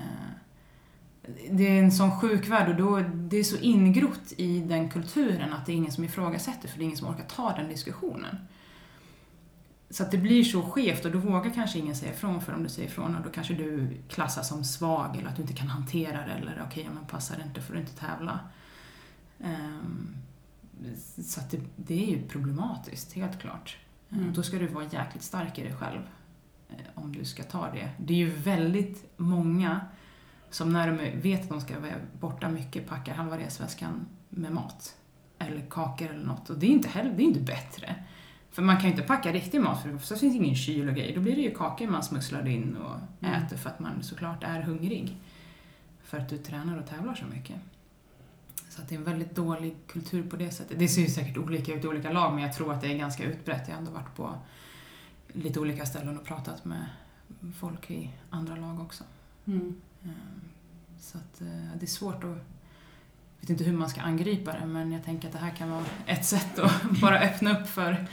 Det 1.51 1.69
är 1.69 1.83
en 1.83 1.93
sån 1.93 2.21
sjuk 2.21 2.49
värld 2.49 2.69
och 2.69 2.77
då, 2.77 3.01
det 3.15 3.37
är 3.37 3.45
så 3.45 3.57
ingrott 3.57 4.33
i 4.37 4.61
den 4.61 4.91
kulturen 4.91 5.53
att 5.53 5.67
det 5.67 5.73
är 5.73 5.77
ingen 5.77 5.93
som 5.93 6.05
ifrågasätter 6.05 6.69
för 6.69 6.79
det 6.79 6.83
är 6.83 6.87
ingen 6.87 6.97
som 6.97 7.09
orkar 7.09 7.25
ta 7.25 7.53
den 7.57 7.69
diskussionen. 7.69 8.37
Så 9.93 10.03
att 10.03 10.11
det 10.11 10.19
blir 10.19 10.45
så 10.45 10.63
skevt 10.63 11.05
och 11.05 11.11
då 11.11 11.19
vågar 11.19 11.51
kanske 11.51 11.79
ingen 11.79 11.97
säga 11.97 12.13
ifrån 12.13 12.41
för 12.41 12.55
om 12.55 12.63
du 12.63 12.69
säger 12.69 12.89
ifrån 12.89 13.17
och 13.17 13.25
då 13.25 13.31
kanske 13.31 13.55
du 13.55 13.97
klassas 14.09 14.49
som 14.49 14.65
svag 14.65 15.17
eller 15.17 15.29
att 15.29 15.37
du 15.37 15.43
inte 15.43 15.55
kan 15.55 15.69
hantera 15.69 16.27
det 16.27 16.33
eller 16.33 16.63
okej, 16.67 16.83
okay, 16.83 16.95
men 16.95 17.05
passar 17.05 17.37
det 17.37 17.43
inte 17.43 17.61
får 17.61 17.75
du 17.75 17.81
inte 17.81 17.97
tävla. 17.97 18.41
Ehm, 19.41 20.17
så 21.25 21.41
att 21.41 21.51
det, 21.51 21.61
det 21.77 22.05
är 22.05 22.07
ju 22.07 22.29
problematiskt, 22.29 23.13
helt 23.13 23.41
klart. 23.41 23.77
Mm. 24.11 24.33
Då 24.33 24.43
ska 24.43 24.59
du 24.59 24.67
vara 24.67 24.85
jäkligt 24.85 25.23
stark 25.23 25.59
i 25.59 25.63
dig 25.63 25.75
själv 25.75 26.01
eh, 26.69 26.77
om 26.95 27.17
du 27.17 27.25
ska 27.25 27.43
ta 27.43 27.71
det. 27.71 27.91
Det 27.99 28.15
är 28.15 28.19
ju 28.19 28.31
väldigt 28.31 29.13
många 29.17 29.81
som 30.51 30.73
när 30.73 30.93
de 30.93 31.21
vet 31.21 31.43
att 31.43 31.49
de 31.49 31.61
ska 31.61 31.81
vara 31.81 31.93
borta 32.21 32.49
mycket 32.49 32.89
packar 32.89 33.15
halva 33.15 33.39
resväskan 33.39 34.07
med 34.29 34.53
mat. 34.53 34.97
Eller 35.39 35.61
kakor 35.71 36.09
eller 36.09 36.27
något. 36.27 36.51
Och 36.51 36.59
det 36.59 36.67
är 36.67 36.71
inte 36.71 36.89
heller, 36.89 37.13
det 37.17 37.23
är 37.23 37.27
inte 37.27 37.41
bättre. 37.41 38.05
För 38.53 38.63
man 38.63 38.77
kan 38.77 38.85
ju 38.85 38.91
inte 38.91 39.03
packa 39.03 39.33
riktig 39.33 39.61
mat 39.61 39.83
för 39.83 39.99
så 39.99 40.17
finns 40.17 40.33
det 40.33 40.45
ingen 40.45 40.55
kyl 40.57 40.89
och 40.89 40.95
grejer. 40.95 41.15
Då 41.15 41.21
blir 41.21 41.37
det 41.37 41.43
ju 41.43 41.55
kakor 41.55 41.87
man 41.87 42.03
smusslar 42.03 42.49
in 42.49 42.77
och 42.77 42.97
Mm. 43.21 43.43
äter 43.43 43.57
för 43.57 43.71
att 43.71 43.81
man 43.81 44.03
såklart 44.03 44.45
är 44.45 44.63
hungrig. 44.63 45.17
För 46.03 46.19
att 46.19 46.29
du 46.29 46.39
tränar 46.39 46.79
och 46.79 46.87
tävlar 46.87 47.15
så 47.15 47.25
mycket. 47.25 47.57
Så 48.69 48.83
att 48.83 48.89
det 48.89 48.95
är 48.95 48.99
en 48.99 49.05
väldigt 49.05 49.35
dålig 49.35 49.77
kultur 49.87 50.23
på 50.31 50.37
det 50.37 50.51
sättet. 50.51 50.79
Det 50.79 50.89
ser 50.89 51.03
ju 51.03 51.09
säkert 51.09 51.37
olika 51.39 51.75
ut 51.75 51.85
i 51.85 51.89
olika 51.89 52.13
lag 52.13 52.35
men 52.35 52.43
jag 52.43 52.55
tror 52.57 52.73
att 52.73 52.81
det 52.81 52.93
är 52.93 52.99
ganska 52.99 53.25
utbrett. 53.25 53.63
Jag 53.69 53.75
har 53.75 53.79
ändå 53.79 53.91
varit 53.91 54.15
på 54.17 54.35
lite 55.33 55.61
olika 55.61 55.87
ställen 55.87 56.19
och 56.19 56.25
pratat 56.25 56.65
med 56.65 56.87
folk 57.59 57.91
i 57.91 58.11
andra 58.31 58.57
lag 58.57 58.81
också. 58.81 59.05
Mm. 59.47 59.75
Ehm, 60.05 60.11
Så 61.01 61.19
att 61.19 61.41
eh, 61.41 61.47
det 61.81 61.85
är 61.85 61.87
svårt 61.87 62.25
att 62.25 62.37
vet 63.41 63.51
inte 63.51 63.65
hur 63.65 63.73
man 63.73 63.89
ska 63.91 64.01
angripa 64.01 64.53
det 64.53 64.67
men 64.67 64.93
jag 64.93 65.05
tänker 65.05 65.29
att 65.29 65.33
det 65.35 65.41
här 65.41 65.51
kan 65.57 65.71
vara 65.71 65.85
ett 66.07 66.25
sätt 66.25 66.59
att 66.59 66.83
bara 67.01 67.19
öppna 67.21 67.61
upp 67.61 67.67
för 67.69 68.07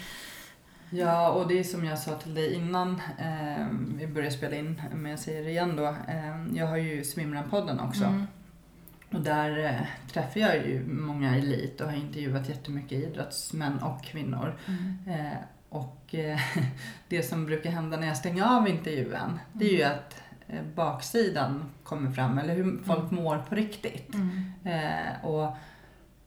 Ja, 0.90 1.30
och 1.30 1.48
det 1.48 1.60
är 1.60 1.64
som 1.64 1.86
jag 1.86 2.00
sa 2.00 2.16
till 2.16 2.34
dig 2.34 2.54
innan 2.54 3.02
eh, 3.18 3.68
vi 3.98 4.08
började 4.08 4.36
spela 4.36 4.56
in, 4.56 4.82
men 4.94 5.12
jag 5.12 5.20
säger 5.20 5.44
det 5.44 5.50
igen 5.50 5.76
då. 5.76 5.86
Eh, 5.86 6.46
jag 6.54 6.68
har 6.68 6.78
ju 6.78 7.04
Svimran-podden 7.04 7.88
också. 7.88 8.04
Mm. 8.04 8.26
Och 9.12 9.22
där 9.22 9.66
eh, 9.66 10.12
träffar 10.14 10.40
jag 10.40 10.56
ju 10.56 10.86
många 10.88 11.38
elit 11.38 11.82
och 11.82 11.88
har 11.88 11.98
intervjuat 11.98 12.50
jättemycket 12.50 12.92
idrottsmän 12.92 13.80
och 13.80 14.04
kvinnor. 14.04 14.58
Mm. 14.68 15.20
Eh, 15.20 15.38
och 15.70 16.16
eh, 16.16 16.40
det 17.08 17.24
som 17.24 17.46
brukar 17.46 17.72
hända 17.72 17.98
när 17.98 18.08
jag 18.08 18.18
stänger 18.18 18.58
av 18.58 18.68
intervjun, 18.68 19.40
det 19.54 19.66
är 19.66 19.78
ju 19.78 19.84
att 19.84 20.22
eh, 20.48 20.64
baksidan 20.76 21.66
kommer 21.84 22.12
fram, 22.12 22.38
eller 22.38 22.56
hur 22.56 22.84
folk 22.86 23.12
mår 23.12 23.38
på 23.38 23.56
riktigt. 23.56 24.14
Mm. 24.14 24.52
Och 25.24 25.58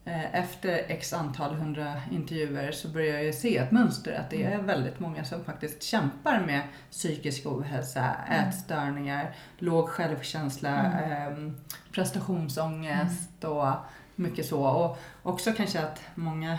efter 0.04 0.84
x 0.88 1.12
antal 1.12 1.54
hundra 1.54 2.02
intervjuer 2.10 2.72
så 2.72 2.88
börjar 2.88 3.14
jag 3.14 3.24
ju 3.24 3.32
se 3.32 3.56
ett 3.56 3.70
mönster 3.70 4.12
att 4.20 4.30
det 4.30 4.42
är 4.42 4.62
väldigt 4.62 5.00
många 5.00 5.24
som 5.24 5.44
faktiskt 5.44 5.82
kämpar 5.82 6.40
med 6.46 6.62
psykisk 6.90 7.46
ohälsa, 7.46 8.14
ätstörningar, 8.30 9.34
låg 9.58 9.88
självkänsla, 9.88 11.00
eh, 11.02 11.50
prestationsångest 11.92 13.44
och 13.44 13.74
mycket 14.16 14.46
så. 14.46 14.62
Och 14.62 14.98
också 15.22 15.52
kanske 15.52 15.80
att 15.80 16.02
många, 16.14 16.58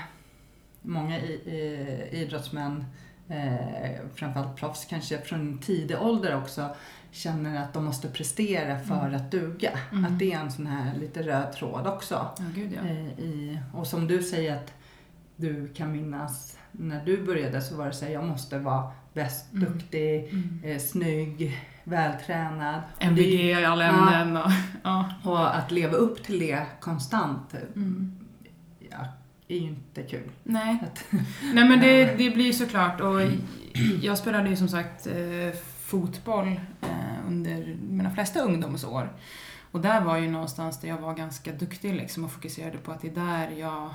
många 0.82 1.20
i, 1.20 1.34
i, 1.34 2.10
idrottsmän, 2.12 2.86
eh, 3.30 4.00
framförallt 4.16 4.56
proffs, 4.56 4.86
kanske 4.86 5.18
från 5.18 5.58
tidig 5.58 6.02
ålder 6.02 6.38
också 6.38 6.76
känner 7.14 7.64
att 7.64 7.74
de 7.74 7.86
måste 7.86 8.08
prestera 8.08 8.80
för 8.80 9.12
att 9.16 9.32
duga. 9.32 9.72
Mm. 9.92 10.06
Att 10.06 10.20
det 10.20 10.34
är 10.34 10.40
en 10.40 10.52
sån 10.52 10.68
här 10.68 10.96
lite 11.00 11.24
röd 11.24 11.54
tråd 11.54 11.88
också. 11.88 12.28
Ja, 12.38 12.44
gud 12.56 12.72
ja. 12.84 12.90
Eh, 12.90 13.20
I, 13.20 13.60
och 13.74 13.88
som 13.88 14.08
du 14.08 14.24
säger 14.24 14.56
att 14.56 14.74
du 15.36 15.68
kan 15.74 15.92
minnas 15.92 16.58
när 16.72 17.06
du 17.06 17.24
började 17.26 17.62
så 17.62 17.76
var 17.76 17.86
det 17.88 17.94
så 17.94 18.06
här, 18.06 18.12
jag 18.12 18.24
måste 18.28 18.60
vara 18.60 18.92
bäst, 19.14 19.54
Mm. 19.54 19.66
duktig, 19.74 20.24
Mm. 20.32 20.60
eh, 20.64 20.78
snygg, 20.80 21.58
vältränad. 21.84 22.82
MVG 23.00 23.50
i 23.52 23.66
alla 23.66 23.86
Ja. 23.86 24.14
ämnen 24.14 24.38
och... 24.44 24.52
Ja. 24.84 25.14
Och 25.24 25.56
att 25.58 25.72
leva 25.72 25.94
upp 25.98 26.24
till 26.24 26.40
det 26.40 26.66
konstant 26.80 27.54
Mm. 27.76 28.12
ja, 28.92 28.98
är 29.48 29.58
ju 29.58 29.68
inte 29.68 30.04
kul. 30.04 30.30
Nej. 30.44 30.78
Att- 30.84 31.06
Nej 31.54 31.70
men 31.70 31.80
det, 31.80 32.06
det 32.18 32.30
blir 32.30 32.52
såklart 32.54 33.02
och 33.02 33.22
jag 34.02 34.18
spelade 34.18 34.50
ju 34.50 34.56
som 34.56 34.68
sagt 34.70 35.08
eh, 35.08 35.60
fotboll 35.86 36.48
eh, 36.82 36.88
under 37.28 37.78
mina 37.90 38.12
flesta 38.12 38.40
ungdomsår. 38.40 39.14
Och 39.72 39.82
där 39.82 40.02
var 40.02 40.18
ju 40.18 40.30
någonstans 40.30 40.80
där 40.80 40.88
jag 40.88 40.98
var 40.98 41.14
ganska 41.14 41.52
duktig 41.52 41.94
liksom 41.94 42.24
och 42.24 42.32
fokuserade 42.32 42.78
på 42.78 42.92
att 42.92 43.02
det 43.02 43.08
är 43.08 43.16
där 43.16 43.50
jag 43.50 43.94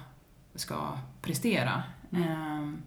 ska 0.55 0.99
prestera. 1.23 1.83
Mm. 2.13 2.29
Ehm, 2.29 2.83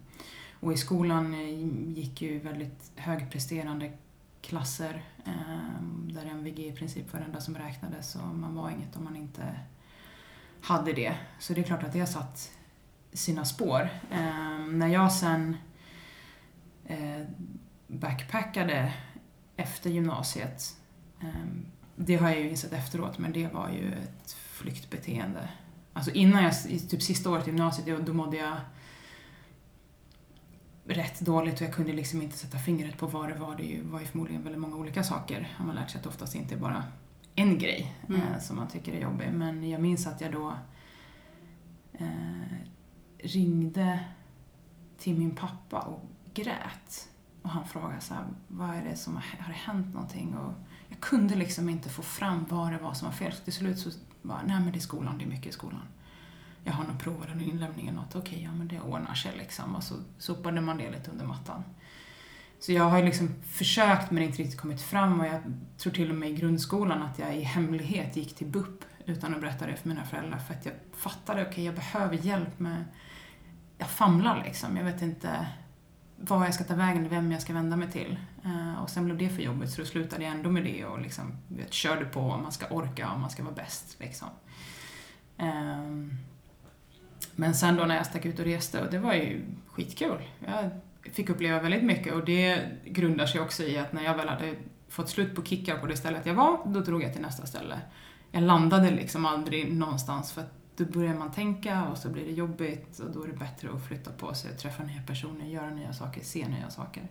och 0.60 0.72
i 0.72 0.76
skolan 0.76 1.34
eh, 1.34 1.98
gick 1.98 2.22
ju 2.22 2.38
väldigt 2.38 2.92
högpresterande 2.96 3.92
klasser 4.40 5.02
ehm, 5.24 6.10
där 6.14 6.26
MVG 6.26 6.58
i 6.58 6.72
princip 6.72 7.12
var 7.12 7.20
det 7.20 7.26
enda 7.26 7.40
som 7.40 7.56
räknades 7.56 8.14
och 8.14 8.34
man 8.34 8.54
var 8.54 8.70
inget 8.70 8.96
om 8.96 9.04
man 9.04 9.16
inte 9.16 9.42
hade 10.60 10.92
det. 10.92 11.14
Så 11.38 11.52
det 11.52 11.60
är 11.60 11.64
klart 11.64 11.82
att 11.82 11.92
det 11.92 12.00
har 12.00 12.06
satt 12.06 12.50
sina 13.12 13.44
spår. 13.44 13.88
Ehm, 14.10 14.78
när 14.78 14.88
jag 14.88 15.12
sen 15.12 15.56
eh, 16.84 17.26
backpackade 17.86 18.92
efter 19.62 19.90
gymnasiet, 19.90 20.76
ehm, 21.20 21.66
det 21.96 22.16
har 22.16 22.28
jag 22.30 22.40
ju 22.40 22.50
insett 22.50 22.72
efteråt, 22.72 23.18
men 23.18 23.32
det 23.32 23.46
var 23.52 23.68
ju 23.70 23.92
ett 23.92 24.32
flyktbeteende. 24.32 25.48
Alltså 25.92 26.10
innan 26.10 26.44
jag, 26.44 26.52
typ 26.88 27.02
sista 27.02 27.30
året 27.30 27.46
i 27.46 27.50
gymnasiet, 27.50 28.06
då, 28.06 28.12
mådde 28.12 28.36
jag 28.36 28.56
rätt 30.84 31.20
dåligt 31.20 31.54
och 31.54 31.66
jag 31.66 31.74
kunde 31.74 31.92
liksom 31.92 32.22
inte 32.22 32.38
sätta 32.38 32.58
fingret 32.58 32.96
på 32.98 33.06
vad 33.06 33.28
det 33.28 33.34
var. 33.34 33.56
Det 33.56 33.80
var 33.82 34.00
ju 34.00 34.06
förmodligen 34.06 34.42
väldigt 34.42 34.60
många 34.60 34.76
olika 34.76 35.02
saker. 35.02 35.52
Har 35.56 35.66
man 35.66 35.74
lärt 35.74 35.90
sig 35.90 35.98
att 35.98 36.02
det 36.02 36.08
oftast 36.08 36.34
inte 36.34 36.54
är 36.54 36.58
bara 36.58 36.84
en 37.34 37.58
grej 37.58 37.96
Mm. 38.08 38.20
eh, 38.20 38.38
som 38.40 38.56
man 38.56 38.68
tycker 38.68 38.92
är 38.92 39.00
jobbig. 39.00 39.32
Men 39.32 39.70
jag 39.70 39.80
minns 39.80 40.06
att 40.06 40.20
jag 40.20 40.32
då 40.32 40.54
eh, 41.92 42.56
ringde 43.18 44.04
till 44.98 45.18
min 45.18 45.34
pappa 45.34 45.80
och 45.80 46.00
grät. 46.34 47.08
Och 47.42 47.50
han 47.50 47.64
frågade 47.64 48.00
så 48.00 48.14
här, 48.14 48.24
vad 48.48 48.70
är 48.70 48.84
det 48.84 48.96
som 48.96 49.14
har, 49.14 49.24
har 49.38 49.48
det 49.48 49.58
hänt 49.58 49.94
någonting? 49.94 50.36
Och 50.36 50.52
jag 50.88 51.00
kunde 51.00 51.34
liksom 51.34 51.68
inte 51.68 51.88
få 51.88 52.02
fram 52.02 52.46
vad 52.48 52.72
det 52.72 52.78
var 52.78 52.94
som 52.94 53.08
var 53.08 53.12
fel. 53.12 53.32
Så 53.32 53.44
till 53.44 53.52
slut 53.52 53.78
så 53.78 53.90
bara, 54.22 54.42
nej 54.46 54.60
men 54.60 54.72
det 54.72 54.78
är 54.78 54.80
skolan, 54.80 55.18
det 55.18 55.24
är 55.24 55.28
mycket 55.28 55.46
i 55.46 55.52
skolan. 55.52 55.82
Jag 56.64 56.72
har 56.72 56.84
nog 56.84 56.98
provat 56.98 57.28
en 57.28 57.40
inlämning 57.40 57.88
eller 57.88 58.00
något, 58.00 58.16
okej, 58.16 58.42
ja 58.42 58.52
men 58.52 58.68
det 58.68 58.80
ordnar 58.80 59.14
sig 59.14 59.36
liksom. 59.38 59.76
Och 59.76 59.82
så 59.82 59.94
sopade 60.18 60.60
man 60.60 60.76
det 60.78 60.90
lite 60.90 61.10
under 61.10 61.26
mattan. 61.26 61.64
Så 62.60 62.72
jag 62.72 62.84
har 62.84 62.98
ju 62.98 63.04
liksom 63.04 63.34
försökt 63.42 64.10
men 64.10 64.22
inte 64.22 64.42
riktigt 64.42 64.60
kommit 64.60 64.82
fram 64.82 65.20
och 65.20 65.26
jag 65.26 65.40
tror 65.78 65.92
till 65.92 66.10
och 66.10 66.16
med 66.16 66.30
i 66.30 66.34
grundskolan 66.34 67.02
att 67.02 67.18
jag 67.18 67.36
i 67.36 67.42
hemlighet 67.42 68.16
gick 68.16 68.36
till 68.36 68.46
BUP 68.46 68.84
utan 69.06 69.34
att 69.34 69.40
berätta 69.40 69.66
det 69.66 69.76
för 69.76 69.88
mina 69.88 70.04
föräldrar 70.04 70.38
för 70.38 70.54
att 70.54 70.66
jag 70.66 70.74
fattade, 70.92 71.46
okej 71.48 71.64
jag 71.64 71.74
behöver 71.74 72.16
hjälp 72.16 72.58
med, 72.58 72.84
jag 73.78 73.88
famlar 73.88 74.44
liksom, 74.44 74.76
jag 74.76 74.84
vet 74.84 75.02
inte 75.02 75.46
var 76.28 76.44
jag 76.44 76.54
ska 76.54 76.64
ta 76.64 76.74
vägen, 76.74 77.08
vem 77.08 77.32
jag 77.32 77.42
ska 77.42 77.52
vända 77.52 77.76
mig 77.76 77.90
till. 77.90 78.16
Eh, 78.44 78.82
och 78.82 78.90
sen 78.90 79.04
blev 79.04 79.18
det 79.18 79.28
för 79.28 79.42
jobbigt 79.42 79.70
så 79.70 79.80
då 79.80 79.86
slutade 79.86 80.24
jag 80.24 80.32
ändå 80.32 80.50
med 80.50 80.64
det 80.64 80.84
och 80.84 81.00
liksom, 81.00 81.32
vet, 81.48 81.72
körde 81.72 82.04
på 82.04 82.20
om 82.20 82.42
man 82.42 82.52
ska 82.52 82.66
orka 82.66 83.10
och 83.10 83.20
man 83.20 83.30
ska 83.30 83.42
vara 83.42 83.54
bäst. 83.54 83.96
Liksom. 84.00 84.28
Ehm, 85.38 86.16
men 87.34 87.54
sen 87.54 87.76
då 87.76 87.84
när 87.84 87.96
jag 87.96 88.06
stack 88.06 88.24
ut 88.24 88.38
och 88.38 88.44
reste, 88.44 88.80
och 88.80 88.90
det 88.90 88.98
var 88.98 89.14
ju 89.14 89.40
skitkul. 89.66 90.22
Jag 90.46 90.70
fick 91.14 91.30
uppleva 91.30 91.60
väldigt 91.60 91.84
mycket 91.84 92.12
och 92.12 92.24
det 92.24 92.60
grundar 92.84 93.26
sig 93.26 93.40
också 93.40 93.62
i 93.62 93.78
att 93.78 93.92
när 93.92 94.02
jag 94.02 94.16
väl 94.16 94.28
hade 94.28 94.54
fått 94.88 95.08
slut 95.08 95.34
på 95.34 95.42
kickar 95.42 95.78
på 95.78 95.86
det 95.86 95.96
stället 95.96 96.26
jag 96.26 96.34
var, 96.34 96.60
då 96.66 96.80
drog 96.80 97.02
jag 97.02 97.12
till 97.12 97.22
nästa 97.22 97.46
ställe. 97.46 97.80
Jag 98.30 98.42
landade 98.42 98.90
liksom 98.90 99.26
aldrig 99.26 99.72
någonstans 99.72 100.32
för 100.32 100.40
att 100.40 100.61
då 100.76 100.84
börjar 100.84 101.14
man 101.14 101.32
tänka 101.32 101.88
och 101.88 101.98
så 101.98 102.08
blir 102.08 102.24
det 102.24 102.32
jobbigt 102.32 102.98
och 102.98 103.10
då 103.10 103.22
är 103.22 103.28
det 103.28 103.36
bättre 103.36 103.70
att 103.72 103.86
flytta 103.86 104.12
på 104.12 104.34
sig, 104.34 104.56
träffa 104.56 104.82
nya 104.82 105.02
personer, 105.02 105.46
göra 105.46 105.70
nya 105.70 105.92
saker, 105.92 106.20
se 106.20 106.48
nya 106.48 106.70
saker. 106.70 107.08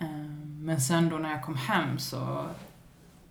Ehm, 0.00 0.64
men 0.64 0.80
sen 0.80 1.08
då 1.08 1.18
när 1.18 1.30
jag 1.30 1.42
kom 1.42 1.56
hem 1.56 1.98
så 1.98 2.46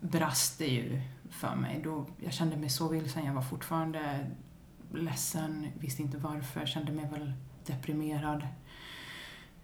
brast 0.00 0.58
det 0.58 0.66
ju 0.66 1.02
för 1.30 1.56
mig. 1.56 1.80
Då, 1.84 2.06
jag 2.20 2.32
kände 2.32 2.56
mig 2.56 2.70
så 2.70 2.88
vilsen, 2.88 3.24
jag 3.24 3.34
var 3.34 3.42
fortfarande 3.42 4.26
ledsen, 4.94 5.66
visste 5.78 6.02
inte 6.02 6.18
varför, 6.18 6.66
kände 6.66 6.92
mig 6.92 7.08
väl 7.12 7.32
deprimerad. 7.66 8.46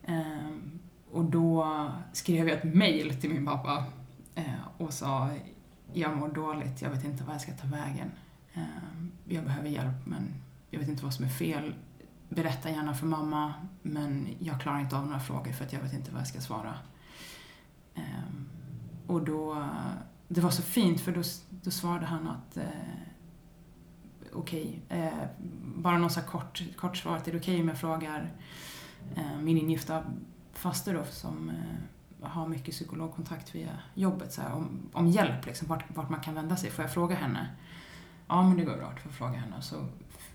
Ehm, 0.05 0.81
och 1.11 1.25
då 1.25 1.91
skrev 2.13 2.49
jag 2.49 2.59
ett 2.59 2.75
mail 2.75 3.21
till 3.21 3.31
min 3.31 3.47
pappa 3.47 3.85
eh, 4.35 4.69
och 4.79 4.93
sa 4.93 5.31
jag 5.93 6.17
mår 6.17 6.29
dåligt, 6.29 6.83
jag 6.83 6.91
vet 6.91 7.05
inte 7.05 7.25
vad 7.25 7.35
jag 7.35 7.41
ska 7.41 7.53
ta 7.53 7.67
vägen. 7.67 8.11
Ehm, 8.57 9.13
jag 9.25 9.45
behöver 9.45 9.69
hjälp 9.69 10.07
men 10.07 10.35
jag 10.71 10.81
vet 10.81 10.89
inte 10.89 11.05
vad 11.05 11.15
som 11.15 11.25
är 11.25 11.29
fel. 11.29 11.75
Berätta 12.29 12.71
gärna 12.71 12.95
för 12.95 13.07
mamma 13.07 13.55
men 13.83 14.29
jag 14.39 14.61
klarar 14.61 14.81
inte 14.81 14.97
av 14.97 15.07
några 15.07 15.21
frågor 15.21 15.53
för 15.53 15.65
att 15.65 15.73
jag 15.73 15.81
vet 15.81 15.93
inte 15.93 16.11
vad 16.11 16.21
jag 16.21 16.29
ska 16.29 16.41
svara. 16.41 16.75
Ehm, 17.95 18.49
och 19.07 19.25
då, 19.25 19.67
det 20.29 20.41
var 20.41 20.51
så 20.51 20.63
fint 20.63 21.01
för 21.01 21.13
då, 21.13 21.23
då 21.51 21.71
svarade 21.71 22.07
han 22.07 22.29
att 22.29 22.57
eh, 22.57 22.65
okej, 24.33 24.83
eh, 24.89 25.27
bara 25.77 25.99
något 25.99 26.13
så 26.13 26.21
kort, 26.21 26.63
kort 26.77 26.97
svar, 26.97 27.17
är 27.17 27.33
det 27.33 27.39
okej 27.39 27.61
om 27.61 27.69
jag 27.69 27.79
frågar 27.79 28.33
eh, 29.17 29.39
min 29.41 29.59
ingifta 29.59 30.03
faster 30.53 30.95
då 30.95 31.05
som 31.05 31.51
eh, 31.51 32.29
har 32.29 32.49
mycket 32.49 32.75
psykologkontakt 32.75 33.55
via 33.55 33.79
jobbet 33.95 34.33
så 34.33 34.43
här, 34.43 34.53
om, 34.53 34.89
om 34.93 35.09
hjälp, 35.09 35.47
liksom, 35.47 35.69
vart, 35.69 35.97
vart 35.97 36.11
man 36.11 36.21
kan 36.21 36.35
vända 36.35 36.57
sig. 36.57 36.71
Får 36.71 36.85
jag 36.85 36.95
fråga 36.95 37.17
henne? 37.17 37.49
Ja, 38.29 38.43
men 38.43 38.57
det 38.57 38.65
går 38.65 38.77
bra, 38.77 38.93
du 38.95 39.01
får 39.01 39.11
fråga 39.11 39.39
henne. 39.39 39.57
Och 39.57 39.65
så 39.65 39.87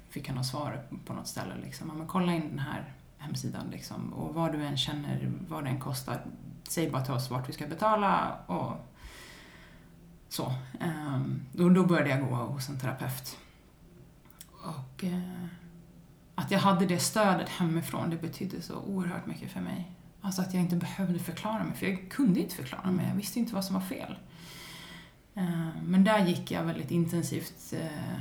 fick 0.09 0.27
han 0.27 0.37
ha 0.37 0.43
svar 0.43 0.83
på 1.05 1.13
något 1.13 1.27
ställe. 1.27 1.55
Liksom. 1.63 1.87
Ja, 1.87 1.93
men 1.93 2.07
kolla 2.07 2.33
in 2.33 2.49
den 2.49 2.59
här 2.59 2.93
hemsidan 3.17 3.69
liksom, 3.71 4.13
och 4.13 4.33
vad 4.35 4.51
du 4.51 4.63
än 4.63 4.77
känner, 4.77 5.31
vad 5.47 5.63
den 5.63 5.79
kostar, 5.79 6.25
säg 6.67 6.89
bara 6.89 7.05
till 7.05 7.13
oss 7.13 7.29
vart 7.29 7.49
vi 7.49 7.53
ska 7.53 7.67
betala 7.67 8.37
och 8.45 8.73
så. 10.29 10.53
Ehm, 10.79 11.41
då, 11.51 11.69
då 11.69 11.85
började 11.85 12.09
jag 12.09 12.29
gå 12.29 12.35
hos 12.35 12.69
en 12.69 12.79
terapeut. 12.79 13.37
Och 14.51 15.03
eh, 15.03 15.45
att 16.35 16.51
jag 16.51 16.59
hade 16.59 16.85
det 16.85 16.99
stödet 16.99 17.49
hemifrån, 17.49 18.09
det 18.09 18.17
betydde 18.17 18.61
så 18.61 18.75
oerhört 18.75 19.25
mycket 19.25 19.51
för 19.51 19.59
mig. 19.59 19.91
Alltså 20.21 20.41
att 20.41 20.53
jag 20.53 20.63
inte 20.63 20.75
behövde 20.75 21.19
förklara 21.19 21.63
mig, 21.63 21.75
för 21.75 21.85
jag 21.85 22.11
kunde 22.11 22.39
inte 22.39 22.55
förklara 22.55 22.91
mig. 22.91 23.07
Jag 23.07 23.15
visste 23.15 23.39
inte 23.39 23.55
vad 23.55 23.65
som 23.65 23.73
var 23.73 23.81
fel. 23.81 24.15
Eh, 25.35 25.81
men 25.83 26.03
där 26.03 26.25
gick 26.25 26.51
jag 26.51 26.63
väldigt 26.63 26.91
intensivt, 26.91 27.73
eh, 27.73 28.19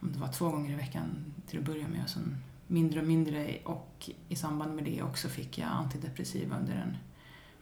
om 0.00 0.12
det 0.12 0.18
var 0.18 0.28
två 0.28 0.48
gånger 0.48 0.70
i 0.70 0.74
veckan 0.74 1.34
till 1.46 1.58
att 1.58 1.64
börja 1.64 1.88
med 1.88 2.02
och 2.02 2.10
sen 2.10 2.36
mindre 2.66 3.00
och 3.00 3.06
mindre 3.06 3.58
och 3.64 4.10
i 4.28 4.36
samband 4.36 4.74
med 4.74 4.84
det 4.84 5.02
också 5.02 5.28
fick 5.28 5.58
jag 5.58 5.68
antidepressiva 5.68 6.58
under 6.58 6.74
en 6.74 6.96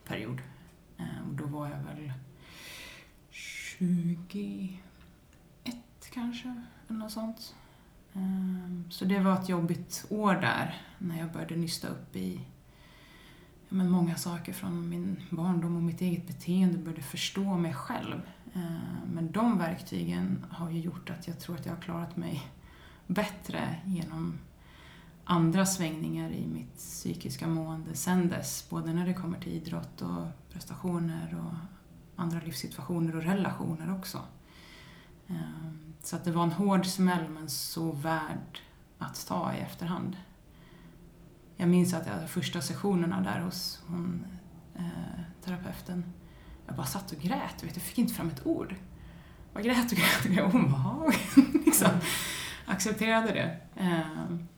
period. 0.05 0.41
Eh, 0.99 1.29
och 1.29 1.35
då 1.35 1.47
var 1.47 1.69
jag 1.69 1.79
väl 1.79 2.13
21 3.31 4.81
kanske, 6.13 6.63
eller 6.89 6.99
något 6.99 7.13
sånt. 7.13 7.55
Så 8.91 9.05
det 9.05 9.19
var 9.19 9.35
ett 9.35 9.49
jobbigt 9.49 10.07
år 10.09 10.35
där 10.35 10.83
när 10.99 11.19
jag 11.19 11.33
började 11.33 11.57
nysta 11.57 11.89
upp 11.89 12.17
i 12.17 12.41
men 13.69 13.91
många 13.91 14.17
saker 14.17 14.53
från 14.53 14.89
min 14.89 15.23
barndom 15.31 15.77
och 15.77 15.83
mitt 15.83 16.01
eget 16.01 16.27
beteende, 16.27 16.79
började 16.79 17.03
förstå 17.03 17.57
mig 17.57 17.75
själv. 17.75 18.21
Eh, 18.55 19.05
men 19.13 19.33
de 19.33 19.59
verktygen 19.59 20.47
har 20.51 20.71
ju 20.71 20.81
gjort 20.81 21.11
att 21.11 21.29
jag 21.29 21.41
tror 21.41 21.57
att 21.57 21.67
jag 21.67 21.73
har 21.73 21.81
klarat 21.81 22.17
mig 22.17 22.43
bättre 23.07 23.77
genom 23.85 24.39
andra 25.25 25.67
svängningar 25.67 26.31
i 26.31 26.47
mitt 26.47 26.77
psykiska 26.77 27.47
mående 27.47 27.95
sen 27.95 28.29
dess. 28.29 28.67
Både 28.71 28.93
när 28.93 29.07
det 29.07 29.15
kommer 29.15 29.41
till 29.41 29.53
idrott 29.53 30.03
och 30.03 30.27
prestationer 30.53 31.45
och 31.45 31.55
andra 32.23 32.41
livssituationer 32.41 33.17
och 33.17 33.23
relationer 33.23 33.95
också. 33.99 34.19
Eh, 35.27 35.73
så 36.03 36.17
att 36.17 36.25
det 36.25 36.33
var 36.33 36.43
en 36.43 36.53
hård 36.53 36.87
smäll 36.87 37.29
men 37.29 37.49
så 37.49 37.93
värd 37.93 38.61
att 38.99 39.27
ta 39.29 39.55
i 39.55 39.59
efterhand. 39.59 40.17
Jag 41.57 41.69
minns 41.69 41.95
att 41.95 42.07
jag 42.07 42.31
första 42.31 42.61
sessionerna 42.61 43.21
där 43.21 43.41
hos 43.41 43.83
hon, 43.87 44.27
eh, 44.75 45.21
terapeuten, 45.45 46.05
jag 46.69 46.77
bara 46.77 46.87
satt 46.87 47.13
och 47.13 47.19
grät, 47.19 47.65
vet, 47.65 47.77
jag 47.77 47.83
fick 47.83 47.99
inte 47.99 48.15
fram 48.15 48.29
ett 48.29 48.47
ord. 48.47 48.75
Jag 49.55 49.65
grät 49.65 49.93
och 49.93 49.99
grät 49.99 50.25
och 50.25 50.31
grät 50.31 50.45
och 50.45 50.53
hon 50.53 50.73
bara, 50.73 51.13
liksom, 51.67 51.89
accepterade 52.67 53.33
det. 53.33 53.57
Ehm, 53.77 54.49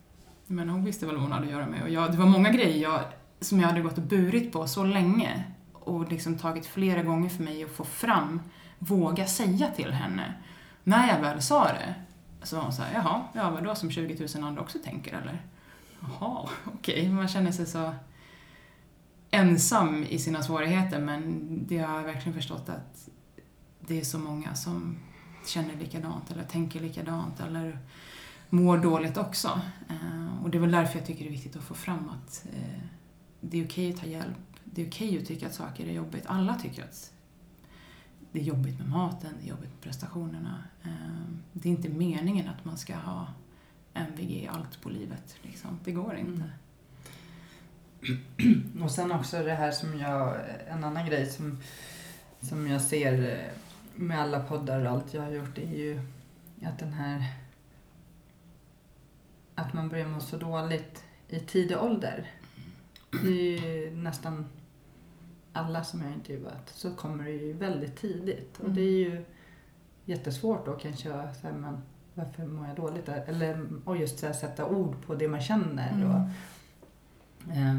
men 0.46 0.68
hon 0.68 0.85
visste 0.85 1.07
väl 1.07 1.14
vad 1.14 1.23
hon 1.23 1.33
hade 1.33 1.46
att 1.46 1.53
göra 1.53 1.66
med. 1.66 1.83
Och 1.83 1.90
jag, 1.90 2.12
det 2.12 2.18
var 2.18 2.27
många 2.27 2.51
grejer 2.51 2.83
jag, 2.83 3.01
som 3.40 3.61
jag 3.61 3.68
hade 3.68 3.81
gått 3.81 3.99
och 3.99 4.05
burit 4.05 4.53
på 4.53 4.66
så 4.66 4.85
länge 4.85 5.44
och 5.73 6.09
liksom 6.09 6.38
tagit 6.38 6.66
flera 6.66 7.03
gånger 7.03 7.29
för 7.29 7.42
mig 7.42 7.64
att 7.64 7.70
få 7.70 7.85
fram, 7.85 8.40
våga 8.79 9.27
säga 9.27 9.70
till 9.70 9.92
henne. 9.92 10.35
När 10.85 11.09
jag 11.09 11.20
väl 11.20 11.42
sa 11.42 11.64
det 11.64 11.94
så 12.42 12.57
var 12.57 12.62
hon 12.62 12.73
såhär, 12.73 12.94
jaha, 12.94 13.23
ja 13.33 13.51
vadå 13.51 13.75
som 13.75 13.90
20 13.90 14.29
000 14.35 14.44
andra 14.44 14.62
också 14.62 14.79
tänker 14.85 15.12
eller? 15.12 15.42
Jaha, 16.01 16.49
okej. 16.64 17.09
Man 17.09 17.29
känner 17.29 17.53
sig 17.53 17.66
så 17.66 17.94
ensam 19.31 20.05
i 20.05 20.19
sina 20.19 20.43
svårigheter 20.43 21.01
men 21.01 21.49
det 21.66 21.79
har 21.79 21.97
jag 21.97 22.05
verkligen 22.05 22.35
förstått 22.35 22.69
att 22.69 23.09
det 23.81 24.01
är 24.01 24.05
så 24.05 24.19
många 24.19 24.55
som 24.55 24.99
känner 25.47 25.75
likadant 25.75 26.31
eller 26.31 26.45
tänker 26.45 26.81
likadant 26.81 27.40
eller 27.40 27.79
mår 28.51 28.79
dåligt 28.79 29.16
också. 29.16 29.61
Eh, 29.88 30.43
och 30.43 30.51
det 30.51 30.59
är 30.59 30.61
väl 30.61 30.71
därför 30.71 30.99
jag 30.99 31.07
tycker 31.07 31.25
det 31.25 31.29
är 31.29 31.33
viktigt 31.33 31.57
att 31.57 31.62
få 31.62 31.75
fram 31.75 32.09
att 32.09 32.47
eh, 32.53 32.81
det 33.40 33.61
är 33.61 33.66
okej 33.66 33.93
att 33.93 34.01
ta 34.01 34.07
hjälp. 34.07 34.37
Det 34.64 34.83
är 34.83 34.88
okej 34.88 35.19
att 35.19 35.27
tycka 35.27 35.47
att 35.47 35.55
saker 35.55 35.87
är 35.87 35.93
jobbigt. 35.93 36.25
Alla 36.27 36.55
tycker 36.55 36.85
att 36.85 37.12
det 38.33 38.40
är 38.40 38.45
jobbigt 38.45 38.79
med 38.79 38.88
maten, 38.88 39.35
det 39.40 39.47
är 39.47 39.51
jobbigt 39.51 39.71
med 39.71 39.81
prestationerna. 39.81 40.64
Eh, 40.83 40.90
det 41.53 41.69
är 41.69 41.73
inte 41.73 41.88
meningen 41.88 42.49
att 42.49 42.64
man 42.64 42.79
ska 42.79 42.95
ha 42.95 43.27
MVG 43.95 44.31
i 44.31 44.49
allt 44.49 44.83
på 44.83 44.88
livet. 44.88 45.37
Liksom. 45.43 45.79
Det 45.85 45.93
går 45.93 46.16
inte. 46.16 46.33
Mm. 46.33 46.51
Och 48.83 48.91
sen 48.91 49.13
också 49.13 49.43
det 49.43 49.55
här 49.55 49.71
som 49.71 49.99
jag, 49.99 50.37
en 50.69 50.85
annan 50.85 51.07
grej 51.07 51.27
som, 51.27 51.59
som 52.41 52.67
jag 52.67 52.81
ser 52.81 53.33
eh, 53.33 53.53
med 53.95 54.21
alla 54.21 54.41
poddar 54.41 54.85
och 54.85 54.91
allt 54.91 55.15
jag 55.15 55.23
har 55.23 55.31
gjort 55.31 55.59
är 55.59 55.77
ju 55.77 56.01
att 56.63 56.79
den 56.79 56.93
här 56.93 57.25
att 59.55 59.73
man 59.73 59.89
börjar 59.89 60.07
må 60.07 60.21
så 60.21 60.37
dåligt 60.37 61.05
i 61.29 61.41
tidig 61.41 61.79
ålder. 61.79 62.31
Det 63.23 63.29
är 63.29 63.67
ju 63.67 63.91
nästan 63.91 64.47
alla 65.53 65.85
som 65.85 66.01
jag 66.01 66.09
har 66.09 66.15
intervjuat 66.15 66.71
så 66.75 66.95
kommer 66.95 67.25
det 67.25 67.31
ju 67.31 67.53
väldigt 67.53 67.97
tidigt 67.97 68.61
och 68.61 68.71
det 68.71 68.81
är 68.81 68.99
ju 68.99 69.25
jättesvårt 70.05 70.67
då 70.67 70.73
kanske 70.73 71.15
att 71.15 71.37
säga 71.37 71.53
men 71.53 71.83
varför 72.15 72.47
mår 72.47 72.67
jag 72.67 72.77
dåligt? 72.77 73.09
Eller 73.09 73.67
och 73.85 73.97
just 73.97 74.19
så 74.19 74.27
här, 74.27 74.33
sätta 74.33 74.67
ord 74.67 75.07
på 75.07 75.15
det 75.15 75.29
man 75.29 75.41
känner. 75.41 75.93
Mm. 75.93 76.11
Och, 76.11 76.29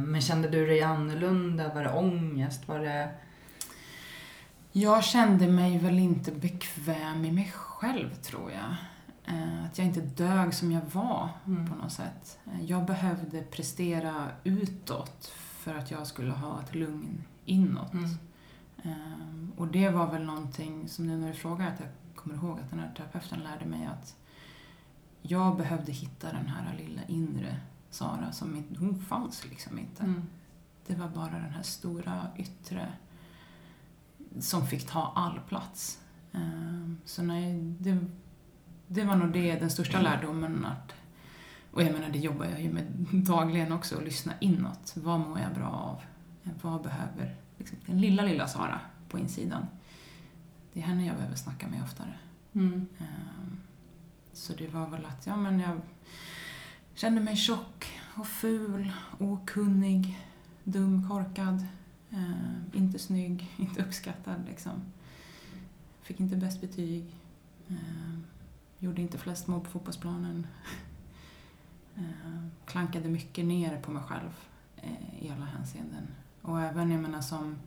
men 0.06 0.22
kände 0.22 0.50
du 0.50 0.66
dig 0.68 0.82
annorlunda? 0.82 1.74
Var 1.74 1.84
det 1.84 1.92
ångest? 1.94 2.68
Var 2.68 2.80
det... 2.80 3.10
Jag 4.72 5.04
kände 5.04 5.48
mig 5.48 5.78
väl 5.78 6.00
inte 6.00 6.32
bekväm 6.32 7.26
i 7.26 7.32
mig 7.32 7.52
själv, 7.56 8.16
tror 8.16 8.52
jag. 8.52 8.76
Eh, 9.36 9.66
Att 9.66 9.78
jag 9.78 9.88
inte 9.88 10.02
dög 10.02 10.54
som 10.54 10.72
jag 10.72 10.82
var 10.94 11.30
Mm. 11.48 11.70
på 11.70 11.76
något 11.76 11.92
sätt. 11.92 12.40
Eh, 12.46 12.66
Jag 12.66 12.86
behövde 12.86 13.42
prestera 13.42 14.28
utåt 14.44 15.26
för 15.36 15.76
att 15.76 15.92
jag 15.92 16.08
skulle 16.08 16.32
ha 16.32 16.62
ett 16.62 16.76
lugn 16.76 17.24
inåt. 17.46 17.94
Mm. 17.94 18.10
Ehm, 18.84 19.52
Och 19.58 19.68
det 19.68 19.90
var 19.90 20.12
väl 20.12 20.24
någonting 20.26 20.88
som 20.90 21.08
nu 21.08 21.18
när 21.18 21.28
du 21.28 21.34
frågar 21.34 21.68
att 21.68 21.80
jag 21.80 21.90
kommer 22.16 22.36
ihåg 22.36 22.60
att 22.60 22.70
den 22.70 22.80
här 22.80 22.92
terapeuten 22.98 23.40
lärde 23.40 23.66
mig 23.66 23.86
att 23.86 24.16
jag 25.22 25.58
behövde 25.58 25.92
hitta 25.92 26.28
den 26.28 26.48
här 26.48 26.76
lilla 26.78 27.02
inre 27.08 27.58
Sara 27.92 28.32
som 28.32 28.56
inte, 28.56 28.80
hon 28.80 29.00
fanns 29.00 29.46
liksom 29.50 29.80
inte. 29.80 30.04
Mm. 30.04 30.22
Det 30.88 30.96
var 30.96 31.08
bara 31.10 31.32
den 31.32 31.52
här 31.52 31.64
stora 31.64 32.28
yttre 32.38 32.94
som 34.40 34.68
fick 34.68 34.88
ta 34.88 35.12
all 35.16 35.40
plats. 35.40 36.00
Ehm, 36.32 36.98
Så 37.06 37.24
nej, 37.24 37.54
det, 37.80 37.98
det 38.88 39.04
var 39.04 39.16
nog 39.16 39.34
det, 39.34 39.60
den 39.60 39.70
största 39.70 40.02
lärdomen 40.02 40.66
att 40.66 40.94
och 41.74 41.84
jag 41.84 41.94
menar, 41.94 42.10
det 42.10 42.20
jobbar 42.20 42.46
jag 42.46 42.62
ju 42.62 42.74
med 42.74 42.86
dagligen 43.12 43.72
också, 43.72 43.98
att 43.98 44.04
lyssna 44.04 44.34
inåt. 44.40 44.94
Vad 44.96 45.20
mår 45.20 45.40
jag 45.40 45.54
bra 45.54 45.68
av? 45.70 46.02
Vad 46.62 46.82
behöver 46.84 47.36
liksom, 47.58 47.78
den 47.86 48.02
lilla, 48.02 48.24
lilla 48.24 48.48
Sara 48.48 48.80
på 49.10 49.20
insidan? 49.20 49.66
Det 50.74 50.80
är 50.80 50.84
henne 50.84 51.06
jag 51.06 51.16
behöver 51.16 51.36
snacka 51.36 51.68
med 51.68 51.84
oftare. 51.84 52.14
Mm. 52.54 52.88
Ehm, 53.00 53.60
Så 54.34 54.54
det 54.54 54.68
var 54.68 54.88
väl 54.90 55.06
att, 55.06 55.28
ja 55.28 55.36
men 55.36 55.60
jag 55.60 55.82
kände 57.02 57.22
mig 57.22 57.36
tjock 57.36 58.00
och 58.16 58.28
ful, 58.28 58.92
okunnig, 59.20 60.20
dum, 60.64 61.10
korkad, 61.10 61.66
eh, 62.10 62.78
inte 62.78 63.00
snygg, 63.00 63.52
inte 63.58 63.84
uppskattad 63.84 64.46
liksom. 64.48 64.72
Fick 66.02 66.20
inte 66.20 66.36
bäst 66.36 66.62
betyg. 66.62 67.16
eh, 67.68 68.20
Gjorde 68.80 69.02
inte 69.02 69.18
flest 69.18 69.48
mål 69.48 69.62
på 69.62 69.70
fotbollsplanen. 69.70 70.48
eh, 71.96 72.46
Klankade 72.66 73.10
mycket 73.10 73.46
ner 73.46 73.82
på 73.82 73.92
mig 73.92 74.04
själv 74.04 74.36
eh, 74.78 75.26
i 75.26 75.30
alla 75.30 75.46
hänseenden. 75.46 76.08
Och 76.42 76.62
även, 76.62 76.92
jag 76.92 77.02
menar 77.02 77.22
som, 77.22 77.58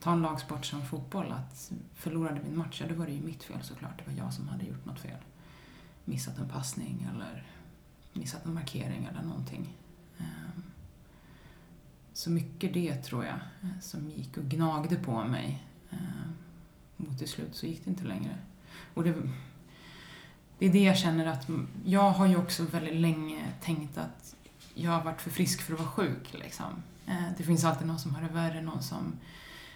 ta 0.00 0.12
en 0.12 0.22
lagsport 0.22 0.64
som 0.64 0.82
fotboll, 0.82 1.32
att 1.32 1.72
förlorade 1.94 2.40
vi 2.40 2.48
en 2.48 2.58
match, 2.58 2.80
ja 2.80 2.88
då 2.88 2.94
var 2.94 3.06
det 3.06 3.12
ju 3.12 3.22
mitt 3.22 3.42
fel 3.42 3.62
såklart. 3.62 3.98
Det 3.98 4.10
var 4.12 4.18
jag 4.18 4.32
som 4.34 4.48
hade 4.48 4.64
gjort 4.64 4.84
något 4.84 5.00
fel. 5.00 5.20
Missat 6.04 6.38
en 6.38 6.48
passning 6.48 7.08
eller 7.14 7.46
missat 8.12 8.44
en 8.44 8.54
markering 8.54 9.08
eller 9.10 9.22
någonting. 9.22 9.76
Ehm, 10.18 10.62
så 12.12 12.30
mycket 12.30 12.74
det 12.74 12.94
tror 12.94 13.24
jag 13.24 13.34
eh, 13.34 13.80
som 13.80 14.10
gick 14.10 14.36
och 14.36 14.44
gnagde 14.44 14.96
på 14.96 15.24
mig. 15.24 15.64
Ehm, 15.90 16.32
mot 16.96 17.18
till 17.18 17.28
slut 17.28 17.56
så 17.56 17.66
gick 17.66 17.84
det 17.84 17.90
inte 17.90 18.04
längre. 18.04 18.38
Och 18.94 19.04
det, 19.04 19.14
det 20.58 20.66
är 20.66 20.72
det 20.72 20.82
jag 20.82 20.98
känner 20.98 21.26
att 21.26 21.48
jag 21.84 22.10
har 22.10 22.26
ju 22.26 22.36
också 22.36 22.64
väldigt 22.64 23.00
länge 23.00 23.46
tänkt 23.60 23.98
att 23.98 24.36
jag 24.74 24.90
har 24.90 25.02
varit 25.02 25.20
för 25.20 25.30
frisk 25.30 25.60
för 25.60 25.72
att 25.72 25.80
vara 25.80 25.90
sjuk. 25.90 26.32
Liksom. 26.32 26.82
Eh, 27.06 27.24
det 27.36 27.42
finns 27.42 27.64
alltid 27.64 27.86
någon 27.86 27.98
som 27.98 28.14
har 28.14 28.22
det 28.22 28.28
värre, 28.28 28.62
någon 28.62 28.82
som 28.82 29.12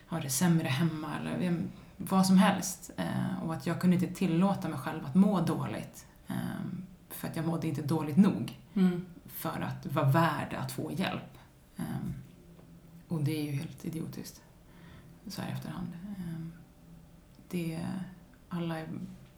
har 0.06 0.20
det 0.20 0.30
sämre 0.30 0.68
hemma 0.68 1.08
eller 1.20 1.62
vad 1.96 2.26
som 2.26 2.38
helst. 2.38 2.90
Eh, 2.96 3.44
och 3.44 3.54
att 3.54 3.66
jag 3.66 3.80
kunde 3.80 3.96
inte 3.96 4.14
tillåta 4.14 4.68
mig 4.68 4.78
själv 4.78 5.06
att 5.06 5.14
må 5.14 5.40
dåligt. 5.40 6.06
Ehm, 6.28 6.86
för 7.24 7.30
att 7.30 7.36
jag 7.36 7.46
mådde 7.46 7.68
inte 7.68 7.82
dåligt 7.82 8.16
nog 8.16 8.58
Mm. 8.74 9.06
för 9.26 9.60
att 9.60 9.86
vara 9.86 10.10
värd 10.10 10.54
att 10.58 10.72
få 10.72 10.92
hjälp. 10.92 11.38
Ehm, 11.76 12.14
Och 13.08 13.24
det 13.24 13.38
är 13.40 13.42
ju 13.44 13.50
helt 13.52 13.84
idiotiskt. 13.84 14.42
Så 15.26 15.42
här 15.42 15.48
i 15.48 15.52
efterhand. 15.52 15.88
Ehm, 16.18 16.52
Det, 17.50 17.80
alla 18.48 18.78
är- 18.78 18.88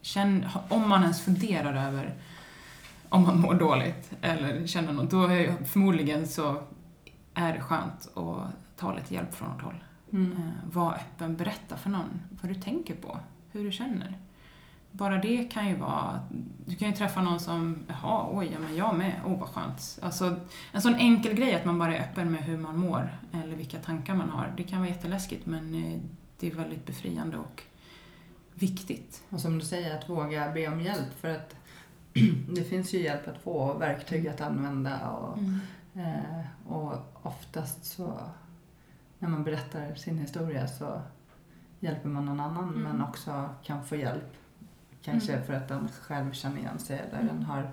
känn, 0.01 0.47
om 0.69 0.89
man 0.89 1.03
ens 1.03 1.21
funderar 1.21 1.87
över 1.89 2.15
om 3.09 3.23
man 3.23 3.41
mår 3.41 3.55
dåligt 3.55 4.13
eller 4.21 4.67
känner 4.67 4.93
något, 4.93 5.11
då 5.11 5.23
är 5.27 5.65
förmodligen 5.65 6.27
så 6.27 6.63
är 7.35 7.53
det 7.53 7.61
skönt 7.61 8.09
att 8.17 8.53
ta 8.77 8.95
lite 8.95 9.15
hjälp 9.15 9.35
från 9.35 9.49
något 9.49 9.63
håll. 9.63 9.85
Mm. 10.13 10.33
Eh, 10.33 10.71
Var 10.73 10.95
öppen, 10.95 11.37
berätta 11.37 11.77
för 11.77 11.91
någon 11.91 12.21
vad 12.43 12.51
du 12.51 12.55
tänker 12.61 12.95
på, 12.95 13.19
hur 13.53 13.65
du 13.65 13.73
känner. 13.73 14.19
Bara 14.97 15.19
det 15.19 15.45
kan 15.45 15.69
ju 15.69 15.77
vara, 15.77 16.21
du 16.67 16.77
kan 16.77 16.89
ju 16.89 16.95
träffa 16.95 17.23
någon 17.23 17.41
som, 17.41 17.79
jaha, 17.89 18.29
oj, 18.33 18.51
ja 18.53 18.59
men 18.59 18.77
jag 18.77 18.99
med, 18.99 19.21
åh 19.27 19.39
vad 19.39 19.49
skönt. 19.49 19.99
Alltså 20.03 20.37
en 20.73 20.83
sån 20.83 20.95
enkel 20.95 21.35
grej 21.35 21.55
att 21.55 21.65
man 21.65 21.79
bara 21.79 21.97
är 21.97 22.01
öppen 22.01 22.33
med 22.33 22.43
hur 22.43 22.59
man 22.59 22.79
mår 22.79 23.19
eller 23.33 23.57
vilka 23.57 23.79
tankar 23.79 24.15
man 24.15 24.31
har. 24.31 24.55
Det 24.57 24.63
kan 24.63 24.79
vara 24.79 24.89
jätteläskigt 24.89 25.47
men 25.47 25.75
eh, 25.75 26.01
det 26.39 26.47
är 26.51 26.55
väldigt 26.55 26.87
befriande 26.87 27.37
och 27.37 27.63
viktigt. 28.55 29.23
Och 29.31 29.41
som 29.41 29.59
du 29.59 29.65
säger, 29.65 29.99
att 29.99 30.09
våga 30.09 30.53
be 30.53 30.69
om 30.69 30.81
hjälp. 30.81 31.21
För 31.21 31.35
att 31.35 31.57
det 32.55 32.65
finns 32.65 32.95
ju 32.95 33.03
hjälp 33.03 33.29
att 33.29 33.43
få 33.43 33.53
och 33.53 33.81
verktyg 33.83 34.29
att 34.29 34.41
använda. 34.41 35.11
Och, 35.11 35.39
eh, 36.01 36.41
och 36.67 36.93
oftast 37.23 37.85
så, 37.85 38.19
när 39.19 39.29
man 39.29 39.45
berättar 39.45 39.95
sin 39.95 40.19
historia 40.19 40.67
så 40.67 41.03
hjälper 41.81 42.09
man 42.09 42.25
någon 42.25 42.41
annan 42.41 42.69
Mm. 42.69 42.83
men 42.83 43.03
också 43.03 43.49
kan 43.63 43.85
få 43.85 43.97
hjälp. 43.97 44.33
Kanske 45.07 45.33
Mm. 45.33 45.47
för 45.47 45.53
att 45.53 45.69
den 45.69 45.89
själv 46.03 46.33
känner 46.33 46.57
igen 46.59 46.79
sig 46.79 46.99
eller 46.99 47.21
Mm. 47.21 47.27
den 47.27 47.43
har 47.43 47.71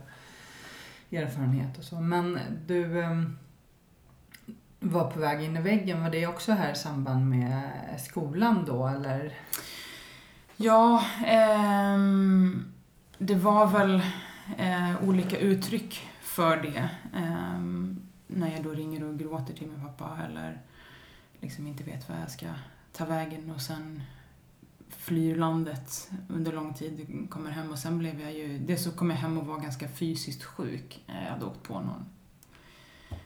erfarenhet 1.12 1.78
och 1.78 1.84
så. 1.84 2.00
Men 2.02 2.40
du 2.68 3.02
ehm, 3.04 3.38
var 4.80 5.12
på 5.12 5.20
väg 5.20 5.44
in 5.44 5.58
i 5.58 5.62
väggen. 5.62 6.02
Var 6.04 6.10
det 6.10 6.28
också 6.28 6.52
här 6.52 6.72
i 6.72 6.76
samband 6.76 7.30
med 7.30 7.62
skolan 8.02 8.66
då 8.68 8.88
eller? 8.88 9.34
Ja, 10.58 11.04
ehm, 11.26 12.66
det 13.18 13.36
var 13.36 13.68
väl 13.68 14.02
eh, 14.58 15.04
olika 15.04 15.38
uttryck 15.38 16.10
för 16.22 16.58
det. 16.58 16.90
Ehm, 17.16 18.02
när 18.28 18.52
jag 18.52 18.64
då 18.64 18.70
ringer 18.72 19.04
och 19.04 19.20
gråter 19.20 19.54
till 19.54 19.68
min 19.68 19.82
pappa 19.82 20.18
eller 20.30 20.62
liksom 21.42 21.68
inte 21.68 21.84
vet 21.84 22.10
vad 22.10 22.18
jag 22.22 22.32
ska 22.32 22.46
ta 22.92 23.06
vägen 23.06 23.52
och 23.52 23.62
sen 23.62 24.02
flyr 24.94 25.36
landet 25.36 26.12
under 26.30 26.54
lång 26.54 26.74
tid, 26.74 27.28
kommer 27.30 27.52
hem 27.52 27.72
och 27.72 27.80
sen 27.80 27.98
blev 27.98 28.22
jag 28.22 28.34
ju, 28.34 28.60
dels 28.60 28.84
så 28.84 28.92
kom 28.92 29.10
jag 29.10 29.18
hem 29.18 29.38
och 29.38 29.46
var 29.46 29.60
ganska 29.60 29.88
fysiskt 29.88 30.44
sjuk. 30.44 31.04
Eh, 31.08 31.24
jag 31.24 31.32
hade 31.32 31.46
åkt 31.46 31.64
på 31.64 31.80
någon 31.80 32.06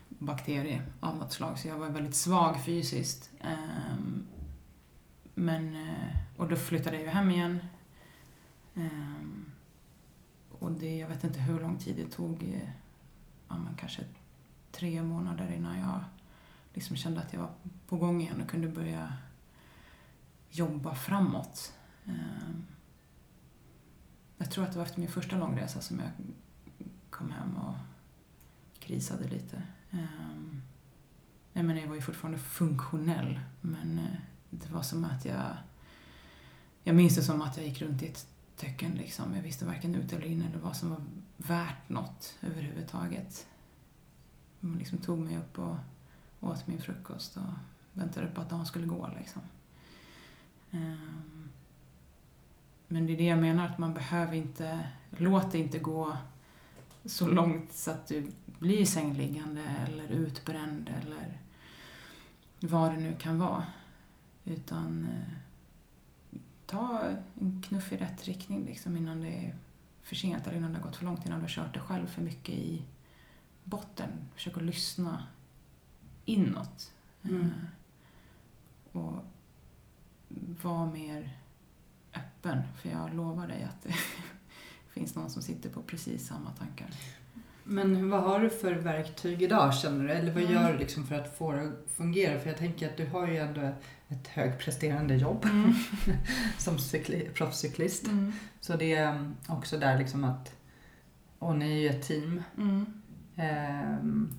bakterie 0.10 0.82
av 1.00 1.18
något 1.18 1.34
slag 1.34 1.60
så 1.60 1.68
jag 1.68 1.78
var 1.78 1.90
väldigt 1.90 2.16
svag 2.16 2.64
fysiskt. 2.66 3.32
Ehm, 3.42 4.28
men, 5.36 5.76
eh, 5.76 6.18
och 6.38 6.48
då 6.48 6.56
flyttade 6.56 6.96
jag 6.96 7.06
ju 7.06 7.10
hem 7.10 7.32
igen. 7.32 7.60
Ehm, 8.76 9.46
och 10.60 10.72
det, 10.72 10.98
jag 10.98 11.08
vet 11.08 11.24
inte 11.24 11.40
hur 11.40 11.60
lång 11.60 11.78
tid 11.78 11.96
det 11.96 12.12
tog, 12.12 12.44
eh, 12.44 12.70
ja 13.48 13.58
men 13.58 13.76
kanske 13.76 14.02
tre 14.72 15.04
månader 15.04 15.54
innan 15.58 15.80
jag 15.80 16.04
liksom 16.74 16.96
kände 16.96 17.22
att 17.22 17.34
jag 17.34 17.40
var 17.40 17.52
på 17.88 17.98
gång 17.98 18.22
igen 18.22 18.42
och 18.42 18.50
kunde 18.50 18.68
börja 18.68 19.14
jobba 20.58 20.96
framåt. 20.96 21.74
Ehm, 22.06 22.66
jag 24.38 24.52
tror 24.52 24.64
att 24.64 24.72
det 24.72 24.78
var 24.78 24.86
efter 24.86 25.00
min 25.00 25.10
första 25.10 25.38
långresa 25.38 25.82
som 25.82 26.00
jag 26.00 26.10
kom 27.10 27.32
hem 27.32 27.58
och 27.58 27.76
krisade 28.80 29.28
lite. 29.28 29.64
Ehm, 29.92 30.62
jag 31.54 31.66
menar, 31.66 31.82
jag 31.82 31.88
var 31.88 31.96
ju 31.96 32.02
fortfarande 32.02 32.40
funktionell, 32.40 33.40
men 33.62 34.00
eh, 34.00 34.20
det 34.50 34.70
var 34.70 34.82
som 34.82 35.06
att 35.06 35.26
jag... 35.26 35.58
Jag 36.84 36.96
minns 36.96 37.16
det 37.16 37.24
som 37.24 37.42
att 37.42 37.58
jag 37.58 37.66
gick 37.66 37.82
runt 37.82 38.04
i 38.04 38.08
ett 38.08 38.28
töcken 38.56 38.92
liksom. 38.92 39.36
Jag 39.36 39.44
visste 39.44 39.66
varken 39.66 39.96
ut 39.96 40.14
eller 40.14 40.26
in 40.26 40.42
eller 40.42 40.60
vad 40.60 40.78
som 40.78 40.90
var 40.90 41.02
värt 41.38 41.90
något 41.90 42.36
överhuvudtaget. 42.42 43.48
Man 44.60 44.78
liksom 44.78 44.98
tog 44.98 45.20
mig 45.20 45.38
upp 45.38 45.60
och 45.60 45.76
åt 46.40 46.68
min 46.68 46.82
frukost 46.82 47.38
och 47.38 47.54
väntade 47.94 48.28
på 48.28 48.42
att 48.42 48.50
dagen 48.50 48.66
skulle 48.66 48.88
gå 48.88 49.10
liksom. 49.20 49.42
Ehm, 50.72 51.50
Men 52.88 53.06
det 53.08 53.14
är 53.14 53.18
det 53.18 53.24
jag 53.26 53.40
menar, 53.40 53.66
att 53.66 53.78
man 53.78 53.94
behöver 53.94 54.34
inte, 54.36 54.88
låt 55.10 55.52
det 55.52 55.58
inte 55.58 55.80
gå 55.80 56.18
så 57.06 57.28
långt 57.28 57.74
så 57.74 57.92
att 57.92 58.08
du 58.08 58.32
blir 58.60 58.86
sängliggande 58.86 59.62
eller 59.64 60.08
utbränd 60.08 60.90
eller 61.02 61.38
vad 62.60 62.92
det 62.92 62.98
nu 62.98 63.16
kan 63.20 63.40
vara. 63.40 63.66
Utan 64.46 65.06
eh, 65.06 66.40
ta 66.66 67.02
en 67.42 67.62
knuff 67.68 67.92
i 67.94 67.98
rätt 67.98 68.26
riktning 68.26 68.66
liksom 68.66 68.98
innan 68.98 69.22
det 69.22 69.28
är 69.46 69.56
för 70.04 70.16
sent 70.16 70.48
eller 70.48 70.58
innan 70.58 70.72
det 70.74 70.78
har 70.80 70.86
gått 70.86 70.96
för 70.96 71.06
långt, 71.06 71.26
innan 71.26 71.40
du 71.40 71.44
har 71.44 71.50
kört 71.50 71.74
dig 71.74 71.82
själv 71.84 72.08
för 72.08 72.22
mycket 72.22 72.56
i 72.56 72.82
botten. 73.64 74.10
Försök 74.36 74.58
att 74.58 74.64
lyssna 74.64 75.28
inåt. 76.26 76.94
Mm. 77.24 77.42
Eh, 77.42 77.52
Och 79.02 79.24
var 80.62 80.86
mer 80.86 81.38
öppen, 82.16 82.62
för 82.82 82.90
jag 82.90 83.14
lovar 83.16 83.48
dig 83.48 83.64
att 83.64 83.84
det 83.84 83.94
finns 84.94 85.16
någon 85.16 85.30
som 85.30 85.42
sitter 85.42 85.70
på 85.70 85.82
precis 85.82 86.28
samma 86.28 86.52
tankar. 86.52 86.88
Men 87.64 88.10
vad 88.10 88.24
har 88.24 88.40
du 88.40 88.50
för 88.50 88.74
verktyg 88.74 89.42
idag 89.42 89.76
känner 89.76 90.04
du? 90.08 90.12
Eller 90.12 90.34
vad 90.34 90.44
Mm. 90.44 90.54
gör 90.54 90.74
du 90.74 90.78
liksom 90.80 91.08
för 91.08 91.16
att 91.16 91.38
få 91.38 91.52
det 91.52 91.62
att 91.68 91.92
fungera? 91.96 92.40
För 92.40 92.50
jag 92.50 92.58
tänker 92.58 92.90
att 92.90 92.98
du 92.98 93.06
har 93.08 93.28
ju 93.28 93.38
ändå 93.38 93.62
ett 94.08 94.28
högpresterande 94.28 95.16
jobb 95.16 95.46
som 96.58 96.78
cykli- 96.78 97.32
proffscyklist. 97.34 98.08
Mm. 98.08 98.34
Så 98.62 98.76
det 98.78 98.94
är 98.96 99.16
um, 99.16 99.36
också 99.48 99.78
där 99.78 99.98
liksom 99.98 100.24
att, 100.24 100.56
och 101.40 101.56
ni 101.56 101.72
är 101.72 101.78
ju 101.78 101.90
ett 102.00 102.08
team. 102.08 102.44
Mm. 102.58 102.86
Ehm, 103.36 104.34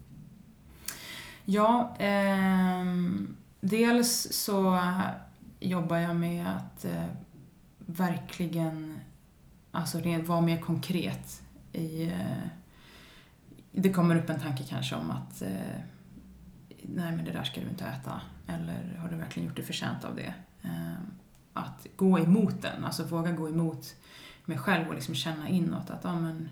Ja, 1.45 1.97
ehm, 1.99 3.37
dels 3.61 4.33
så 4.33 4.81
jobbar 5.61 5.97
jag 5.97 6.17
med 6.17 6.47
att 6.57 6.85
eh, 6.85 7.05
verkligen 7.79 9.01
alltså 9.71 10.01
vara 10.27 10.41
mer 10.41 10.61
konkret 10.61 11.43
i... 11.73 12.03
Eh, 12.03 12.49
det 13.73 13.93
kommer 13.93 14.17
upp 14.17 14.31
en 14.31 14.41
tanke 14.41 14.65
kanske 14.65 14.97
om 14.97 15.11
att 15.11 15.43
eh, 15.43 15.81
nej 16.83 17.13
men 17.13 17.25
det 17.25 17.33
där 17.33 17.45
ska 17.45 17.61
du 17.61 17.69
inte 17.69 17.85
äta 17.85 18.21
eller 18.47 18.99
har 18.99 19.09
du 19.09 19.17
verkligen 19.17 19.49
gjort 19.49 19.57
dig 19.57 19.65
förtjänt 19.65 20.05
av 20.05 20.17
det? 20.17 20.35
Ehm, 20.63 21.13
att 21.53 21.87
gå 21.97 22.19
emot 22.19 22.63
den, 22.63 22.85
alltså 22.85 23.05
våga 23.05 23.33
gå 23.33 23.49
emot 23.49 23.97
mig 24.45 24.59
själv 24.59 24.89
och 24.89 24.95
liksom 24.95 25.15
känna 25.15 25.49
inåt 25.49 25.91
att 25.91 26.05
ja 26.05 26.21
men 26.21 26.49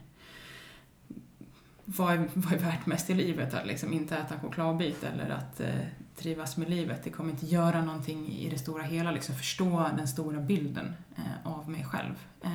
vad 1.84 2.12
är, 2.12 2.28
vad 2.34 2.52
är 2.52 2.58
värt 2.58 2.86
mest 2.86 3.10
i 3.10 3.14
livet? 3.14 3.54
Att 3.54 3.66
liksom 3.66 3.92
inte 3.92 4.16
äta 4.16 4.34
en 4.34 4.40
chokladbit 4.40 5.04
eller 5.04 5.30
att 5.30 5.60
eh, 5.60 5.86
trivas 6.16 6.56
med 6.56 6.70
livet. 6.70 7.04
Det 7.04 7.10
kommer 7.10 7.30
inte 7.30 7.46
göra 7.46 7.82
någonting 7.84 8.28
i 8.28 8.50
det 8.50 8.58
stora 8.58 8.82
hela. 8.82 9.10
Liksom 9.10 9.34
förstå 9.34 9.90
den 9.96 10.08
stora 10.08 10.40
bilden 10.40 10.94
eh, 11.16 11.46
av 11.52 11.70
mig 11.70 11.84
själv. 11.84 12.14
Eh, 12.42 12.50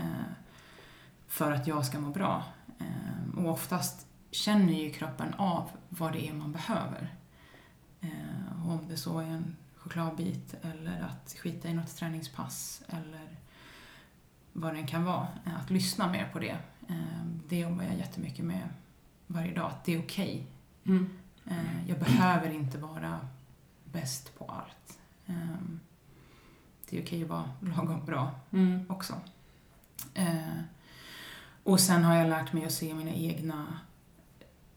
för 1.27 1.51
att 1.51 1.67
jag 1.67 1.85
ska 1.85 1.99
må 1.99 2.09
bra. 2.09 2.43
Eh, 2.79 3.37
och 3.39 3.51
oftast 3.51 4.07
känner 4.31 4.73
ju 4.73 4.91
kroppen 4.91 5.33
av 5.33 5.69
vad 5.89 6.13
det 6.13 6.27
är 6.29 6.33
man 6.33 6.51
behöver. 6.51 7.15
Eh, 8.01 8.69
om 8.69 8.79
det 8.89 8.97
så 8.97 9.19
är 9.19 9.25
en 9.25 9.55
chokladbit 9.77 10.55
eller 10.61 11.01
att 11.01 11.35
skita 11.43 11.67
i 11.67 11.73
något 11.73 11.95
träningspass 11.95 12.81
eller 12.89 13.27
vad 14.53 14.75
det 14.75 14.83
kan 14.87 15.03
vara. 15.03 15.27
Eh, 15.45 15.59
Att 15.59 15.69
lyssna 15.69 16.11
mer 16.11 16.29
på 16.33 16.39
det. 16.39 16.57
Eh, 16.89 17.25
det 17.49 17.59
jobbar 17.59 17.83
jag 17.83 17.95
jättemycket 17.97 18.45
med 18.45 18.69
varje 19.27 19.53
dag, 19.53 19.65
att 19.71 19.85
det 19.85 19.93
är 19.95 19.99
okej. 19.99 20.47
mm. 20.85 21.09
Eh, 21.45 21.87
Jag 21.89 21.99
behöver 21.99 22.49
inte 22.51 22.77
vara 22.77 23.19
bäst 23.91 24.37
på 24.37 24.45
allt. 24.45 24.99
Eh, 25.25 25.35
Det 26.89 26.97
är 26.97 27.03
okej 27.03 27.23
att 27.23 27.29
vara 27.29 27.49
lagom 27.59 28.05
bra 28.05 28.31
Mm. 28.51 28.85
också. 28.89 29.13
Eh, 30.13 30.59
Och 31.63 31.79
sen 31.79 32.03
har 32.03 32.15
jag 32.15 32.29
lärt 32.29 32.53
mig 32.53 32.65
att 32.65 32.71
se 32.71 32.93
mina 32.93 33.11
egna 33.11 33.79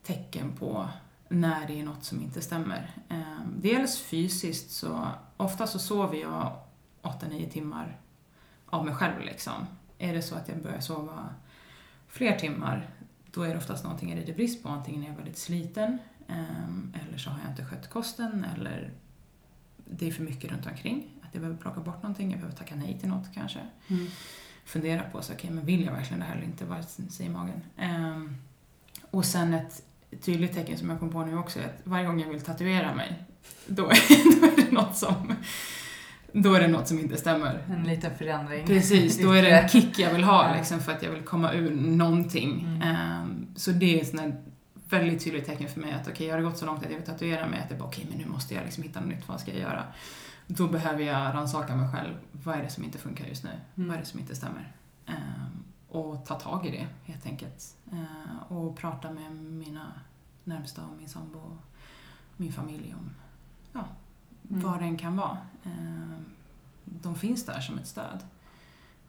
tecken 0.02 0.52
på 0.52 0.88
när 1.28 1.66
det 1.66 1.80
är 1.80 1.84
något 1.84 2.04
som 2.04 2.20
inte 2.22 2.40
stämmer. 2.40 2.90
Eh, 3.08 3.40
Dels 3.56 3.98
fysiskt 4.00 4.70
så, 4.70 5.08
ofta 5.36 5.66
så 5.66 5.78
sover 5.78 6.16
jag 6.18 6.56
8-9 7.02 7.48
timmar 7.50 8.00
av 8.66 8.84
mig 8.84 8.94
själv 8.94 9.20
liksom. 9.20 9.66
Är 9.98 10.12
det 10.14 10.22
så 10.22 10.34
att 10.34 10.48
jag 10.48 10.62
börjar 10.62 10.80
sova 10.80 11.34
fler 12.08 12.38
timmar, 12.38 12.90
då 13.32 13.42
är 13.42 13.48
det 13.48 13.56
oftast 13.56 13.84
någonting 13.84 14.08
jag 14.10 14.18
lider 14.18 14.34
brist 14.34 14.62
på. 14.62 14.68
Antingen 14.68 15.02
är 15.04 15.08
jag 15.08 15.14
väldigt 15.16 15.38
sliten, 15.38 15.98
eller 16.94 17.18
så 17.18 17.30
har 17.30 17.38
jag 17.40 17.50
inte 17.50 17.64
skött 17.64 17.90
kosten, 17.90 18.44
eller 18.56 18.92
det 19.98 20.08
är 20.08 20.12
för 20.12 20.22
mycket 20.22 20.52
runt 20.52 20.66
omkring. 20.66 21.06
Att 21.22 21.28
jag 21.32 21.40
behöver 21.40 21.60
plocka 21.60 21.80
bort 21.80 22.02
någonting, 22.02 22.30
jag 22.30 22.40
behöver 22.40 22.56
tacka 22.56 22.74
nej 22.74 22.98
till 23.00 23.08
något 23.08 23.26
kanske. 23.34 23.58
Mm. 23.88 24.06
Fundera 24.64 25.02
på, 25.02 25.22
så, 25.22 25.32
okay, 25.32 25.50
men 25.50 25.66
vill 25.66 25.84
jag 25.84 25.92
verkligen 25.92 26.20
det 26.20 26.26
här 26.26 26.34
eller 26.36 26.44
inte? 26.44 26.64
Vad 26.64 26.84
säger 26.88 27.30
magen? 27.30 27.60
Ehm, 27.76 28.36
och 29.10 29.24
sen 29.24 29.54
ett 29.54 29.82
tydligt 30.20 30.54
tecken 30.54 30.78
som 30.78 30.90
jag 30.90 31.00
kom 31.00 31.10
på 31.10 31.24
nu 31.24 31.38
också 31.38 31.58
är 31.58 31.64
att 31.64 31.80
varje 31.84 32.06
gång 32.06 32.20
jag 32.20 32.28
vill 32.28 32.40
tatuera 32.40 32.94
mig, 32.94 33.24
då 33.66 33.88
är, 33.90 34.40
då 34.40 34.46
är 34.46 34.66
det 34.66 34.72
något 34.72 34.96
som 34.96 35.34
då 36.32 36.54
är 36.54 36.60
det 36.60 36.68
något 36.68 36.88
som 36.88 36.98
inte 36.98 37.16
stämmer. 37.16 37.64
En 37.68 37.82
liten 37.84 38.16
förändring. 38.18 38.66
Precis, 38.66 39.18
då 39.18 39.32
är 39.32 39.42
det 39.42 39.50
en 39.50 39.68
kick 39.68 39.98
jag 39.98 40.12
vill 40.12 40.24
ha 40.24 40.54
liksom, 40.56 40.80
för 40.80 40.92
att 40.92 41.02
jag 41.02 41.10
vill 41.10 41.22
komma 41.22 41.52
ur 41.52 41.74
någonting. 41.74 42.60
Mm. 42.60 42.82
Ehm, 42.82 43.46
så 43.56 43.70
det 43.70 44.00
är 44.00 44.04
här 44.18 44.34
väldigt 44.88 45.24
tydligt 45.24 45.46
tecken 45.46 45.68
för 45.68 45.80
mig 45.80 45.92
att 45.92 46.08
okej, 46.08 46.26
jag 46.26 46.34
har 46.34 46.42
gått 46.42 46.58
så 46.58 46.66
långt 46.66 46.84
att 46.84 46.90
jag 46.90 46.96
vill 46.98 47.06
tatuera 47.06 47.46
mig 47.48 47.60
att 47.60 47.70
jag 47.70 47.78
bara 47.78 47.88
okej, 47.88 48.06
men 48.10 48.18
nu 48.18 48.26
måste 48.26 48.54
jag 48.54 48.64
liksom 48.64 48.82
hitta 48.82 49.00
något 49.00 49.08
nytt, 49.08 49.28
vad 49.28 49.40
ska 49.40 49.50
jag 49.50 49.60
göra? 49.60 49.84
Då 50.46 50.68
behöver 50.68 51.02
jag 51.04 51.34
rannsaka 51.34 51.76
mig 51.76 51.88
själv. 51.92 52.14
Vad 52.32 52.56
är 52.58 52.62
det 52.62 52.70
som 52.70 52.84
inte 52.84 52.98
funkar 52.98 53.24
just 53.26 53.44
nu? 53.44 53.50
Mm. 53.76 53.88
Vad 53.88 53.96
är 53.96 54.00
det 54.00 54.06
som 54.06 54.20
inte 54.20 54.34
stämmer? 54.34 54.72
Ehm, 55.06 55.64
och 55.88 56.26
ta 56.26 56.34
tag 56.34 56.66
i 56.66 56.70
det, 56.70 56.86
helt 57.12 57.26
enkelt. 57.26 57.76
Ehm, 57.92 58.38
och 58.58 58.76
prata 58.76 59.10
med 59.10 59.32
mina 59.36 59.92
närmsta, 60.44 60.82
och 60.84 60.96
min 60.98 61.08
sambo 61.08 61.38
och 61.38 61.56
min 62.36 62.52
familj 62.52 62.94
om 62.98 63.10
ja, 63.72 63.84
Mm. 64.50 64.62
vad 64.62 64.78
det 64.78 64.84
än 64.84 64.96
kan 64.96 65.16
vara. 65.16 65.38
Ehm, 65.64 66.24
de 66.84 67.14
finns 67.14 67.46
där 67.46 67.60
som 67.60 67.78
ett 67.78 67.86
stöd. 67.86 68.18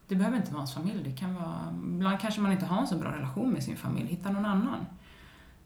Det 0.08 0.16
behöver 0.16 0.38
inte 0.38 0.52
vara 0.52 0.60
ens 0.62 0.74
familj. 0.74 1.04
Det 1.04 1.12
kan 1.18 1.36
vara, 1.36 1.76
ibland 1.94 2.20
kanske 2.20 2.42
man 2.42 2.52
inte 2.52 2.66
har 2.66 2.82
en 2.82 2.88
så 2.88 2.98
bra 2.98 3.12
relation 3.12 3.52
med 3.52 3.64
sin 3.64 3.78
familj. 3.78 4.08
Hitta 4.08 4.32
någon 4.32 4.46
annan 4.46 4.86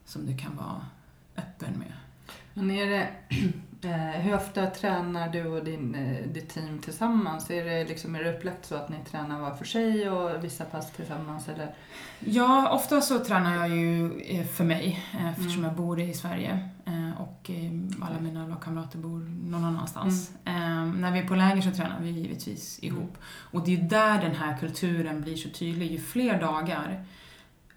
som 0.10 0.26
du 0.26 0.38
kan 0.38 0.56
vara 0.56 0.86
öppen 1.38 1.74
med. 1.80 1.94
Men 2.54 2.72
är 2.72 2.86
det, 2.86 3.08
Eh, 3.82 3.92
hur 4.22 4.36
ofta 4.36 4.66
tränar 4.70 5.30
du 5.30 5.46
och 5.48 5.64
din, 5.66 5.96
eh, 5.96 6.28
ditt 6.28 6.50
team 6.50 6.80
tillsammans? 6.80 7.50
Är 7.52 7.66
det, 7.66 7.84
liksom, 7.84 8.16
är 8.16 8.24
det 8.24 8.38
upplagt 8.38 8.66
så 8.66 8.76
att 8.76 8.90
ni 8.90 8.96
tränar 9.12 9.40
var 9.40 9.52
för 9.56 9.66
sig 9.66 10.10
och 10.10 10.44
vissa 10.44 10.66
pass 10.66 10.92
tillsammans? 10.92 11.50
Eller? 11.50 11.74
Ja, 12.20 12.70
ofta 12.72 13.02
så 13.02 13.20
tränar 13.20 13.56
jag 13.56 13.70
ju 13.78 14.20
eh, 14.22 14.46
för 14.46 14.64
mig 14.64 15.06
eftersom 15.30 15.52
Mm. 15.52 15.64
jag 15.64 15.74
bor 15.74 16.00
i 16.00 16.14
Sverige 16.14 16.70
och 17.20 17.52
alla 18.02 18.20
mina 18.20 18.48
lagkamrater 18.48 18.98
bor 18.98 19.20
någon 19.52 19.66
annanstans. 19.66 20.32
Eh, 20.46 20.86
När 20.86 21.12
vi 21.12 21.20
är 21.20 21.28
på 21.28 21.36
läger 21.36 21.62
så 21.62 21.72
tränar 21.72 22.00
vi 22.02 22.10
givetvis 22.10 22.80
ihop. 22.84 23.18
Och 23.52 23.66
det 23.66 23.72
är 23.74 23.78
ju 23.82 23.88
där 23.88 24.22
den 24.22 24.36
här 24.36 24.58
kulturen 24.58 25.22
blir 25.22 25.36
så 25.36 25.50
tydlig. 25.50 25.92
Ju 25.92 26.00
fler 26.00 26.40
dagar 26.42 27.06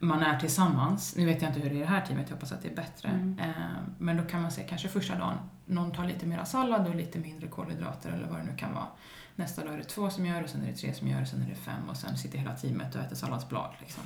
man 0.03 0.23
är 0.23 0.39
tillsammans, 0.39 1.17
nu 1.17 1.27
vet 1.27 1.43
jag 1.43 1.51
inte 1.51 1.61
hur 1.61 1.71
det 1.71 1.75
är 1.75 1.79
i 1.79 1.81
det 1.81 1.87
här 1.87 2.07
teamet, 2.07 2.27
jag 2.29 2.37
hoppas 2.37 2.53
att 2.53 2.63
det 2.63 2.69
är 2.69 2.77
bättre. 2.77 3.09
Mm. 3.09 3.39
Eh, 3.39 3.55
Men 3.99 4.17
då 4.17 4.23
kan 4.23 4.43
man 4.43 4.51
se 4.51 4.63
kanske 4.63 4.89
första 4.89 5.15
dagen, 5.19 5.37
någon 5.67 5.93
tar 5.93 6.05
lite 6.05 6.27
mera 6.27 6.45
sallad 6.45 6.87
och 6.89 6.95
lite 6.95 7.19
mindre 7.19 7.49
kolhydrater 7.49 8.11
eller 8.13 8.27
vad 8.29 8.39
det 8.39 8.45
nu 8.45 8.57
kan 8.57 8.75
vara. 8.75 8.87
Nästa 9.37 9.65
dag 9.65 9.75
är 9.75 9.79
det 9.79 9.85
två 9.85 10.11
som 10.11 10.27
gör 10.27 10.43
och 10.43 10.49
sen 10.49 10.63
är 10.63 10.67
det 10.67 10.73
tre 10.77 10.95
som 10.95 11.09
gör 11.09 11.21
och 11.23 11.29
sen 11.29 11.43
är 11.43 11.47
det 11.47 11.55
fem 11.55 11.89
och 11.91 11.97
sen 11.97 12.17
sitter 12.19 12.39
hela 12.39 12.57
teamet 12.57 12.95
och 12.95 13.01
äter 13.01 13.17
salladsblad. 13.17 13.71
Liksom. 13.81 14.03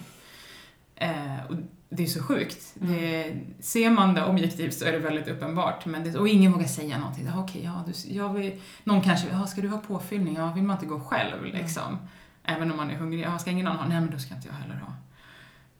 Eh, 0.97 1.45
och 1.49 1.57
det 1.89 2.03
är 2.03 2.07
så 2.07 2.23
sjukt. 2.23 2.75
Det, 2.75 3.37
ser 3.61 3.91
man 3.91 4.15
det 4.15 4.25
objektivt 4.27 4.75
så 4.75 4.85
är 4.85 4.93
det 4.93 4.99
väldigt 4.99 5.29
uppenbart. 5.29 5.87
Men 5.87 6.05
det, 6.05 6.19
och 6.19 6.29
ingen 6.29 6.53
vågar 6.53 6.67
säga 6.67 6.99
någonting. 6.99 7.29
Ah, 7.29 7.41
Okej, 7.41 7.65
ja, 7.65 7.85
du, 7.87 8.13
jag 8.13 8.33
vill, 8.33 8.61
någon 8.85 9.03
kanske, 9.03 9.29
ja, 9.29 9.47
ska 9.47 9.61
du 9.61 9.69
ha 9.69 9.79
påfyllning? 9.79 10.35
Ja, 10.35 10.53
vill 10.53 10.63
man 10.65 10.77
inte 10.77 10.87
gå 10.87 11.01
själv 11.01 11.45
liksom? 11.45 11.99
Även 12.45 12.71
om 12.71 12.77
man 12.77 12.91
är 12.91 12.95
hungrig. 12.95 13.25
Ja, 13.25 13.39
ska 13.39 13.51
ingen 13.51 13.67
annan 13.67 13.79
ha? 13.79 13.89
Nej, 13.89 14.01
men 14.01 14.11
då 14.11 14.19
ska 14.19 14.35
inte 14.35 14.49
jag 14.49 14.55
heller 14.55 14.75
ha. 14.75 14.93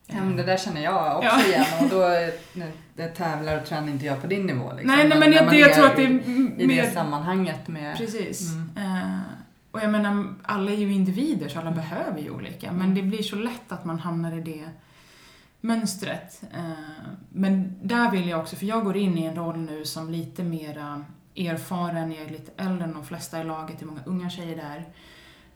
Ja, 0.07 0.21
det 0.37 0.43
där 0.43 0.57
känner 0.57 0.81
jag 0.81 1.17
också 1.17 1.29
Ja. 1.29 1.45
igen 1.45 1.65
och 1.81 1.89
då 1.89 2.01
det 2.95 3.07
tävlar 3.07 3.57
och 3.61 3.65
tränar 3.67 3.87
inte 3.87 4.05
jag 4.05 4.21
på 4.21 4.27
din 4.27 4.45
nivå. 4.45 4.71
Liksom. 4.73 4.95
nej, 4.95 5.07
nej, 5.09 5.19
men 5.19 5.31
jag, 5.31 5.49
det, 5.49 5.57
jag 5.57 5.73
tror 5.73 5.85
att 5.85 5.95
det 5.95 6.03
är 6.03 6.09
i, 6.09 6.21
m- 6.25 6.53
i 6.57 6.61
det 6.61 6.67
mer... 6.67 6.89
sammanhanget 6.89 7.67
med... 7.67 7.97
Precis. 7.97 8.51
Mm. 8.53 8.69
Eh, 8.77 9.19
och 9.71 9.79
jag 9.81 9.91
menar, 9.91 10.33
alla 10.43 10.71
är 10.71 10.75
ju 10.75 10.93
individer 10.93 11.49
så 11.49 11.59
alla 11.59 11.71
behöver 11.71 12.19
ju 12.21 12.29
olika. 12.29 12.71
Men 12.71 12.81
Mm. 12.81 12.95
det 12.95 13.01
blir 13.01 13.23
så 13.23 13.35
lätt 13.35 13.71
att 13.71 13.85
man 13.85 13.99
hamnar 13.99 14.37
i 14.37 14.41
det 14.41 14.69
mönstret. 15.61 16.41
Eh, 16.55 16.71
men 17.29 17.75
där 17.81 18.11
vill 18.11 18.27
jag 18.29 18.39
också, 18.39 18.55
för 18.55 18.65
jag 18.65 18.83
går 18.83 18.97
in 18.97 19.17
i 19.17 19.23
en 19.25 19.35
roll 19.35 19.57
nu 19.57 19.85
som 19.85 20.09
lite 20.11 20.43
mera 20.43 21.05
erfaren, 21.35 22.11
jag 22.11 22.21
är 22.21 22.29
lite 22.29 22.51
äldre 22.63 22.83
än 22.83 22.93
de 22.93 23.05
flesta 23.05 23.41
i 23.41 23.43
laget, 23.43 23.79
det 23.79 23.83
är 23.85 23.87
många 23.87 24.03
unga 24.05 24.29
tjejer 24.29 24.55
där. 24.55 24.85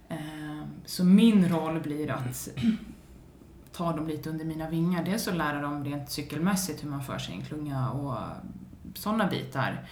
Eh, 0.09 0.61
så 0.85 1.03
min 1.03 1.49
roll 1.49 1.79
blir 1.79 2.11
att 2.11 2.49
ta 3.71 3.93
dem 3.95 4.07
lite 4.07 4.29
under 4.29 4.45
mina 4.45 4.69
vingar. 4.69 5.03
Dels 5.05 5.27
att 5.27 5.35
lära 5.35 5.61
dem 5.61 5.85
rent 5.85 6.09
cykelmässigt 6.09 6.83
hur 6.83 6.89
man 6.89 7.03
för 7.03 7.17
sig 7.17 7.35
en 7.35 7.45
klunga 7.45 7.91
och 7.91 8.17
sådana 8.95 9.27
bitar. 9.27 9.87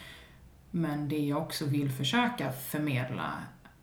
Men 0.72 1.10
det 1.10 1.20
jag 1.26 1.42
också 1.42 1.66
vill 1.66 1.92
försöka 1.92 2.52
förmedla 2.52 3.34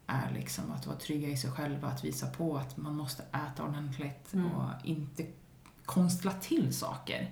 är 0.06 0.30
liksom 0.34 0.72
att 0.72 0.86
vara 0.86 0.96
trygga 0.96 1.28
i 1.28 1.36
sig 1.36 1.50
själva, 1.50 1.88
att 1.88 2.04
visa 2.04 2.26
på 2.26 2.56
att 2.56 2.76
man 2.76 2.96
måste 2.96 3.22
äta 3.22 3.64
ordentligt 3.64 4.34
Mm. 4.34 4.52
och 4.52 4.70
inte 4.84 5.26
konstla 5.84 6.32
till 6.32 6.74
saker. 6.74 7.30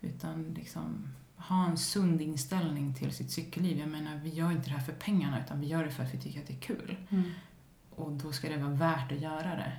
Utan 0.00 0.54
liksom 0.54 1.08
ha 1.36 1.66
en 1.66 1.76
sund 1.78 2.20
inställning 2.20 2.94
till 2.94 3.12
sitt 3.12 3.30
cykelliv. 3.30 3.78
Jag 3.78 3.88
menar, 3.88 4.16
vi 4.16 4.28
gör 4.28 4.50
inte 4.52 4.68
det 4.70 4.76
här 4.76 4.84
för 4.84 4.92
pengarna 4.92 5.40
utan 5.44 5.60
vi 5.60 5.66
gör 5.66 5.84
det 5.84 5.90
för 5.90 6.02
att 6.04 6.14
vi 6.14 6.18
tycker 6.20 6.40
att 6.40 6.46
det 6.46 6.54
är 6.54 6.60
kul. 6.60 6.96
Mm. 7.10 7.30
Och 7.90 8.12
då 8.12 8.32
ska 8.32 8.48
det 8.48 8.56
vara 8.56 8.74
värt 8.74 9.12
att 9.12 9.20
göra 9.20 9.56
det. 9.56 9.72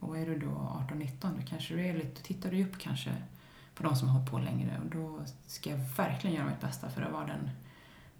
Och 0.00 0.18
är 0.18 0.26
du 0.26 0.38
då 0.38 0.46
18-19 0.90 1.10
då 1.20 1.46
kanske 1.46 1.74
du 1.74 1.86
är 1.86 1.94
lite, 1.94 2.22
tittar 2.22 2.50
du 2.50 2.64
upp 2.64 2.78
kanske 2.78 3.10
på 3.74 3.82
de 3.82 3.96
som 3.96 4.08
har 4.08 4.18
hållit 4.18 4.30
på 4.30 4.38
längre 4.38 4.80
och 4.84 4.90
då 4.90 5.24
ska 5.46 5.70
jag 5.70 5.78
verkligen 5.96 6.36
göra 6.36 6.46
mitt 6.46 6.60
bästa 6.60 6.90
för 6.90 7.02
att 7.02 7.12
vara 7.12 7.26
den 7.26 7.50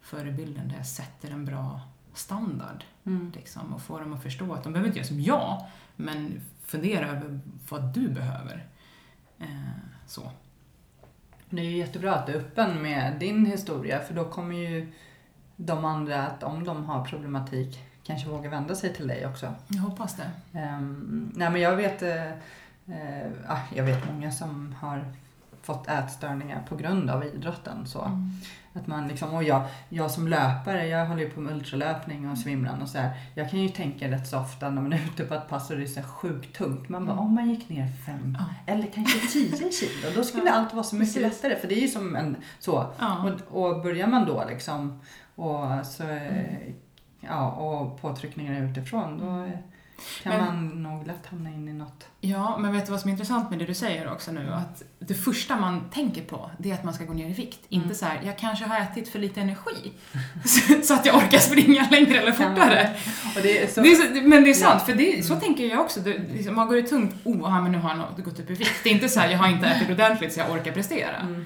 förebilden 0.01 0.69
där 0.69 0.77
jag 0.77 0.87
sätter 0.87 1.31
en 1.31 1.45
bra 1.45 1.81
standard. 2.15 2.85
Mm. 3.05 3.33
Liksom, 3.35 3.75
och 3.75 3.83
få 3.83 3.99
dem 3.99 4.13
att 4.13 4.23
förstå 4.23 4.53
att 4.55 4.65
de 4.65 4.73
behöver 4.73 4.89
inte 4.89 4.99
göra 4.99 5.09
som 5.09 5.21
jag, 5.21 5.67
men 5.97 6.41
fundera 6.65 7.09
över 7.09 7.41
vad 7.69 7.95
du 7.95 8.09
behöver. 8.09 8.67
Eh, 9.39 9.47
så. 10.07 10.31
Det 11.51 11.61
är 11.61 11.65
ju 11.65 11.77
jättebra 11.77 12.15
att 12.15 12.27
du 12.27 12.33
är 12.33 12.37
öppen 12.37 12.83
med 12.83 13.19
din 13.21 13.47
historia 13.47 14.01
för 14.01 14.15
då 14.15 14.25
kommer 14.25 14.55
ju 14.55 14.93
de 15.57 15.85
andra 15.85 16.27
att 16.27 16.43
om 16.43 16.65
de 16.65 16.85
har 16.85 17.05
problematik 17.05 17.86
kanske 18.07 18.29
våga 18.29 18.51
vända 18.51 18.75
sig 18.75 18.95
till 18.95 19.07
dig 19.09 19.27
också. 19.27 19.55
Jag 19.69 19.83
hoppas 19.83 20.17
det. 20.17 20.59
Ehm, 20.59 21.33
nej 21.35 21.51
men 21.51 21.61
jag 21.61 21.77
vet, 21.77 22.03
eh, 22.03 22.31
ah, 23.49 23.59
jag 23.75 23.85
vet 23.85 24.13
många 24.13 24.31
som 24.33 24.75
har 24.81 25.05
fått 25.63 25.89
ätstörningar 25.89 26.63
på 26.69 26.77
grund 26.77 27.11
av 27.11 27.25
idrotten. 27.25 27.87
Så. 27.87 28.03
Mm. 28.03 28.31
Att 28.73 28.87
man 28.87 29.09
liksom, 29.09 29.35
och 29.35 29.43
jag, 29.45 29.65
jag 29.89 30.11
som 30.11 30.29
löpare, 30.29 30.87
jag 30.87 31.07
håller 31.07 31.23
ju 31.23 31.31
på 31.31 31.41
med 31.41 31.53
ultralöpning 31.55 32.31
och 32.31 32.39
swimrun 32.39 32.83
och 32.83 32.89
så 32.89 32.99
här. 32.99 33.11
Jag 33.35 33.51
kan 33.51 33.61
ju 33.61 33.69
tänka 33.69 34.11
rätt 34.11 34.27
så 34.29 34.39
ofta 34.39 34.71
när 34.71 34.83
man 34.83 34.93
är 34.93 34.97
ute 35.05 35.25
på 35.25 35.35
ett 35.35 35.49
pass 35.49 35.71
och 35.71 35.77
det 35.77 35.83
är 35.83 35.87
så 35.87 36.03
sjukt 36.03 36.57
tungt. 36.57 36.89
Man 36.89 37.07
bara, 37.07 37.13
Mm. 37.13 37.25
om 37.25 37.35
man 37.35 37.51
gick 37.51 37.69
ner 37.69 37.89
fem 38.07 38.37
Ja. 38.41 38.73
eller 38.73 38.87
kanske 38.87 39.19
tio 39.33 39.73
kilo, 39.73 40.13
då 40.17 40.25
skulle 40.25 40.47
Ja, 40.47 40.53
allt 40.55 40.75
vara 40.75 40.85
så 40.85 40.97
mycket 40.97 41.15
precis. 41.15 41.43
lättare. 41.43 41.61
För 41.61 41.69
det 41.69 41.75
är 41.75 41.81
ju 41.83 41.89
som 41.89 42.17
en 42.17 42.37
så. 42.59 42.87
Ja. 42.99 43.31
Och, 43.51 43.67
och 43.69 43.83
börjar 43.83 44.07
man 44.07 44.27
då 44.27 44.45
liksom 44.49 45.01
och, 45.35 45.87
så, 45.87 46.03
eh, 46.03 46.45
ja, 47.29 47.51
och 47.51 48.01
påtryckningar 48.01 48.63
utifrån 48.71 49.19
då 49.19 49.45
eh, 49.45 49.59
kan 50.23 50.33
Men- 50.33 50.45
man 50.45 50.83
nog 50.83 51.07
lätt 51.07 51.27
hamna 51.27 51.51
in 51.51 51.69
i 51.69 51.73
något. 51.73 52.07
Ja, 52.21 52.59
men 52.59 52.73
vet 52.73 52.87
du 52.87 52.93
vad 52.93 53.01
som 53.01 53.09
är 53.09 53.13
intressant 53.13 53.51
med 53.51 53.59
det 53.59 53.65
du 53.65 53.75
säger 53.75 54.13
också 54.13 54.33
nu? 54.33 54.41
Mm. 54.41 54.53
Att 54.53 54.83
det 54.99 55.15
första 55.15 55.57
man 55.57 55.91
tänker 55.91 56.23
på, 56.23 56.51
det 56.59 56.71
är 56.71 56.75
att 56.75 56.85
man 56.85 56.95
ska 56.95 57.05
gå 57.05 57.13
ner 57.13 57.29
i 57.29 57.33
vikt. 57.33 57.59
Mm. 57.71 57.83
Inte 57.83 57.95
så 57.95 58.05
här, 58.07 58.21
jag 58.25 58.39
kanske 58.39 58.65
har 58.65 58.81
ätit 58.81 59.09
för 59.09 59.19
lite 59.19 59.41
energi. 59.41 59.93
så- 60.85 60.95
att 60.95 61.07
jag 61.07 61.17
orkar 61.17 61.39
springa 61.39 61.89
längre 61.91 62.19
eller 62.21 62.33
fortare. 62.33 62.91
Och 63.37 63.43
det 63.43 63.75
så, 63.75 63.81
Det 63.81 63.97
så, 63.97 64.05
men 64.23 64.45
det 64.45 64.51
är 64.51 64.55
sant, 64.55 64.75
Ja. 64.81 64.87
för 64.87 64.95
det, 64.95 65.27
så 65.27 65.33
Mm. 65.33 65.45
tänker 65.45 65.65
jag 65.67 65.81
också. 65.81 66.01
Det, 66.01 66.19
liksom, 66.33 66.55
man 66.55 66.69
går 66.69 66.77
det 66.77 66.83
tungt, 66.83 67.15
oh, 67.25 67.63
men 67.63 67.73
nu 67.73 67.79
har 67.79 67.97
jag 68.17 68.25
gått 68.25 68.41
upp 68.41 68.51
i 68.51 68.55
vikt. 68.55 68.81
Det 68.83 68.89
är 68.91 68.95
inte 68.95 69.09
så 69.09 69.21
här, 69.21 69.29
jag 69.31 69.39
har 69.39 69.49
inte 69.49 69.67
ätit 69.67 69.91
ordentligt 69.91 70.33
så 70.33 70.41
jag 70.41 70.51
orkar 70.51 70.73
prestera. 70.73 71.17
Mm. 71.17 71.45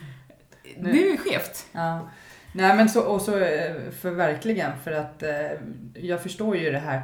Det 0.78 0.91
är 0.91 1.11
ju 1.11 1.16
skevt. 1.16 1.66
Ja. 1.72 2.09
Nej 2.53 2.77
men 2.77 2.89
så, 2.89 3.01
och 3.03 3.23
så 3.23 3.39
eh, 3.39 3.91
för 4.01 4.11
verkligen 4.11 4.79
för 4.79 4.93
att 4.93 5.23
eh, 5.23 5.51
jag 5.95 6.23
förstår 6.23 6.57
ju 6.57 6.71
det 6.71 6.79
här 6.79 7.03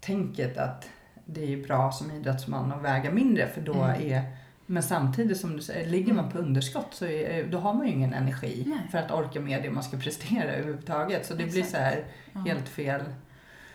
tänket 0.00 0.58
att 0.58 0.88
det 1.26 1.52
är 1.52 1.56
bra 1.66 1.92
som 1.92 2.10
idrottsman 2.10 2.72
att 2.72 2.82
väga 2.82 3.10
mindre 3.10 3.46
för 3.48 3.60
då 3.60 3.74
Mm. 3.74 4.12
är 4.12 4.22
men 4.70 4.82
samtidigt 4.82 5.40
som 5.40 5.56
du 5.56 5.62
säger, 5.62 5.86
ligger 5.86 6.12
man 6.12 6.30
på 6.30 6.38
underskott 6.38 6.86
så 6.90 7.06
är, 7.06 7.44
då 7.46 7.58
har 7.58 7.74
man 7.74 7.86
ju 7.86 7.92
ingen 7.92 8.14
energi 8.14 8.64
Nej. 8.66 8.78
för 8.90 8.98
att 8.98 9.10
orka 9.10 9.40
med 9.40 9.62
det 9.62 9.70
man 9.70 9.82
ska 9.82 9.96
prestera 9.96 10.52
överhuvudtaget. 10.52 11.26
Så 11.26 11.34
det 11.34 11.44
blir 11.44 11.58
Exakt. 11.58 11.70
så 11.70 11.76
här 11.76 12.04
helt 12.46 12.68
fel. 12.68 13.02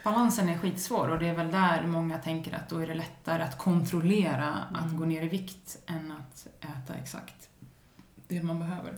Balansen 0.04 0.50
är 0.50 0.58
skitsvår 0.58 1.08
och 1.10 1.20
det 1.20 1.28
är 1.30 1.34
väl 1.34 1.52
där 1.52 1.84
många 1.88 2.18
tänker 2.18 2.56
att 2.56 2.70
då 2.70 2.78
är 2.80 2.88
det 2.88 2.94
lättare 2.96 3.44
att 3.44 3.58
kontrollera 3.58 4.58
att 4.74 4.86
Mm. 4.86 4.98
gå 4.98 5.06
ner 5.06 5.22
i 5.22 5.28
vikt 5.28 5.78
än 5.88 6.12
att 6.12 6.48
äta 6.62 6.94
exakt 7.02 7.50
det 8.28 8.44
man 8.44 8.60
behöver. 8.60 8.94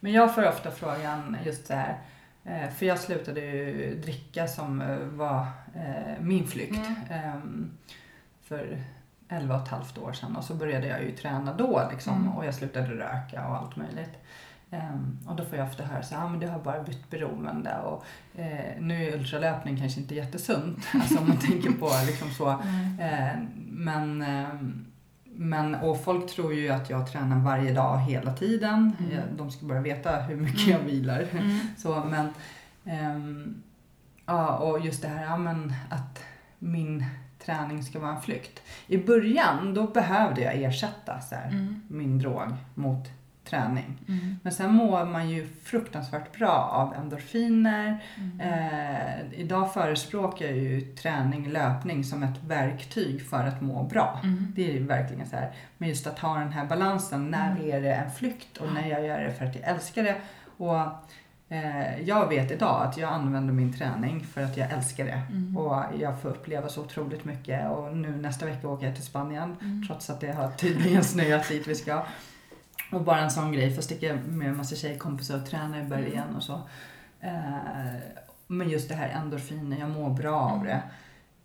Men 0.00 0.12
jag 0.12 0.34
får 0.34 0.48
ofta 0.48 0.70
frågan 0.70 1.36
just 1.44 1.66
så 1.66 1.74
här, 1.74 1.98
eh, 2.44 2.70
för 2.70 2.86
jag 2.86 2.98
slutade 2.98 3.40
ju 3.40 3.94
dricka 4.04 4.48
som 4.48 4.80
eh, 4.80 4.96
var 4.98 5.46
eh, 5.74 6.20
min 6.20 6.46
flykt 6.46 6.88
ehm, 7.10 7.70
för 8.42 8.82
11 9.28 9.56
och 9.56 9.62
ett 9.62 9.68
halvt 9.68 9.98
år 9.98 10.12
sedan 10.12 10.36
och 10.36 10.44
så 10.44 10.54
började 10.54 10.86
jag 10.86 11.02
ju 11.02 11.12
träna 11.16 11.54
då 11.54 11.88
liksom 11.90 12.16
Mm. 12.20 12.32
och 12.36 12.46
jag 12.46 12.54
slutade 12.54 12.86
röka 12.86 13.46
och 13.48 13.56
allt 13.56 13.76
möjligt. 13.76 14.18
Ehm, 14.70 15.18
och 15.26 15.36
då 15.36 15.44
får 15.44 15.58
jag 15.58 15.66
ofta 15.68 15.82
höra 15.84 16.02
så 16.02 16.14
här, 16.14 16.24
ah, 16.24 16.28
men 16.28 16.40
du 16.40 16.46
har 16.48 16.58
bara 16.58 16.82
bytt 16.82 17.10
beroende 17.10 17.78
och 17.78 18.04
eh, 18.40 18.80
nu 18.80 19.04
är 19.08 19.12
ultralöpning 19.18 19.76
kanske 19.78 20.00
inte 20.00 20.14
jättesunt, 20.14 20.78
alltså 20.94 21.18
om 21.18 21.28
man 21.28 21.36
tänker 21.38 21.70
på 21.70 21.90
liksom 22.06 22.30
så. 22.30 22.48
Eh, 23.00 23.36
men, 23.66 24.22
ehm, 24.22 24.86
men, 25.42 25.74
och 25.74 26.04
folk 26.04 26.30
tror 26.30 26.54
ju 26.54 26.68
att 26.68 26.90
jag 26.90 27.12
tränar 27.12 27.38
varje 27.38 27.72
dag 27.74 27.98
hela 27.98 28.32
tiden. 28.32 28.96
Mm. 28.98 29.12
Jag- 29.12 29.36
De 29.36 29.50
ska 29.50 29.66
bara 29.66 29.80
veta 29.80 30.16
hur 30.22 30.36
mycket 30.36 30.66
jag 30.66 30.78
vilar. 30.78 31.26
Mm. 31.32 31.58
Så, 31.78 32.04
men, 32.10 32.28
ehm, 32.84 33.62
ja, 34.26 34.56
och 34.56 34.80
just 34.86 35.02
det 35.02 35.08
här 35.08 35.24
ja, 35.24 35.36
men 35.36 35.72
att 35.90 36.22
min 36.58 37.04
träning 37.44 37.82
ska 37.82 37.98
vara 37.98 38.14
en 38.16 38.20
flykt. 38.22 38.62
I 38.86 38.98
början 38.98 39.74
då 39.74 39.86
behövde 39.86 40.40
jag 40.40 40.54
ersätta 40.62 41.20
så 41.20 41.34
här, 41.34 41.48
Mm. 41.48 41.82
min 41.88 42.18
drog 42.18 42.42
mot 42.74 43.08
träning. 43.50 43.98
Mm. 44.08 44.36
Men 44.42 44.52
sen 44.52 44.74
mår 44.74 45.04
man 45.04 45.30
ju 45.30 45.48
fruktansvärt 45.64 46.38
bra 46.38 46.68
av 46.72 46.94
endorfiner. 46.94 47.98
Mm. 48.16 48.40
Eh, 48.40 49.40
idag 49.40 49.72
förespråkar 49.72 50.46
jag 50.46 50.56
ju 50.56 50.80
träning, 50.80 51.48
löpning 51.50 52.04
som 52.04 52.22
ett 52.22 52.44
verktyg 52.46 53.26
för 53.28 53.44
att 53.44 53.60
må 53.60 53.82
bra. 53.82 54.20
Mm. 54.22 54.52
Det 54.56 54.70
är 54.70 54.72
ju 54.74 54.86
verkligen 54.86 55.26
så 55.26 55.36
här. 55.36 55.50
Men 55.78 55.88
just 55.88 56.06
att 56.06 56.18
ha 56.18 56.38
den 56.38 56.52
här 56.52 56.66
balansen. 56.66 57.30
När 57.30 57.50
Mm. 57.50 57.70
är 57.70 57.80
det 57.80 57.94
en 57.94 58.10
flykt 58.10 58.56
och 58.56 58.72
när 58.72 58.88
jag 58.88 59.06
gör 59.06 59.20
det 59.20 59.32
för 59.32 59.44
att 59.44 59.54
jag 59.54 59.64
älskar 59.68 60.02
det. 60.02 60.16
Och 60.56 60.76
eh, 61.48 62.00
jag 62.04 62.28
vet 62.28 62.50
idag 62.50 62.86
att 62.86 62.96
jag 62.96 63.10
använder 63.12 63.52
min 63.54 63.72
träning 63.72 64.20
för 64.24 64.42
att 64.42 64.56
jag 64.56 64.70
älskar 64.72 65.04
det. 65.04 65.22
Mm. 65.30 65.56
Och 65.56 65.84
jag 66.00 66.20
får 66.20 66.28
uppleva 66.28 66.68
så 66.68 66.80
otroligt 66.80 67.24
mycket. 67.24 67.70
Och 67.70 67.96
nu 67.96 68.16
nästa 68.16 68.46
vecka 68.46 68.68
åker 68.68 68.86
jag 68.86 68.94
till 68.94 69.04
Spanien. 69.04 69.56
Mm. 69.60 69.86
Trots 69.86 70.10
att 70.10 70.20
det 70.20 70.32
har 70.32 70.48
tydligen 70.50 71.04
snöat 71.14 71.48
dit 71.48 71.68
vi 71.68 71.74
ska. 71.74 72.02
Och 72.92 73.00
bara 73.04 73.20
en 73.20 73.30
sån 73.30 73.52
grej. 73.52 73.74
Få 73.76 73.82
sticka 73.82 74.18
med 74.28 74.48
en 74.48 74.56
massa 74.56 74.76
tjejkompisar 74.76 75.36
och 75.36 75.46
träna 75.46 75.80
i 75.80 75.84
bergen 75.84 76.36
och 76.36 76.42
så. 76.42 76.60
Eh, 77.20 77.96
men 78.46 78.68
just 78.70 78.88
det 78.88 78.94
här 78.94 79.08
endorfiner, 79.08 79.78
jag 79.80 79.90
mår 79.90 80.10
bra 80.10 80.40
av 80.40 80.64
det. 80.64 80.82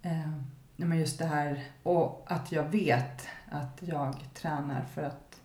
Eh, 0.01 0.29
men 0.75 0.99
just 0.99 1.19
det 1.19 1.25
här, 1.25 1.63
och 1.83 2.25
att 2.27 2.51
jag 2.51 2.63
vet 2.63 3.27
att 3.51 3.77
jag 3.79 4.15
tränar 4.33 4.85
för 4.93 5.03
att 5.03 5.39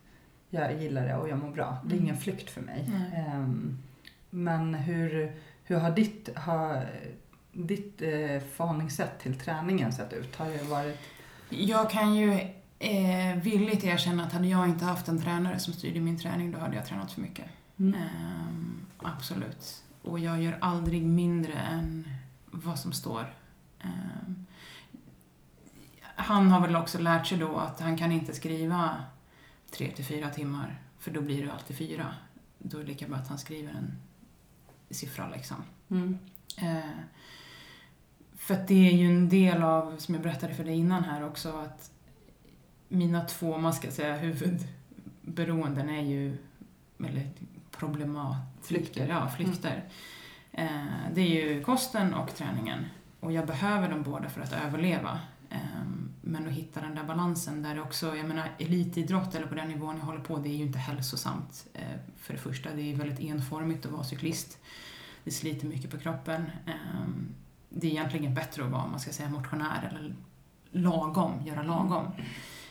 jag 0.50 0.74
gillar 0.82 1.06
det 1.06 1.14
och 1.16 1.28
jag 1.28 1.38
mår 1.38 1.50
bra. 1.50 1.78
Det 1.84 1.88
är 1.88 1.92
Mm. 1.96 2.04
ingen 2.04 2.16
flykt 2.16 2.50
för 2.50 2.60
mig. 2.60 2.90
Ehm, 3.14 3.78
men 4.30 4.74
hur, 4.74 5.32
hur 5.64 5.76
har 5.76 5.90
ditt, 5.90 6.36
har 6.36 6.86
ditt 7.52 8.02
eh, 8.02 8.40
förhållningssätt 8.56 9.18
till 9.20 9.38
träningen 9.38 9.92
sett 9.92 10.12
ut? 10.12 10.36
Har 10.36 10.46
det 10.50 10.62
varit... 10.62 10.98
Jag 11.50 11.90
kan 11.90 12.14
ju 12.14 12.40
eh, 12.80 13.36
villigt 13.36 13.84
erkänna 13.84 14.24
att 14.24 14.32
hade 14.32 14.46
jag 14.46 14.68
inte 14.68 14.84
haft 14.84 15.08
en 15.08 15.22
tränare 15.22 15.58
som 15.58 15.72
styrde 15.72 16.00
min 16.00 16.18
träning, 16.18 16.50
då 16.50 16.58
hade 16.58 16.76
jag 16.76 16.86
tränat 16.86 17.12
för 17.12 17.20
mycket. 17.20 17.46
Ehm, 17.78 18.86
absolut. 18.98 19.84
Och 20.02 20.18
jag 20.18 20.42
gör 20.42 20.58
aldrig 20.60 21.02
mindre 21.02 21.52
än 21.52 22.08
vad 22.46 22.78
som 22.78 22.92
står. 22.92 23.34
Ehm, 23.80 24.46
han 26.02 26.48
har 26.48 26.60
väl 26.60 26.76
också 26.76 26.98
lärt 26.98 27.26
sig 27.26 27.38
då 27.38 27.56
att 27.56 27.80
han 27.80 27.98
kan 27.98 28.12
inte 28.12 28.34
skriva 28.34 29.04
tre 29.70 29.90
till 29.90 30.04
fyra 30.04 30.30
timmar, 30.30 30.82
för 30.98 31.10
då 31.10 31.20
blir 31.20 31.46
det 31.46 31.52
alltid 31.52 31.76
fyra. 31.76 32.14
Då 32.58 32.78
är 32.78 32.82
det 32.82 32.88
lika 32.88 33.08
bra 33.08 33.16
att 33.16 33.28
han 33.28 33.38
skriver 33.38 33.72
en 33.72 33.98
siffra 34.90 35.28
liksom. 35.28 35.56
Mm. 35.88 36.18
Eh, 36.56 36.90
för 38.36 38.54
att 38.54 38.68
det 38.68 38.88
är 38.88 38.92
ju 38.92 39.06
en 39.06 39.28
del 39.28 39.62
av, 39.62 39.96
som 39.96 40.14
jag 40.14 40.22
berättade 40.22 40.54
för 40.54 40.64
dig 40.64 40.74
innan 40.76 41.04
här 41.04 41.26
också, 41.26 41.56
att 41.56 41.90
mina 42.92 43.24
två, 43.24 43.58
man 43.58 43.72
ska 43.74 43.90
säga 43.90 44.16
huvudberoenden 44.16 45.90
är 45.90 46.02
ju 46.02 46.36
väldigt 46.96 47.40
problematiska. 47.70 48.46
Flykter. 48.62 49.08
Ja, 49.08 49.28
flykter. 49.28 49.84
Eh, 50.52 50.66
det 51.14 51.20
är 51.20 51.48
ju 51.48 51.62
kosten 51.62 52.14
och 52.14 52.34
träningen. 52.34 52.84
Och 53.20 53.32
jag 53.32 53.46
behöver 53.46 53.88
dem 53.88 54.02
båda 54.02 54.28
för 54.28 54.40
att 54.40 54.52
överleva. 54.52 55.20
Eh, 55.50 55.58
men 56.20 56.46
att 56.46 56.52
hitta 56.52 56.80
den 56.80 56.94
där 56.94 57.04
balansen 57.04 57.62
där 57.62 57.80
också, 57.80 58.16
jag 58.16 58.26
menar 58.26 58.48
elitidrott 58.58 59.34
eller 59.34 59.46
på 59.46 59.54
den 59.54 59.68
nivån 59.68 59.96
jag 59.96 60.04
håller 60.04 60.20
på, 60.20 60.36
det 60.38 60.48
är 60.48 60.56
ju 60.56 60.64
inte 60.64 60.78
hälsosamt. 60.78 61.66
Eh, 61.74 61.82
för 62.16 62.32
det 62.32 62.38
första, 62.40 62.74
det 62.74 62.82
är 62.82 62.96
väldigt 62.96 63.20
enformigt 63.20 63.86
att 63.86 63.92
vara 63.92 64.04
cyklist. 64.04 64.58
Det 65.24 65.30
sliter 65.30 65.66
mycket 65.66 65.90
på 65.90 65.98
kroppen. 65.98 66.50
Ehm, 66.66 67.34
Det 67.68 67.86
är 67.86 67.90
egentligen 67.90 68.34
bättre 68.34 68.64
att 68.64 68.70
vara, 68.70 68.86
man 68.86 69.00
ska 69.00 69.12
säga, 69.12 69.28
motionär 69.28 69.88
eller 69.90 70.14
lagom, 70.70 71.32
göra 71.46 71.62
lagom. 71.62 72.06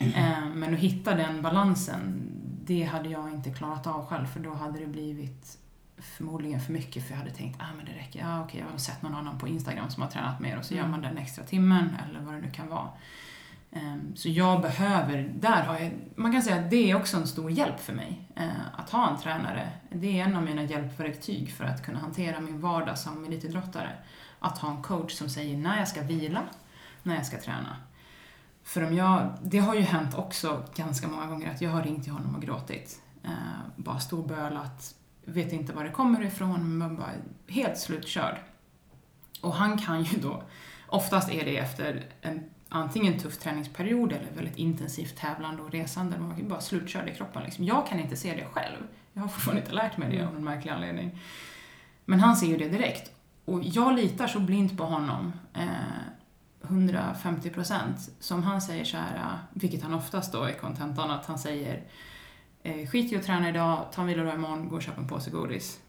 Ehm, 0.00 0.50
Men 0.60 0.74
att 0.74 0.80
hitta 0.80 1.14
den 1.14 1.42
balansen, 1.42 2.22
det 2.64 2.82
hade 2.84 3.08
jag 3.08 3.30
inte 3.30 3.50
klarat 3.50 3.86
av 3.86 4.06
själv 4.06 4.26
för 4.26 4.40
då 4.40 4.54
hade 4.54 4.78
det 4.78 4.86
blivit 4.86 5.58
förmodligen 5.98 6.60
för 6.60 6.72
mycket 6.72 7.04
för 7.04 7.10
jag 7.10 7.18
hade 7.18 7.30
tänkt, 7.30 7.60
ah 7.60 7.74
men 7.76 7.84
det 7.86 7.92
räcker, 7.92 8.20
ja 8.20 8.42
okej 8.44 8.60
jag 8.60 8.72
har 8.72 8.78
sett 8.78 9.02
någon 9.02 9.14
annan 9.14 9.38
på 9.38 9.48
Instagram 9.48 9.90
som 9.90 10.02
har 10.02 10.10
tränat 10.10 10.40
mer 10.40 10.58
och 10.58 10.64
så 10.64 10.74
gör 10.74 10.86
man 10.86 11.02
den 11.02 11.18
extra 11.18 11.44
timmen 11.44 11.96
eller 12.08 12.20
vad 12.20 12.34
det 12.34 12.40
nu 12.40 12.50
kan 12.50 12.68
vara. 12.68 12.88
Ehm, 13.72 14.16
Så 14.16 14.28
jag 14.28 14.62
behöver, 14.62 15.32
där 15.40 15.62
har 15.62 15.78
jag, 15.78 15.92
man 16.16 16.32
kan 16.32 16.42
säga 16.42 16.56
att 16.64 16.70
det 16.70 16.90
är 16.90 16.94
också 16.96 17.16
en 17.16 17.26
stor 17.26 17.50
hjälp 17.50 17.80
för 17.80 17.92
mig. 17.92 18.28
eh, 18.36 18.48
Att 18.76 18.90
ha 18.90 19.10
en 19.10 19.18
tränare. 19.18 19.68
Det 19.92 20.20
är 20.20 20.24
en 20.24 20.36
av 20.36 20.42
mina 20.42 20.62
hjälpverktyg 20.62 21.52
för 21.52 21.64
att 21.64 21.82
kunna 21.84 21.98
hantera 21.98 22.40
min 22.40 22.60
vardag 22.60 22.98
som 22.98 23.24
elitidrottare. 23.24 23.90
Att 24.38 24.58
ha 24.58 24.70
en 24.70 24.82
coach 24.82 25.12
som 25.12 25.28
säger 25.28 25.56
när 25.58 25.78
jag 25.78 25.88
ska 25.88 26.02
vila, 26.02 26.42
när 27.02 27.14
jag 27.14 27.26
ska 27.26 27.40
träna. 27.40 27.76
För 28.70 28.86
om 28.86 28.96
jag, 28.96 29.28
det 29.42 29.58
har 29.58 29.74
ju 29.74 29.80
hänt 29.80 30.14
också 30.14 30.62
ganska 30.74 31.08
många 31.08 31.26
gånger 31.26 31.50
att 31.50 31.60
jag 31.60 31.70
har 31.70 31.82
ringt 31.82 32.04
till 32.04 32.12
honom 32.12 32.34
och 32.34 32.42
gråtit. 32.42 33.02
Eh, 33.24 33.30
bara 33.76 33.98
storbölat, 33.98 34.94
vet 35.24 35.52
inte 35.52 35.72
var 35.72 35.84
det 35.84 35.90
kommer 35.90 36.24
ifrån, 36.24 36.78
men 36.78 36.96
bara 36.96 37.10
helt 37.48 37.78
slutkörd. 37.78 38.36
Och 39.40 39.54
han 39.54 39.78
kan 39.78 40.02
ju 40.02 40.18
då, 40.18 40.42
oftast 40.88 41.30
är 41.30 41.44
det 41.44 41.56
efter 41.56 42.06
en 42.20 42.50
antingen 42.68 43.18
tuff 43.18 43.38
träningsperiod 43.38 44.12
eller 44.12 44.30
väldigt 44.36 44.56
intensivt 44.56 45.16
tävlande 45.16 45.62
och 45.62 45.72
resande, 45.72 46.18
man 46.18 46.40
är 46.40 46.44
bara 46.44 46.60
slutkörd 46.60 47.08
i 47.08 47.14
kroppen. 47.14 47.42
Liksom. 47.42 47.64
Jag 47.64 47.86
kan 47.86 48.00
inte 48.00 48.16
se 48.16 48.34
det 48.34 48.44
själv. 48.44 48.78
Jag 49.12 49.22
har 49.22 49.28
fortfarande 49.28 49.62
inte 49.62 49.74
lärt 49.74 49.96
mig 49.96 50.16
det 50.16 50.26
av 50.26 50.34
någon 50.34 50.44
märklig 50.44 50.70
anledning. 50.70 51.18
Men 52.04 52.20
han 52.20 52.36
ser 52.36 52.46
ju 52.46 52.56
det 52.56 52.68
direkt. 52.68 53.12
Och 53.44 53.62
jag 53.62 53.94
litar 53.94 54.26
så 54.26 54.40
blint 54.40 54.78
på 54.78 54.84
honom. 54.84 55.32
Eh, 55.54 55.66
150 56.62 57.50
procent. 57.50 58.10
Som 58.20 58.42
han 58.42 58.62
säger 58.62 58.84
så 58.84 58.96
här, 58.96 59.16
äh, 59.16 59.38
vilket 59.50 59.82
han 59.82 59.94
oftast 59.94 60.32
då 60.32 60.42
är 60.42 60.52
kontentan, 60.52 61.10
att 61.10 61.26
han 61.26 61.38
säger 61.38 61.82
eh, 62.62 62.88
skit 62.88 63.12
i 63.12 63.16
att 63.16 63.22
träna 63.22 63.48
idag, 63.48 63.86
ta 63.92 64.00
en 64.00 64.06
vilodag 64.06 64.34
imorgon, 64.34 64.68
gå 64.68 64.76
och 64.76 64.82
köp 64.82 64.98
en 64.98 65.08
påse 65.08 65.30
godis. 65.30 65.80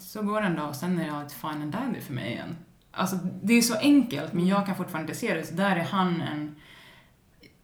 Så 0.00 0.22
går 0.22 0.42
en 0.42 0.56
dag 0.56 0.68
och 0.68 0.76
sen 0.76 1.00
är 1.00 1.10
allt 1.10 1.32
fine 1.32 1.62
and 1.62 1.72
dandy 1.72 2.00
för 2.00 2.12
mig 2.12 2.32
igen. 2.32 2.56
Alltså 2.90 3.16
det 3.42 3.54
är 3.54 3.62
så 3.62 3.76
enkelt 3.78 4.32
men 4.32 4.46
jag 4.46 4.66
kan 4.66 4.76
fortfarande 4.76 5.12
inte 5.12 5.20
se 5.20 5.34
det. 5.34 5.46
Så 5.46 5.54
där 5.54 5.76
är 5.76 5.84
han 5.84 6.20
en 6.20 6.56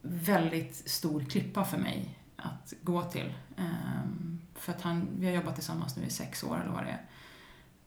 väldigt 0.02 0.90
stor 0.90 1.24
klippa 1.24 1.64
för 1.64 1.78
mig 1.78 2.18
att 2.36 2.72
gå 2.82 3.02
till. 3.02 3.34
Ehm, 3.56 4.40
för 4.54 4.72
att 4.72 4.82
han, 4.82 5.08
vi 5.18 5.26
har 5.26 5.34
jobbat 5.34 5.54
tillsammans 5.54 5.96
nu 5.96 6.06
i 6.06 6.10
sex 6.10 6.44
år 6.44 6.60
eller 6.60 6.72
vad 6.72 6.84
det 6.84 6.90
är. 6.90 7.02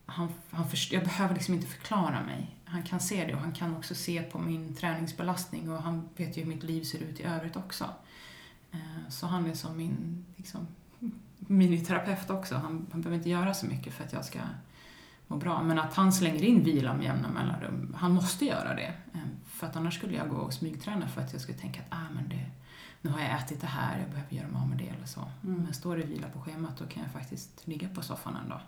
Han, 0.05 0.33
han 0.49 0.69
först, 0.69 0.91
jag 0.91 1.03
behöver 1.03 1.33
liksom 1.33 1.53
inte 1.53 1.67
förklara 1.67 2.23
mig. 2.23 2.54
Han 2.65 2.83
kan 2.83 2.99
se 2.99 3.25
det 3.25 3.33
och 3.33 3.39
han 3.39 3.51
kan 3.51 3.75
också 3.75 3.95
se 3.95 4.21
på 4.21 4.39
min 4.39 4.75
träningsbelastning 4.75 5.69
och 5.69 5.81
han 5.81 6.09
vet 6.17 6.37
ju 6.37 6.41
hur 6.41 6.49
mitt 6.49 6.63
liv 6.63 6.83
ser 6.83 6.99
ut 6.99 7.19
i 7.19 7.23
övrigt 7.23 7.55
också. 7.55 7.85
Ehm, 8.71 9.09
så 9.09 9.27
han 9.27 9.45
är 9.45 9.53
som 9.53 9.77
min 9.77 10.25
liksom, 10.35 10.67
miniterapeut 11.37 12.29
också. 12.29 12.55
Han, 12.55 12.87
han 12.91 13.01
behöver 13.01 13.17
inte 13.17 13.29
göra 13.29 13.53
så 13.53 13.65
mycket 13.65 13.93
för 13.93 14.03
att 14.03 14.13
jag 14.13 14.25
ska 14.25 14.39
må 15.27 15.37
bra. 15.37 15.63
Men 15.63 15.79
att 15.79 15.93
han 15.93 16.13
slänger 16.13 16.43
in 16.43 16.63
vila 16.63 16.93
med 16.93 17.03
jämna 17.03 17.29
mellanrum, 17.29 17.95
han 17.99 18.11
måste 18.13 18.45
göra 18.45 18.75
det. 18.75 18.93
Eh, 19.13 19.19
För 19.45 19.67
att 19.67 19.75
annars 19.75 19.95
skulle 19.95 20.17
jag 20.17 20.29
gå 20.29 20.37
och 20.37 20.53
smygträna 20.53 21.07
för 21.07 21.21
att 21.21 21.33
jag 21.33 21.41
skulle 21.41 21.57
tänka 21.57 21.79
att 21.79 21.87
ah, 21.89 22.13
men 22.13 22.29
det, 22.29 22.45
nu 23.01 23.09
har 23.09 23.19
jag 23.19 23.39
ätit 23.39 23.61
det 23.61 23.67
här, 23.67 23.99
jag 23.99 24.09
behöver 24.09 24.33
göra 24.35 24.47
mig 24.47 24.61
av 24.61 24.67
med 24.67 24.77
det 24.77 24.87
eller 24.87 25.05
så. 25.05 25.31
Mm. 25.43 25.61
Men 25.61 25.73
står 25.73 25.97
det 25.97 26.03
vila 26.03 26.27
på 26.27 26.41
schemat 26.41 26.77
då 26.77 26.85
kan 26.85 27.03
jag 27.03 27.11
faktiskt 27.11 27.67
ligga 27.67 27.89
på 27.89 28.01
soffan 28.01 28.35
en 28.43 28.49
dag. 28.49 28.61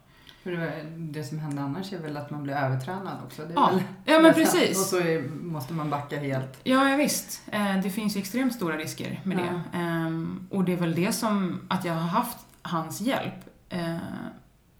För 0.43 0.51
det, 0.97 1.23
som 1.23 1.39
händer 1.39 1.63
annars 1.63 1.93
är 1.93 1.99
väl 1.99 2.17
att 2.17 2.29
man 2.29 2.43
blir 2.43 2.53
övertränad 2.53 3.17
också? 3.25 3.41
Ja, 3.55 3.69
väl 3.73 3.83
ja 4.05 4.19
men 4.19 4.33
precis. 4.33 4.79
Och 4.79 4.85
så 4.85 4.97
är, 4.99 5.21
måste 5.29 5.73
man 5.73 5.89
backa 5.89 6.19
helt. 6.19 6.59
Ja, 6.63 6.89
ja 6.89 6.95
visst. 6.97 7.41
Eh, 7.51 7.77
Det 7.83 7.89
finns 7.89 8.15
ju 8.15 8.19
extremt 8.19 8.53
stora 8.53 8.77
risker 8.77 9.21
med 9.23 9.37
det. 9.37 9.77
Ehm, 9.77 10.47
Och 10.51 10.63
det 10.63 10.73
är 10.73 10.77
väl 10.77 10.95
det 10.95 11.11
som, 11.11 11.61
att 11.67 11.85
jag 11.85 11.93
har 11.93 12.07
haft 12.07 12.37
hans 12.61 13.01
hjälp 13.01 13.33
eh, 13.69 13.97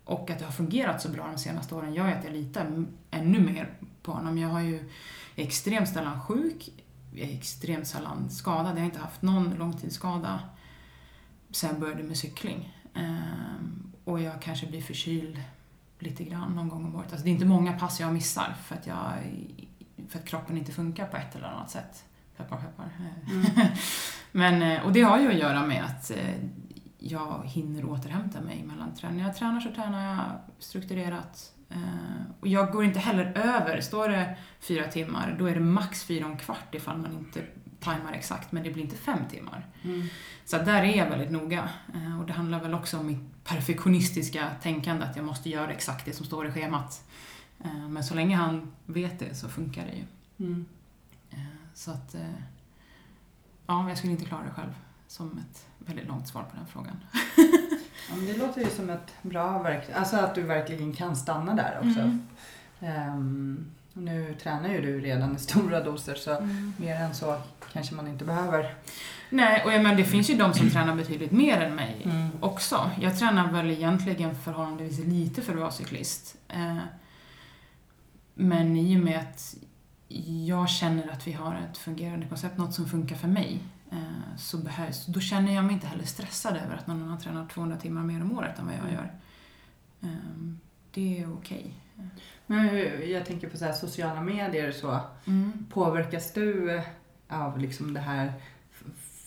och 0.05 0.30
att 0.30 0.39
det 0.39 0.45
har 0.45 0.51
fungerat 0.51 1.01
så 1.01 1.10
bra 1.10 1.28
de 1.28 1.38
senaste 1.38 1.76
åren 1.76 1.93
gör 1.93 2.08
ju 2.08 2.14
att 2.14 2.24
jag 2.24 2.34
litar 2.34 2.86
ännu 3.12 3.39
mer 3.39 3.74
på 4.03 4.12
honom. 4.12 4.38
Jag 4.38 4.49
har 4.49 4.62
ju 4.62 4.89
extremt 5.36 5.89
sällan 5.89 6.22
sjuk, 6.22 6.70
jag 7.14 7.30
är 7.30 7.34
extremt 7.38 7.88
sällan 7.88 8.30
skadad. 8.30 8.72
Jag 8.72 8.80
har 8.80 8.86
inte 8.86 8.99
haft 8.99 9.22
någon 9.22 9.55
långtidsskada 9.55 10.39
sen 11.51 11.70
jag 11.70 11.80
började 11.80 12.03
med 12.03 12.18
cykling. 12.18 12.74
Och 14.08 14.22
jag 14.22 14.41
kanske 14.41 14.68
blir 14.68 14.82
förkyld 14.82 15.41
lite 15.99 16.24
grann 16.24 16.51
någon 16.55 16.70
gång 16.70 16.86
om 16.86 16.95
året. 16.95 17.12
Alltså 17.12 17.24
det 17.24 17.30
är 17.30 17.34
inte 17.34 17.45
många 17.45 17.74
pass 17.74 17.99
jag 17.99 18.14
missar 18.14 18.55
för 18.64 18.76
att, 18.76 18.88
jag, 18.88 19.14
för 20.10 20.20
att 20.20 20.26
kroppen 20.26 20.58
inte 20.58 20.72
funkar 20.72 21.08
på 21.08 21.18
ett 21.18 21.36
eller 21.36 21.47
annat 21.47 21.70
sätt. 21.70 22.05
Peppar, 22.38 22.58
peppar. 22.58 22.89
Men, 24.32 24.62
eh, 24.62 24.86
och 24.86 24.93
det 24.93 25.01
har 25.01 25.20
ju 25.20 25.28
att 25.28 25.38
göra 25.38 25.66
med 25.66 25.84
att 25.86 26.12
eh, 26.12 26.36
jag 26.99 27.41
hinner 27.45 27.86
återhämta 27.86 28.41
mig 28.41 28.64
mellan 28.64 28.95
träning. 28.95 29.18
När 29.18 29.24
jag 29.24 29.36
tränar 29.36 29.60
så 29.60 29.72
tränar 29.72 30.16
jag 30.16 30.26
strukturerat. 30.60 31.53
eh, 31.70 31.78
Och 32.39 32.47
jag 32.47 32.72
går 32.72 32.84
inte 32.84 32.99
heller 32.99 33.38
över. 33.38 33.82
Står 33.82 34.10
det 34.10 34.38
fyra 34.60 34.88
timmar, 34.88 35.36
då 35.39 35.45
är 35.45 35.53
det 35.53 35.60
max 35.62 36.03
fyra 36.03 36.26
och 36.26 36.32
en 36.32 36.38
kvart 36.38 36.76
ifall 36.76 36.97
man 36.97 37.14
inte 37.14 37.43
tajmar 37.80 38.14
exakt, 38.14 38.52
men 38.52 38.64
det 38.64 38.70
blir 38.72 38.84
inte 38.84 38.96
fem 38.96 39.20
timmar. 39.30 39.66
Mm. 39.84 40.08
Så 40.46 40.58
där 40.58 40.84
är 40.84 40.98
jag 40.98 41.10
väldigt 41.10 41.32
noga. 41.32 41.70
Eh, 41.94 42.20
Och 42.20 42.26
det 42.26 42.34
handlar 42.34 42.60
väl 42.60 42.74
också 42.74 42.98
om 42.98 43.08
mitt 43.08 43.44
perfektionistiska 43.44 44.48
tänkande, 44.62 45.06
att 45.06 45.16
jag 45.16 45.26
måste 45.26 45.50
göra 45.50 45.72
exakt 45.72 46.06
det 46.06 46.14
som 46.14 46.26
står 46.26 46.48
i 46.48 46.52
schemat. 46.52 47.04
Eh, 47.64 47.88
Men 47.90 48.04
så 48.04 48.14
länge 48.16 48.36
han 48.36 48.72
vet 48.86 49.20
det 49.20 49.36
så 49.36 49.50
funkar 49.50 49.86
det 49.86 49.94
ju. 49.98 50.04
Mm. 50.48 50.66
Eh, 51.32 51.38
Så 51.74 51.92
att, 51.92 52.16
ja, 53.68 53.90
jag 53.90 53.98
skulle 53.98 54.14
inte 54.14 54.26
klara 54.26 54.44
det 54.44 54.52
själv. 54.62 54.74
Som 55.08 55.38
ett 55.40 55.66
väldigt 55.78 56.08
långt 56.08 56.28
svar 56.28 56.44
på 56.44 56.56
den 56.56 56.68
frågan. 56.68 56.98
Ja, 58.10 58.16
men 58.16 58.26
det 58.26 58.38
låter 58.38 58.62
ju 58.62 58.70
som 58.70 58.90
ett 58.90 59.14
bra 59.22 59.62
verktyg. 59.64 59.96
Alltså 59.96 60.18
att 60.18 60.36
du 60.36 60.42
verkligen 60.42 60.94
kan 60.94 61.16
stanna 61.16 61.56
där 61.56 61.78
också. 61.78 62.00
Mm. 62.00 62.26
Och 62.80 63.68
nu 63.98 64.36
tränar 64.43 64.70
ju 64.70 64.82
du 64.82 65.00
redan 65.00 65.36
i 65.36 65.39
stora 65.39 65.84
doser 65.84 66.16
så 66.16 66.38
Mm. 66.38 66.74
mer 66.78 66.95
än 66.95 67.16
så 67.16 67.41
kanske 67.74 67.95
man 67.95 68.08
inte 68.08 68.26
behöver. 68.26 68.74
Nej, 69.30 69.64
och 69.66 69.74
jag 69.74 69.84
menar, 69.84 69.95
det 69.95 70.04
finns 70.06 70.30
ju 70.30 70.36
de 70.38 70.54
som 70.54 70.70
tränar 70.70 70.95
betydligt 70.95 71.32
mer 71.32 71.62
än 71.62 71.76
mig 71.76 72.02
Mm. 72.06 72.30
också. 72.39 72.91
Jag 73.02 73.20
tränar 73.20 73.52
väl 73.52 73.72
egentligen 73.72 74.36
förhållandevis 74.36 75.00
lite 75.00 75.41
för 75.41 75.54
att 75.54 75.60
vara 75.60 75.72
cyklist. 75.72 76.38
Eh, 76.48 76.78
Men 78.39 78.78
i 78.78 78.95
och 78.98 79.00
med 79.04 79.20
att 79.20 79.56
jag 80.45 80.70
känner 80.70 81.08
att 81.12 81.28
vi 81.28 81.32
har 81.32 81.56
ett 81.56 81.78
fungerande 81.78 82.28
koncept, 82.28 82.58
något 82.58 82.74
som 82.74 82.86
funkar 82.89 83.16
för 83.16 83.28
mig, 83.28 83.60
eh, 83.91 83.98
så 84.38 84.58
behövs, 84.58 85.06
då 85.06 85.20
känner 85.20 85.54
jag 85.56 85.64
mig 85.66 85.74
inte 85.74 85.88
heller 85.88 86.04
stressad 86.06 86.58
över 86.58 86.76
att 86.78 86.88
någon 86.88 87.04
annan 87.04 87.20
tränar 87.20 87.48
200 87.48 87.78
timmar 87.78 88.02
mer 88.04 88.22
om 88.22 88.38
året 88.38 88.60
än 88.60 88.66
vad 88.66 88.76
jag 88.76 88.93
gör. 88.93 89.12
Eh, 90.02 90.10
det 90.91 91.20
är 91.22 91.34
okej. 91.34 91.74
Men 92.48 92.76
jag 93.12 93.26
tänker 93.26 93.50
på 93.50 93.58
så 93.58 93.66
här 93.66 93.74
sociala 93.74 94.22
medier 94.22 94.68
och 94.68 94.74
så. 94.76 95.00
Mm. 95.26 95.66
Påverkas 95.70 96.34
du 96.34 96.82
av 97.30 97.60
liksom 97.60 97.93
det 97.93 98.00
här? 98.00 98.34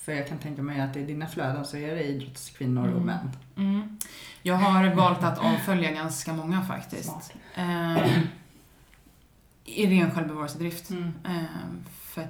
För 0.00 0.12
jag 0.12 0.28
kan 0.28 0.38
tänka 0.38 0.62
mig 0.62 0.80
att 0.80 0.96
i 0.96 1.02
dina 1.02 1.26
flöden 1.26 1.64
så 1.64 1.76
är 1.76 1.94
det 1.94 2.02
idrottskvinnor 2.04 2.82
och 2.88 3.02
Mm. 3.02 3.06
män. 3.06 3.30
Mm. 3.56 3.98
Jag 4.42 4.54
har 4.54 4.94
valt 4.94 5.22
att 5.22 5.38
avfölja 5.38 5.92
ganska 5.92 6.32
många 6.32 6.62
faktiskt. 6.62 7.34
Eh, 7.54 8.18
I 9.64 9.86
ren 9.86 10.10
självbevarelsedrift. 10.10 10.90
Mm. 10.90 11.12
Eh, 11.24 11.44
för 11.92 12.26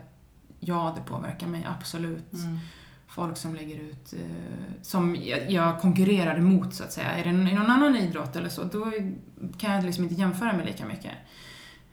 ja, 0.60 0.94
det 0.96 1.02
påverkar 1.10 1.46
mig 1.46 1.66
absolut. 1.78 2.32
Folk 3.10 3.36
som 3.36 3.54
lägger 3.54 3.76
ut, 3.80 4.12
eh, 4.12 4.82
som 4.82 5.16
jag, 5.48 5.80
konkurrerar 5.80 6.38
emot 6.38 6.74
så 6.74 6.84
att 6.84 6.92
säga. 6.92 7.08
Är 7.08 7.24
det 7.24 7.30
i 7.30 7.54
någon 7.54 7.70
annan 7.70 7.96
idrott 7.96 8.36
eller 8.36 8.48
så, 8.48 8.64
då 8.64 8.92
kan 9.58 9.72
jag 9.72 9.84
liksom 9.84 10.04
inte 10.04 10.16
jämföra 10.16 10.52
mig 10.52 10.66
lika 10.66 10.86
mycket. 10.86 11.12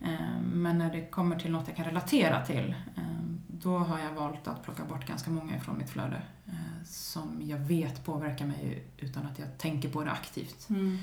Eh, 0.01 0.41
men 0.53 0.78
när 0.78 0.93
det 0.93 1.01
kommer 1.01 1.39
till 1.39 1.51
något 1.51 1.68
jag 1.68 1.76
kan 1.76 1.86
relatera 1.86 2.45
till, 2.45 2.76
eh, 2.95 3.03
då 3.47 3.78
har 3.78 3.99
jag 3.99 4.11
valt 4.11 4.47
att 4.47 4.63
plocka 4.63 4.86
bort 4.86 5.07
ganska 5.07 5.32
många 5.32 5.57
ifrån 5.57 5.78
mitt 5.78 5.89
flöde. 5.89 6.22
Som 6.86 7.41
jag 7.41 7.57
vet 7.57 8.05
påverkar 8.05 8.45
mig 8.45 8.84
utan 8.97 9.26
att 9.26 9.39
jag 9.39 9.57
tänker 9.57 9.89
på 9.89 10.03
det 10.03 10.11
aktivt. 10.11 10.70
Mm. 10.70 10.97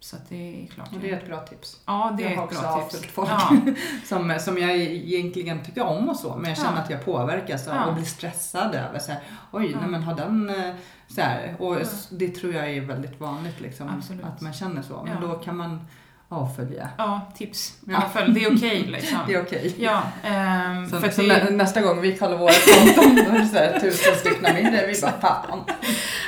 Så 0.00 0.16
att 0.16 0.28
det 0.28 0.34
är 0.64 0.66
klart. 0.66 0.88
Och 0.92 0.98
det 1.00 1.10
är 1.10 1.16
ett 1.16 1.26
bra 1.26 1.40
tips. 1.40 1.76
ja, 1.86 2.14
det 2.16 2.22
jag 2.22 2.32
är 2.32 2.36
har 2.36 2.44
ett 2.44 2.50
också 2.50 2.62
bra 2.62 2.70
avföljt 2.70 3.02
tips. 3.02 3.14
folk. 3.14 3.28
Ja, 3.30 3.50
Som, 4.04 4.34
som 4.40 4.58
jag 4.58 4.76
egentligen 4.76 5.64
tycker 5.64 5.82
om 5.82 6.08
och 6.08 6.16
så, 6.16 6.36
men 6.36 6.48
jag 6.50 6.58
känner 6.58 6.72
Ja. 6.76 6.82
att 6.82 6.90
jag 6.90 7.04
påverkas 7.04 7.68
av 7.68 7.74
Ja. 7.76 7.84
och 7.86 7.94
blir 7.94 8.04
stressad 8.04 8.74
över 8.74 8.98
så 8.98 9.12
här, 9.12 9.20
oj, 9.52 9.70
Ja. 9.72 9.78
nej 9.80 9.88
men 9.90 10.02
har 10.02 10.14
den 10.14 10.50
eh, 10.50 10.74
så 11.08 11.20
här, 11.20 11.56
och 11.58 11.76
det 12.10 12.28
tror 12.28 12.54
jag 12.54 12.70
är 12.70 12.80
väldigt 12.80 13.20
vanligt 13.20 13.60
liksom, 13.60 13.88
Absolut. 13.98 14.24
att 14.24 14.40
man 14.40 14.52
känner 14.52 14.82
så. 14.82 15.06
Men 15.08 15.20
då 15.28 15.34
kan 15.34 15.56
man 15.56 15.86
avfölja. 16.30 16.88
ja 16.98 17.20
tips. 17.36 17.74
Ja. 17.86 17.96
Avfölj, 17.96 18.34
det 18.34 18.44
är 18.44 18.56
okej 18.56 18.82
liksom. 18.88 19.18
Det 19.26 19.34
är 19.34 19.42
okej. 19.42 19.74
Ja, 19.78 20.02
ehm, 20.24 20.90
Så, 20.90 21.00
för 21.00 21.10
så 21.10 21.22
det, 21.22 21.28
nä, 21.44 21.50
nästa 21.50 21.80
gång 21.80 22.00
vi 22.00 22.16
kollar 22.18 22.36
våra 22.36 22.52
konton, 22.52 23.14
då 23.16 23.22
är 23.36 23.38
det 23.38 23.46
så 23.46 23.56
här, 23.56 23.80
tusen 23.80 24.14
stycken 24.16 24.54
mindre. 24.54 24.86
Vi 24.86 25.00
bara, 25.00 25.12
fan. 25.20 25.64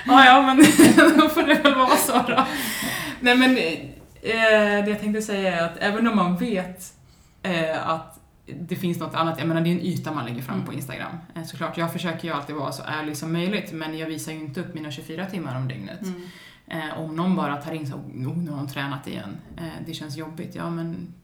Ja, 0.06 0.24
ja, 0.24 0.42
men 0.42 0.56
då 1.18 1.28
får 1.28 1.42
det 1.42 1.54
väl 1.54 1.74
vara 1.74 1.96
så 1.96 2.12
då. 2.12 2.46
Nej, 3.20 3.36
men 3.36 3.50
eh, 3.50 4.84
det 4.84 4.90
jag 4.90 5.00
tänkte 5.00 5.22
säga 5.22 5.60
är 5.60 5.64
att 5.64 5.76
även 5.78 6.06
om 6.06 6.16
man 6.16 6.36
vet 6.36 6.94
eh, 7.42 7.88
att 7.90 8.20
det 8.60 8.76
finns 8.76 8.98
något 8.98 9.14
annat, 9.14 9.38
jag 9.38 9.48
menar 9.48 9.60
det 9.60 9.70
är 9.70 9.72
en 9.74 9.80
yta 9.80 10.12
man 10.12 10.24
lägger 10.24 10.42
fram 10.42 10.54
Mm. 10.54 10.66
på 10.66 10.72
Instagram. 10.72 11.12
Eh, 11.34 11.42
såklart, 11.44 11.76
jag 11.78 11.92
försöker 11.92 12.28
ju 12.28 12.34
alltid 12.34 12.56
vara 12.56 12.72
så 12.72 12.82
ärlig 12.82 13.16
som 13.16 13.32
möjligt, 13.32 13.72
men 13.72 13.98
jag 13.98 14.06
visar 14.06 14.32
ju 14.32 14.38
inte 14.38 14.60
upp 14.60 14.74
mina 14.74 14.90
24 14.90 15.26
timmar 15.26 15.56
om 15.56 15.68
dygnet. 15.68 16.02
Mm. 16.02 16.22
Eh, 16.66 17.00
om 17.00 17.16
någon 17.16 17.36
bara 17.36 17.56
tar 17.56 17.72
in 17.72 17.86
så, 17.86 17.96
oh, 17.96 18.36
nu 18.38 18.50
har 18.50 18.56
de 18.56 18.68
tränat 18.68 19.06
igen, 19.06 19.36
eh, 19.56 19.64
det 19.86 19.94
känns 19.94 20.16
jobbigt, 20.16 20.54
ja 20.54 20.70
men 20.70 21.14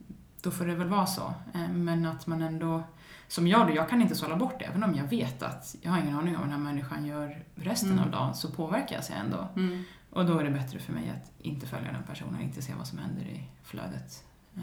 då 0.42 0.50
får 0.50 0.64
det 0.66 0.74
väl 0.74 0.88
vara 0.88 1.06
så. 1.06 1.34
Eh, 1.54 1.68
men 1.72 2.06
att 2.06 2.26
man 2.26 2.42
ändå, 2.42 2.82
som 3.28 3.46
jag 3.48 3.66
då, 3.68 3.74
jag 3.74 3.88
kan 3.88 4.02
inte 4.02 4.14
sålla 4.14 4.36
bort 4.36 4.58
det, 4.58 4.64
även 4.64 4.84
om 4.84 4.94
jag 4.94 5.04
vet 5.04 5.42
att 5.42 5.76
jag 5.82 5.90
har 5.90 5.98
ingen 5.98 6.16
aning 6.18 6.34
om 6.36 6.40
vad 6.40 6.50
den 6.50 6.58
här 6.64 6.72
människan 6.72 7.06
gör 7.06 7.36
resten 7.54 7.92
Mm. 7.92 8.04
av 8.04 8.10
dagen, 8.10 8.34
så 8.34 8.48
påverkas 8.50 9.10
jag 9.10 9.18
ändå. 9.18 9.48
Mm. 9.56 9.84
Och 10.16 10.26
då 10.26 10.38
är 10.38 10.44
det 10.44 10.50
bättre 10.50 10.78
för 10.78 10.92
mig 10.92 11.10
att 11.10 11.32
inte 11.46 11.66
följa 11.66 11.92
den 11.92 12.02
personen, 12.02 12.40
inte 12.42 12.62
se 12.62 12.74
vad 12.74 12.86
som 12.86 12.98
händer 12.98 13.22
i 13.24 13.42
flödet. 13.62 14.24
Eh, 14.56 14.62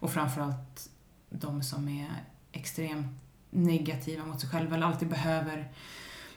Och 0.00 0.10
framförallt 0.12 0.90
de 1.30 1.62
som 1.62 1.88
är 1.88 2.10
extremt 2.52 3.06
negativa 3.50 4.24
mot 4.26 4.40
sig 4.40 4.48
själva 4.50 4.76
eller 4.76 4.86
alltid 4.86 5.08
behöver, 5.08 5.68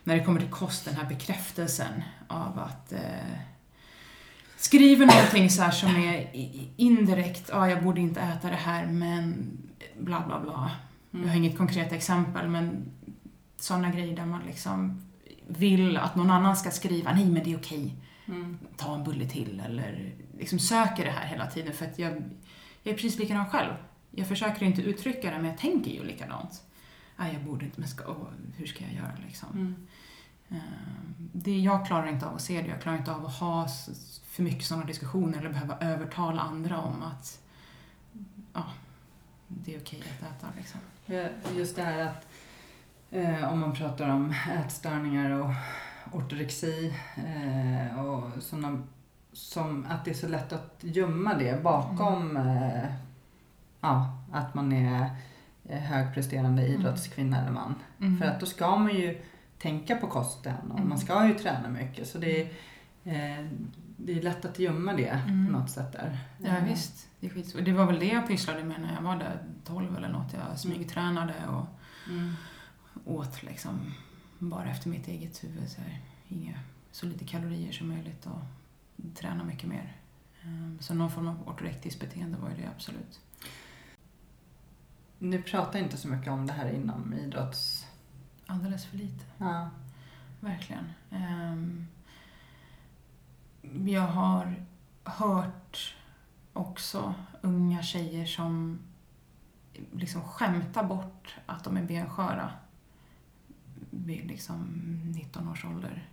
när 0.03 0.15
det 0.15 0.23
kommer 0.23 0.39
till 0.39 0.49
kost, 0.49 0.86
den 0.86 0.95
här 0.95 1.05
bekräftelsen 1.05 2.03
av 2.28 2.59
att 2.59 2.91
eh, 2.93 3.38
skriver 4.57 5.05
någonting 5.05 5.49
så 5.49 5.61
här 5.61 5.71
som 5.71 5.89
är 5.95 6.30
indirekt, 6.78 7.49
ja 7.53 7.69
jag 7.69 7.84
borde 7.84 8.01
inte 8.01 8.21
äta 8.21 8.49
det 8.49 8.55
här 8.55 8.86
men 8.86 9.47
bla 9.99 10.23
bla 10.28 10.39
bla. 10.39 10.71
Jag 11.11 11.19
har 11.19 11.26
Mm. 11.26 11.43
inget 11.43 11.57
konkret 11.57 11.91
exempel 11.91 12.47
men 12.49 12.91
sådana 13.57 13.89
grejer 13.89 14.15
där 14.15 14.26
man 14.26 14.41
liksom 14.45 15.01
vill 15.47 15.97
att 15.97 16.15
någon 16.15 16.32
annan 16.32 16.55
ska 16.57 16.71
skriva 16.71 17.13
nej 17.13 17.26
men 17.26 17.43
det 17.43 17.53
är 17.53 17.57
okej, 17.57 17.95
Mm. 18.28 18.57
ta 18.78 18.95
en 18.95 19.03
bulle 19.03 19.30
till 19.30 19.59
eller 19.59 20.13
liksom 20.38 20.59
söker 20.59 21.05
det 21.05 21.11
här 21.11 21.26
hela 21.28 21.47
tiden 21.47 21.73
för 21.73 21.86
att 21.86 21.99
jag, 21.99 22.11
jag 22.84 22.91
är 22.93 22.95
precis 22.95 23.19
likadan 23.19 23.49
själv. 23.49 23.73
Jag 24.11 24.28
försöker 24.28 24.65
inte 24.65 24.82
uttrycka 24.82 25.32
det 25.32 25.38
men 25.38 25.45
jag 25.45 25.57
tänker 25.57 25.91
ju 25.91 26.03
likadant. 26.03 26.63
Nej, 27.17 27.34
jag 27.34 27.43
borde 27.43 27.65
inte, 27.65 27.80
men 27.80 27.89
ska, 27.89 28.07
åh, 28.11 28.28
hur 28.57 28.65
ska 28.67 28.84
jag 28.84 28.93
göra 28.93 29.11
liksom? 29.28 29.49
Mm. 29.53 29.88
Eh, 30.49 30.57
Det, 31.17 31.59
jag 31.59 31.88
klarar 31.88 32.07
inte 32.07 32.26
av 32.26 32.36
att 32.36 32.41
se 32.41 32.61
det, 32.61 32.67
jag 32.67 32.82
klarar 32.82 32.97
inte 32.97 33.11
av 33.11 33.26
att 33.26 33.36
ha 33.36 33.67
för 34.26 34.43
mycket 34.43 34.65
sådana 34.65 34.86
diskussioner 34.86 35.39
eller 35.39 35.49
behöva 35.49 35.78
övertala 35.80 36.41
andra 36.41 36.78
om 36.78 37.03
att 37.03 37.39
ja, 38.53 38.63
det 39.47 39.76
är 39.76 39.80
okej 39.80 40.03
att 40.19 40.38
äta 40.38 40.47
liksom. 40.57 40.80
Just 41.57 41.76
det 41.76 41.84
här 41.84 41.99
att 41.99 42.28
eh, 43.11 43.53
om 43.53 43.59
man 43.59 43.73
pratar 43.73 44.09
om 44.09 44.34
ätstörningar 44.65 45.30
och 45.32 45.49
ortorexi 46.18 46.93
eh, 47.18 47.99
och 48.05 48.43
sådana 48.43 48.84
som 49.34 49.86
att 49.89 50.05
det 50.05 50.11
är 50.11 50.16
så 50.16 50.28
lätt 50.28 50.53
att 50.53 50.78
gömma 50.82 51.34
det 51.34 51.63
bakom 51.63 52.38
eh, 52.38 52.86
ja, 53.82 54.18
att 54.32 54.53
man 54.53 54.72
är 54.74 55.09
eh, 55.70 55.80
högpresterande 55.80 56.68
idrottskvinna 56.68 57.41
eller 57.41 57.51
man. 57.51 57.76
Mm. 57.99 58.18
För 58.18 58.26
att 58.26 58.39
då 58.39 58.45
ska 58.45 58.76
man 58.76 58.95
ju 58.95 59.22
tänka 59.59 59.95
på 59.95 60.07
kosten 60.07 60.72
och 60.72 60.78
Mm. 60.78 60.89
man 60.89 60.97
ska 60.97 61.28
ju 61.28 61.34
träna 61.34 61.70
mycket 61.70 62.07
så 62.07 62.18
det 62.18 62.41
är, 62.41 63.49
det 63.97 64.18
är 64.18 64.22
lätt 64.22 64.45
att 64.45 64.59
gömma 64.59 64.93
det 64.93 65.07
Mm. 65.07 65.45
på 65.47 65.59
något 65.59 65.70
sätt 65.70 65.91
där. 65.93 66.18
Ja 66.38 66.53
visst, 66.68 67.07
det 67.20 67.28
är 67.28 67.32
skitsvårt. 67.32 67.66
Det 67.66 67.72
var 67.74 67.86
väl 67.86 67.99
det 67.99 68.05
jag 68.05 68.28
pysslade 68.28 68.63
med 68.63 68.82
när 68.82 68.93
jag 68.95 69.01
var 69.01 69.16
där 69.16 69.38
12 69.66 69.97
eller 69.97 70.09
något. 70.09 70.34
Jag 70.49 70.59
smygtränade 70.59 71.34
och 71.49 71.66
Mm. 72.09 72.34
åt 73.05 73.43
liksom 73.43 73.80
bara 74.50 74.70
efter 74.70 74.89
mitt 74.89 75.08
eget 75.08 75.43
huvud. 75.43 75.70
Så, 75.70 75.82
här, 75.82 76.02
inga, 76.28 76.60
så 76.91 77.06
lite 77.06 77.26
kalorier 77.26 77.72
som 77.72 77.88
möjligt 77.88 78.26
och 78.26 78.41
träna 79.16 79.43
mycket 79.43 79.70
mer. 79.70 79.96
Ehm, 80.43 80.78
Så 80.82 80.93
någon 80.93 81.12
form 81.12 81.28
av 81.28 81.48
ortorektiskt 81.50 82.02
beteende 82.02 82.38
var 82.38 82.50
ju 82.50 82.56
det 82.56 82.70
absolut. 82.76 83.20
Ni 85.20 85.41
pratar 85.41 85.80
inte 85.80 85.98
så 85.98 86.08
mycket 86.08 86.32
om 86.32 86.48
det 86.48 86.54
här 86.54 86.70
inom 86.72 87.14
idrotts... 87.14 87.86
Alldeles 88.48 88.86
för 88.86 88.98
lite. 88.98 89.26
Ja. 89.38 89.70
Verkligen. 90.39 90.86
Ehm, 91.12 91.88
jag 93.88 94.08
har 94.08 94.66
hört 95.04 95.96
också 96.54 97.14
unga 97.41 97.84
tjejer 97.84 98.26
som 98.26 98.80
liksom 99.93 100.22
skämtar 100.22 100.84
bort 100.84 101.36
att 101.46 101.64
de 101.64 101.78
är 101.78 101.84
bensköra 101.84 102.52
vid 104.06 104.28
liksom 104.28 104.66
19 105.16 105.48
års 105.48 105.66
ålder. 105.66 106.10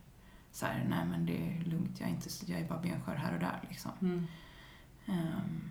Så 0.52 0.66
här, 0.66 0.84
nej 0.88 1.06
men 1.06 1.26
det 1.26 1.36
är 1.36 1.64
lugnt, 1.64 2.00
jag 2.00 2.08
är, 2.08 2.12
inte, 2.12 2.28
jag 2.46 2.60
är 2.60 2.68
bara 2.68 2.80
benskör 2.80 3.14
här 3.14 3.34
och 3.34 3.40
där 3.40 3.60
liksom. 3.68 3.90
Mm. 4.00 4.26
Ehm, 5.06 5.62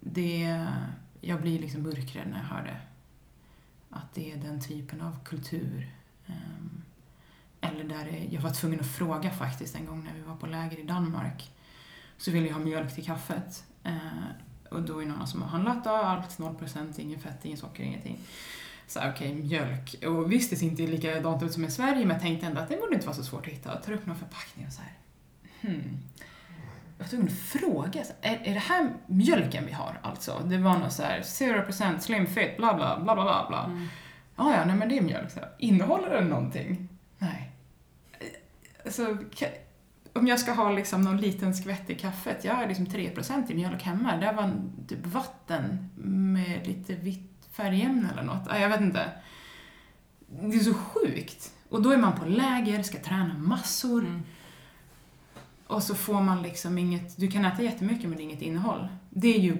det, 0.00 0.66
jag 1.20 1.40
blir 1.40 1.58
liksom 1.58 1.82
mörkrädd 1.82 2.28
när 2.28 2.38
jag 2.38 2.44
hör 2.44 2.62
det. 2.62 2.80
Att 3.90 4.14
det 4.14 4.32
är 4.32 4.36
den 4.36 4.60
typen 4.60 5.00
av 5.00 5.24
kultur. 5.24 5.94
Ehm, 6.26 6.82
eller 7.60 7.84
där 7.84 8.04
det, 8.04 8.28
jag 8.30 8.40
var 8.40 8.50
tvungen 8.50 8.80
att 8.80 8.96
fråga 8.96 9.30
faktiskt 9.30 9.76
en 9.76 9.86
gång 9.86 10.04
när 10.04 10.14
vi 10.14 10.20
var 10.20 10.36
på 10.36 10.46
läger 10.46 10.78
i 10.78 10.82
Danmark. 10.82 11.52
Så 12.16 12.30
ville 12.30 12.46
jag 12.46 12.54
ha 12.54 12.64
mjölk 12.64 12.94
till 12.94 13.04
kaffet. 13.04 13.64
Ehm, 13.82 14.24
och 14.70 14.82
då 14.82 14.98
är 14.98 15.06
det 15.06 15.12
någon 15.12 15.26
som 15.26 15.42
har 15.42 15.48
handlat 15.48 15.84
då, 15.84 15.90
allt 15.90 16.38
0%, 16.38 17.00
ingen 17.00 17.20
fett, 17.20 17.44
ingen 17.44 17.58
socker, 17.58 17.82
ingenting. 17.82 18.18
Så 18.88 19.00
här, 19.00 19.12
okej, 19.12 19.34
mjölk. 19.34 20.04
Och 20.04 20.32
visst, 20.32 20.50
det 20.50 20.56
ser 20.56 20.66
inte 20.66 20.82
likadant 20.82 21.42
ut 21.42 21.52
som 21.52 21.64
i 21.64 21.70
Sverige, 21.70 21.98
men 21.98 22.10
jag 22.10 22.20
tänkte 22.20 22.46
ändå 22.46 22.60
att 22.60 22.68
det 22.68 22.76
borde 22.76 22.94
inte 22.94 23.06
vara 23.06 23.16
så 23.16 23.24
svårt 23.24 23.46
att 23.46 23.52
hitta. 23.52 23.70
Jag 23.70 23.82
tar 23.82 23.92
upp 23.92 24.06
någon 24.06 24.16
förpackning 24.16 24.66
och 24.66 24.72
så 24.72 24.80
här. 24.80 24.92
Hmm. 25.60 25.98
Jag 26.98 27.04
var 27.04 27.10
tvungen 27.10 27.28
att 27.28 27.38
fråga, 27.38 28.04
är, 28.20 28.40
är 28.44 28.54
det 28.54 28.60
här 28.60 28.92
mjölken 29.06 29.66
vi 29.66 29.72
har 29.72 30.00
alltså? 30.02 30.42
Det 30.44 30.58
var 30.58 30.78
något 30.78 30.92
så 30.92 31.02
här 31.02 31.20
0% 31.20 31.98
slim 31.98 32.26
fit, 32.26 32.56
bla 32.56 32.74
bla 32.74 33.00
bla 33.00 33.14
bla 33.14 33.24
bla. 33.24 33.46
bla. 33.48 33.64
Mm. 33.64 33.88
Ja, 34.36 34.54
ja, 34.56 34.64
nej 34.64 34.76
men 34.76 34.88
det 34.88 34.98
är 34.98 35.02
mjölk. 35.02 35.30
Så 35.30 35.40
här. 35.40 35.48
Innehåller 35.58 36.10
den 36.10 36.28
någonting? 36.28 36.88
Nej. 37.18 37.50
Alltså, 38.84 39.16
om 40.12 40.26
jag 40.26 40.40
ska 40.40 40.52
ha 40.52 40.72
liksom 40.72 41.02
någon 41.02 41.16
liten 41.16 41.54
skvätt 41.54 41.90
i 41.90 41.94
kaffet, 41.94 42.44
jag 42.44 42.54
har 42.54 42.66
liksom 42.66 42.86
3% 42.86 43.50
i 43.50 43.54
mjölk 43.54 43.82
hemma. 43.82 44.16
Det 44.16 44.32
var 44.32 44.52
typ 44.88 45.06
vatten 45.06 45.90
med 46.34 46.66
lite 46.66 46.94
vitt 46.94 47.37
färgämne 47.62 48.08
eller 48.12 48.22
något. 48.22 48.42
Ja, 48.48 48.58
Jag 48.58 48.68
vet 48.68 48.80
inte. 48.80 49.12
Det 50.40 50.56
är 50.56 50.60
så 50.60 50.74
sjukt. 50.74 51.52
Och 51.68 51.82
då 51.82 51.90
är 51.90 51.96
man 51.98 52.18
på 52.18 52.24
läger, 52.26 52.82
ska 52.82 52.98
träna 52.98 53.34
massor. 53.38 54.00
Mm. 54.04 54.22
Och 55.66 55.82
så 55.82 55.94
får 55.94 56.20
man 56.20 56.42
liksom 56.42 56.78
inget, 56.78 57.16
du 57.16 57.28
kan 57.30 57.44
äta 57.44 57.62
jättemycket 57.62 58.08
men 58.08 58.16
det 58.18 58.22
är 58.22 58.24
inget 58.24 58.42
innehåll. 58.42 58.88
Det 59.10 59.34
är 59.36 59.40
ju 59.40 59.56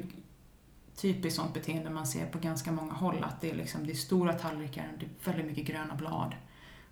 typiskt 0.96 1.36
sånt 1.40 1.54
beteende 1.54 1.90
man 1.90 2.06
ser 2.06 2.26
på 2.26 2.38
ganska 2.38 2.72
många 2.72 2.92
håll, 2.92 3.24
att 3.24 3.40
det 3.40 3.50
är, 3.50 3.54
liksom, 3.54 3.86
det 3.86 3.92
är 3.92 3.94
stora 3.96 4.32
tallrikar, 4.32 4.86
det 5.00 5.06
är 5.06 5.32
väldigt 5.32 5.46
mycket 5.46 5.66
gröna 5.66 5.94
blad. 5.94 6.34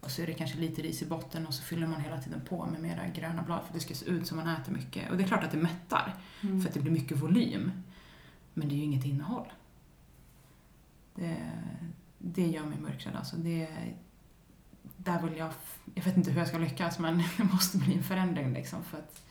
Och 0.01 0.11
så 0.11 0.23
är 0.23 0.27
det 0.27 0.33
kanske 0.35 0.59
lite 0.59 0.83
ris 0.83 1.03
i 1.03 1.07
botten 1.07 1.47
och 1.47 1.55
så 1.55 1.63
fyller 1.63 1.87
man 1.87 2.01
hela 2.01 2.21
tiden 2.21 2.41
på 2.49 2.67
med 2.67 2.81
mera 2.83 3.09
gröna 3.15 3.43
blad 3.43 3.61
för 3.61 3.67
att 3.69 3.75
det 3.75 3.81
ska 3.81 3.95
se 3.95 4.07
ut 4.07 4.27
som 4.27 4.37
man 4.37 4.49
äter 4.49 4.73
mycket. 4.73 5.11
Och 5.11 5.17
det 5.17 5.23
är 5.25 5.29
klart 5.29 5.45
att 5.45 5.51
det 5.51 5.59
mättar, 5.59 6.15
Mm. 6.43 6.61
för 6.61 6.69
att 6.69 6.75
det 6.75 6.81
blir 6.81 6.93
mycket 6.93 7.17
volym. 7.17 7.71
Men 8.55 8.69
det 8.69 8.75
är 8.75 8.77
ju 8.77 8.83
inget 8.85 9.05
innehåll. 9.05 9.47
Det, 11.17 11.53
det 12.19 12.47
gör 12.47 12.65
mig 12.65 12.79
mörkrädd 12.79 13.17
alltså. 13.17 13.37
Det, 13.37 13.69
där 14.97 15.23
vill 15.23 15.37
jag, 15.37 15.53
jag 15.95 16.05
vet 16.05 16.17
inte 16.17 16.31
hur 16.31 16.39
jag 16.39 16.49
ska 16.49 16.59
lyckas 16.59 16.99
men 16.99 17.23
det 17.37 17.45
måste 17.45 17.79
bli 17.79 17.95
en 17.97 18.03
förändring 18.03 18.53
liksom 18.53 18.85
för 18.85 18.99
att 18.99 19.23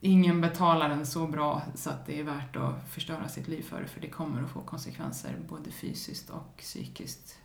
ingen 0.00 0.40
betalar 0.40 0.90
en 0.90 1.06
så 1.06 1.26
bra 1.26 1.62
så 1.74 1.90
att 1.90 2.06
det 2.06 2.20
är 2.20 2.24
värt 2.24 2.56
att 2.56 2.88
förstöra 2.88 3.28
sitt 3.28 3.48
liv 3.48 3.62
för 3.62 3.80
det 3.82 3.88
för 3.88 4.00
det 4.00 4.08
kommer 4.10 4.42
att 4.42 4.50
få 4.50 4.60
konsekvenser 4.60 5.36
både 5.48 5.70
fysiskt 5.70 6.30
och 6.30 6.56
psykiskt 6.56 7.38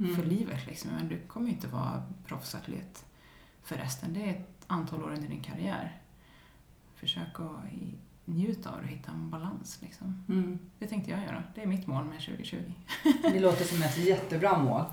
Mm. 0.00 0.16
för 0.16 0.22
livet 0.24 0.66
liksom. 0.66 0.90
Men 0.90 1.08
du 1.08 1.20
kommer 1.20 1.46
ju 1.46 1.52
inte 1.52 1.68
vara 1.68 2.02
proffsatlet 2.26 3.04
för 3.62 3.76
resten. 3.76 4.14
Det 4.14 4.24
är 4.24 4.30
ett 4.30 4.64
antal 4.66 5.02
år 5.04 5.10
under 5.12 5.28
din 5.28 5.42
karriär. 5.42 6.00
Försök 6.94 7.40
att 7.40 7.50
njuta 8.30 8.70
av 8.70 8.76
det 8.76 8.82
och 8.82 8.88
hitta 8.88 9.12
en 9.12 9.30
balans 9.30 9.78
liksom. 9.82 10.24
Mm. 10.28 10.58
Det 10.78 10.86
tänkte 10.86 11.10
jag 11.10 11.20
göra. 11.22 11.42
Det 11.54 11.62
är 11.62 11.66
mitt 11.66 11.86
mål 11.86 12.04
med 12.04 12.20
2020. 12.20 12.56
Det 13.22 13.40
låter 13.40 13.64
som 13.64 13.82
ett 13.82 13.98
jättebra 13.98 14.58
mål, 14.58 14.84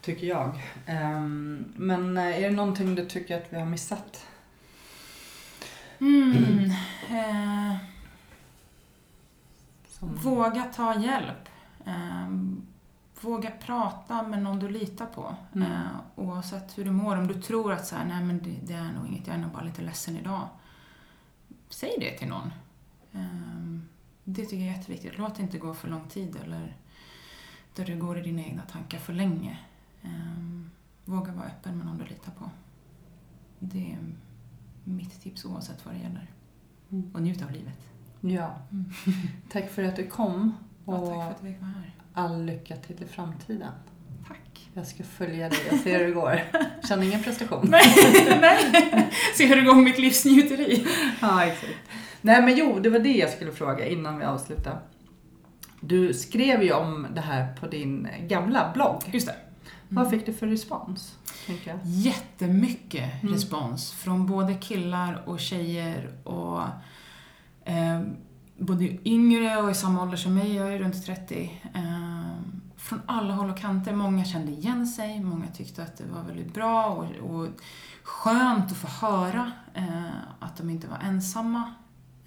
tycker 0.00 0.26
jag. 0.26 0.62
Ehm, 0.86 1.64
men 1.76 2.16
eh, 2.16 2.24
är 2.24 2.40
det 2.40 2.56
någonting 2.56 2.94
du 2.94 3.06
tycker 3.06 3.36
att 3.36 3.52
vi 3.52 3.58
har 3.58 3.66
missat? 3.66 4.26
Mm. 6.00 6.70
Eh, 7.10 7.76
Som... 9.88 10.14
våga 10.14 10.64
ta 10.64 11.00
hjälp. 11.00 11.48
Eh, 11.86 12.28
våga 13.20 13.50
prata 13.50 14.22
med 14.22 14.42
någon 14.42 14.58
du 14.58 14.68
litar 14.68 15.06
på. 15.06 15.34
Mm. 15.54 15.72
Eh, 15.72 15.78
oavsett 16.16 16.78
hur 16.78 16.84
du 16.84 16.90
mår. 16.90 17.16
Om 17.16 17.26
du 17.26 17.42
tror 17.42 17.72
att 17.72 17.86
så 17.86 17.96
här, 17.96 18.04
nej 18.04 18.24
men 18.24 18.38
det, 18.38 18.56
det 18.62 18.74
är 18.74 18.92
nog 18.92 19.06
inget, 19.06 19.26
jag 19.26 19.36
är 19.36 19.40
nog 19.40 19.50
bara 19.50 19.62
lite 19.64 19.82
ledsen 19.82 20.16
idag. 20.16 20.48
Säg 21.68 21.96
det 22.00 22.18
till 22.18 22.28
någon. 22.28 22.50
Eh, 23.12 23.78
det 24.24 24.44
tycker 24.44 24.56
jag 24.64 24.74
är 24.74 24.78
jätteviktigt. 24.78 25.18
Låt 25.18 25.34
det 25.34 25.42
inte 25.42 25.58
gå 25.58 25.74
för 25.74 25.88
lång 25.88 26.08
tid 26.08 26.36
eller 26.44 26.76
där 27.74 27.84
du 27.84 27.96
går 27.96 28.18
i 28.18 28.22
dina 28.22 28.42
egna 28.42 28.62
tankar 28.62 28.98
för 28.98 29.12
länge. 29.12 29.58
Eh, 30.02 30.10
våga 31.04 31.32
vara 31.32 31.46
öppen 31.46 31.76
med 31.76 31.86
någon 31.86 31.98
du 31.98 32.04
litar 32.04 32.32
på. 32.38 32.50
Det 33.58 33.92
är 33.92 33.98
mitt 34.84 35.22
tips 35.22 35.44
oavsett 35.44 35.86
vad 35.86 35.94
det 35.94 35.98
gäller. 36.00 36.26
Mm. 36.92 37.10
Och 37.14 37.22
njut 37.22 37.42
av 37.42 37.50
livet. 37.50 37.78
Ja. 38.20 38.58
Mm. 38.72 38.90
Tack 39.52 39.70
för 39.70 39.82
att 39.82 39.96
du 39.96 40.06
kom 40.06 40.52
Ja, 40.86 40.92
tack 40.92 41.04
för 41.06 41.14
och 41.16 41.24
att 41.24 41.40
du 41.42 41.46
fick 41.52 41.60
vara 41.60 41.70
här. 41.70 41.94
all 42.12 42.44
lycka 42.44 42.76
till 42.76 43.02
i 43.02 43.06
framtiden. 43.06 43.72
Tack. 44.28 44.70
Jag 44.74 44.86
ska 44.86 45.02
följa 45.04 45.48
dig 45.48 45.58
och 45.72 45.78
se 45.78 45.98
hur 45.98 46.04
det 46.06 46.12
går. 46.12 46.42
Känner 46.88 47.02
ingen 47.06 47.22
prestation. 47.22 47.66
Nej, 47.70 48.38
nej. 48.40 49.10
Se 49.36 49.46
hur 49.46 49.56
det 49.56 49.62
går 49.62 49.74
med 49.74 49.84
mitt 49.84 49.98
livs 49.98 50.24
njuteri. 50.24 50.86
Ja, 51.20 51.44
exakt. 51.44 51.72
Nej, 52.22 52.42
men 52.42 52.56
jo, 52.56 52.78
det 52.80 52.90
var 52.90 52.98
det 52.98 53.12
jag 53.12 53.30
skulle 53.30 53.52
fråga 53.52 53.86
innan 53.86 54.18
vi 54.18 54.24
avslutar. 54.24 54.80
Du 55.80 56.14
skrev 56.14 56.62
ju 56.62 56.72
om 56.72 57.06
det 57.14 57.20
här 57.20 57.54
på 57.54 57.66
din 57.66 58.08
gamla 58.28 58.70
blogg. 58.74 59.02
Just 59.12 59.26
det. 59.26 59.36
Vad 59.88 60.10
fick 60.10 60.26
du 60.26 60.32
för 60.32 60.46
respons? 60.46 61.18
Tänker 61.46 61.70
jag. 61.70 61.78
Jättemycket 61.84 63.22
Mm. 63.22 63.34
respons 63.34 63.92
från 63.92 64.26
både 64.26 64.54
killar 64.54 65.22
och 65.26 65.40
tjejer 65.40 66.10
och 66.24 66.60
eh, 67.64 68.00
både 68.58 69.08
yngre 69.08 69.56
och 69.62 69.70
i 69.70 69.74
samma 69.74 70.02
ålder 70.02 70.16
som 70.16 70.34
mig, 70.34 70.54
jag 70.56 70.74
är 70.74 70.78
runt 70.78 71.06
30. 71.06 71.60
Eh, 71.74 72.40
från 72.76 73.00
alla 73.06 73.34
håll 73.34 73.50
och 73.50 73.58
kanter. 73.58 73.92
Många 73.92 74.24
kände 74.24 74.52
igen 74.52 74.86
sig, 74.86 75.20
många 75.20 75.46
tyckte 75.46 75.82
att 75.82 75.96
det 75.98 76.04
var 76.14 76.22
väldigt 76.22 76.54
bra 76.54 76.86
och, 76.86 77.30
och 77.30 77.48
skönt 78.02 78.70
att 78.72 78.76
få 78.76 79.06
höra 79.06 79.52
eh, 79.74 80.04
att 80.40 80.56
de 80.56 80.70
inte 80.70 80.86
var 80.88 80.98
ensamma. 80.98 81.74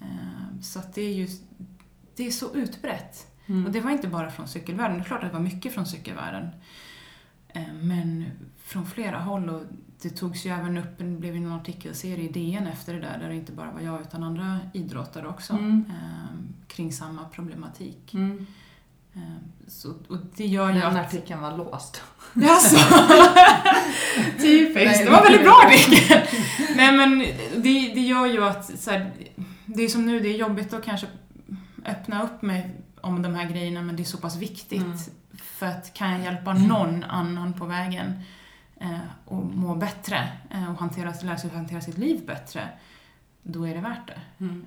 Eh, 0.04 0.60
så 0.62 0.78
att 0.78 0.94
det 0.94 1.02
är 1.02 1.14
ju 1.14 1.28
det 2.16 2.26
är 2.26 2.30
så 2.30 2.54
utbrett. 2.54 3.26
Mm. 3.46 3.66
Och 3.66 3.72
det 3.72 3.80
var 3.80 3.90
inte 3.90 4.08
bara 4.08 4.30
från 4.30 4.48
cykelvärlden, 4.48 4.98
det 4.98 5.02
är 5.02 5.06
klart 5.06 5.22
att 5.24 5.30
det 5.30 5.36
var 5.38 5.44
mycket 5.44 5.74
från 5.74 5.86
cykelvärlden. 5.86 6.48
Eh, 7.48 7.72
Men 7.82 8.24
från 8.64 8.86
flera 8.86 9.18
håll 9.18 9.48
och 9.48 9.62
det 10.02 10.10
togs 10.10 10.46
ju 10.46 10.50
även 10.50 10.78
upp, 10.78 10.98
det 10.98 11.04
blev 11.04 11.36
en 11.36 11.52
artikelserie 11.52 12.28
i 12.28 12.32
DN 12.32 12.66
efter 12.66 12.94
det 12.94 13.00
där, 13.00 13.18
där 13.18 13.28
det 13.28 13.34
inte 13.34 13.52
bara 13.52 13.70
var 13.70 13.80
jag 13.80 14.00
utan 14.00 14.22
andra 14.22 14.58
idrottare 14.74 15.26
också. 15.28 15.52
Mm. 15.52 15.84
eh, 15.88 16.66
Kring 16.66 16.92
samma 16.92 17.24
problematik. 17.28 18.14
Mm. 18.14 18.46
Så, 19.66 19.94
och 20.08 20.18
det 20.36 20.46
gör 20.46 20.68
ju 20.72 20.80
Den 20.80 20.96
att... 20.96 21.06
artikeln 21.06 21.40
var 21.40 21.56
låst. 21.56 22.02
Jaså? 22.34 22.76
Typiskt. 24.40 25.04
Det 25.04 25.10
var 25.10 25.22
väldigt 25.22 25.42
bra 25.42 25.60
artikel. 25.66 26.20
Nej 26.76 26.92
men 26.96 27.18
det, 27.56 27.94
det 27.94 28.00
gör 28.00 28.26
ju 28.26 28.44
att 28.44 28.78
så 28.80 28.90
här, 28.90 29.12
det 29.66 29.82
är 29.82 29.88
som 29.88 30.06
nu, 30.06 30.20
det 30.20 30.28
är 30.28 30.36
jobbigt 30.38 30.72
att 30.72 30.84
kanske 30.84 31.06
öppna 31.86 32.22
upp 32.22 32.42
mig 32.42 32.70
om 33.00 33.22
de 33.22 33.34
här 33.34 33.48
grejerna 33.50 33.82
men 33.82 33.96
det 33.96 34.02
är 34.02 34.04
så 34.04 34.18
pass 34.18 34.36
viktigt. 34.36 34.82
Mm. 34.82 34.98
För 35.38 35.66
att 35.66 35.94
kan 35.94 36.10
jag 36.10 36.20
hjälpa 36.22 36.52
någon 36.52 37.04
annan 37.04 37.52
på 37.52 37.64
vägen 37.66 38.20
eh, 38.80 38.98
och 39.24 39.44
må 39.46 39.74
bättre 39.74 40.28
eh, 40.50 40.70
och 40.70 40.78
hantera, 40.80 41.14
lära 41.22 41.36
sig 41.36 41.50
att 41.50 41.56
hantera 41.56 41.80
sitt 41.80 41.98
liv 41.98 42.26
bättre, 42.26 42.68
då 43.42 43.66
är 43.68 43.74
det 43.74 43.80
värt 43.80 44.06
det. 44.06 44.20
Mm. 44.44 44.66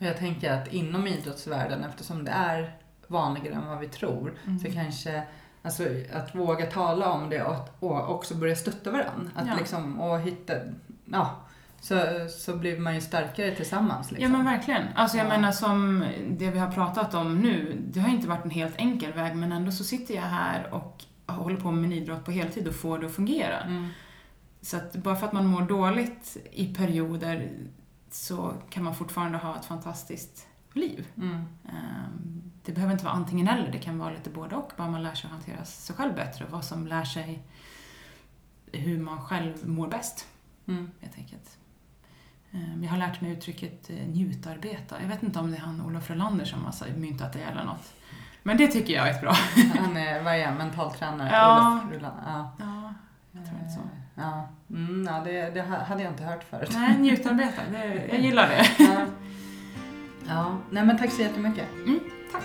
Eh, 0.00 0.06
Jag 0.06 0.16
tänker 0.18 0.52
att 0.52 0.68
inom 0.72 1.06
idrottsvärlden, 1.06 1.84
eftersom 1.84 2.24
det 2.24 2.30
är 2.30 2.72
vanligare 3.06 3.54
än 3.54 3.66
vad 3.66 3.78
vi 3.78 3.88
tror, 3.88 4.34
Mm. 4.46 4.58
så 4.58 4.72
kanske 4.72 5.22
alltså, 5.62 5.82
att 6.14 6.34
våga 6.34 6.66
tala 6.66 7.12
om 7.12 7.30
det 7.30 7.42
och, 7.42 7.68
och 7.82 8.14
också 8.14 8.34
börja 8.34 8.56
stötta 8.56 8.90
varandra. 8.90 9.30
Att 9.34 9.46
Ja. 9.48 9.54
liksom, 9.58 10.00
och 10.00 10.20
hitta, 10.20 10.52
ja, 11.04 11.40
så, 11.80 12.00
så 12.28 12.56
blir 12.56 12.78
man 12.78 12.94
ju 12.94 13.00
starkare 13.00 13.54
tillsammans. 13.56 14.10
Liksom. 14.10 14.22
Ja 14.32 14.36
men 14.38 14.46
verkligen. 14.46 14.82
Alltså 14.94 15.16
jag 15.16 15.26
Ja. 15.26 15.30
menar 15.30 15.52
som 15.52 16.04
det 16.30 16.50
vi 16.50 16.58
har 16.58 16.72
pratat 16.72 17.14
om 17.14 17.38
nu, 17.38 17.82
det 17.92 18.00
har 18.00 18.08
inte 18.08 18.28
varit 18.28 18.44
en 18.44 18.50
helt 18.50 18.76
enkel 18.76 19.12
väg 19.12 19.36
men 19.36 19.52
ändå 19.52 19.72
så 19.72 19.84
sitter 19.84 20.14
jag 20.14 20.22
här 20.22 20.74
och 20.74 21.04
håller 21.26 21.56
på 21.56 21.70
med 21.70 21.82
min 21.82 21.92
idrott 21.92 22.24
på 22.24 22.30
heltid 22.30 22.68
och 22.68 22.74
får 22.74 22.98
det 22.98 23.06
att 23.06 23.14
fungera. 23.14 23.60
Mm. 23.60 23.88
Så 24.62 24.76
att 24.76 24.96
bara 24.96 25.16
för 25.16 25.26
att 25.26 25.32
man 25.32 25.46
mår 25.46 25.62
dåligt 25.62 26.36
i 26.52 26.74
perioder 26.74 27.50
så 28.10 28.52
kan 28.70 28.84
man 28.84 28.94
fortfarande 28.94 29.38
ha 29.38 29.56
ett 29.58 29.64
fantastiskt 29.64 30.46
liv. 30.72 31.06
Mm. 31.16 31.34
Ehm, 31.68 32.42
Det 32.64 32.72
behöver 32.72 32.92
inte 32.92 33.04
vara 33.04 33.14
antingen 33.14 33.48
eller, 33.48 33.72
det 33.72 33.78
kan 33.78 33.98
vara 33.98 34.10
lite 34.10 34.30
både 34.30 34.56
och. 34.56 34.72
Bara 34.76 34.90
man 34.90 35.02
lär 35.02 35.14
sig 35.14 35.26
att 35.28 35.32
hantera 35.32 35.64
sig 35.64 35.96
själv 35.96 36.14
bättre 36.14 36.44
och 36.44 36.50
vad 36.50 36.64
som 36.64 36.86
lär 36.86 37.04
sig 37.04 37.42
hur 38.72 38.98
man 39.00 39.20
själv 39.20 39.68
mår 39.68 39.88
bäst, 39.88 40.26
Mm. 40.68 40.90
helt 41.00 41.16
enkelt. 41.18 41.58
Ehm, 42.52 42.84
Jag 42.84 42.90
har 42.90 42.98
lärt 42.98 43.20
mig 43.20 43.32
uttrycket 43.32 43.90
eh, 43.90 43.96
njutarbeta. 43.96 44.96
Jag 45.02 45.08
vet 45.08 45.22
inte 45.22 45.38
om 45.38 45.50
det 45.50 45.56
är 45.56 45.60
han 45.60 45.80
Olof 45.80 46.10
Rolander 46.10 46.44
som 46.44 46.64
har 46.64 46.98
myntat 46.98 47.32
det 47.32 47.40
eller 47.42 47.64
något. 47.64 47.94
Men 48.42 48.56
det 48.56 48.66
tycker 48.68 48.94
jag 48.94 49.08
är 49.08 49.10
ett 49.10 49.20
bra. 49.20 49.32
Han 49.78 49.96
är, 49.96 50.22
vad 50.22 50.34
är 50.34 50.46
han, 50.46 50.56
mentaltränare? 50.56 51.28
Ja. 51.32 51.72
Olof 51.82 51.94
Rullan. 51.94 52.12
Ja. 52.26 52.56
Ja, 52.58 52.94
jag 53.32 53.46
tror 53.46 53.58
inte 53.58 53.70
så. 53.70 53.80
Ja, 54.14 54.48
mm, 54.70 55.06
ja 55.06 55.20
det, 55.24 55.50
det 55.54 55.60
hade 55.62 56.02
jag 56.02 56.12
inte 56.12 56.24
hört 56.24 56.44
förut. 56.44 56.70
Nej, 56.72 56.98
njutarbeta, 56.98 57.62
det, 57.72 58.06
jag 58.08 58.20
gillar 58.20 58.48
det. 58.48 58.66
Ja. 58.84 59.06
ja, 60.28 60.56
nej 60.70 60.84
men 60.84 60.98
tack 60.98 61.12
så 61.12 61.22
jättemycket. 61.22 61.66
Mm, 61.86 62.00
tack. 62.32 62.44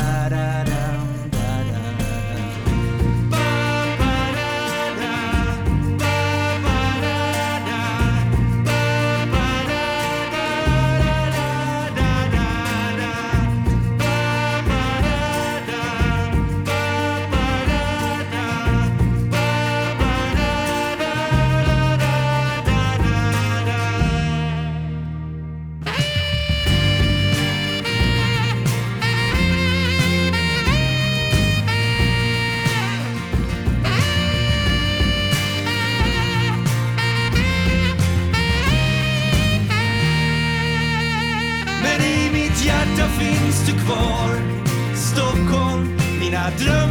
drömmer 46.59 46.90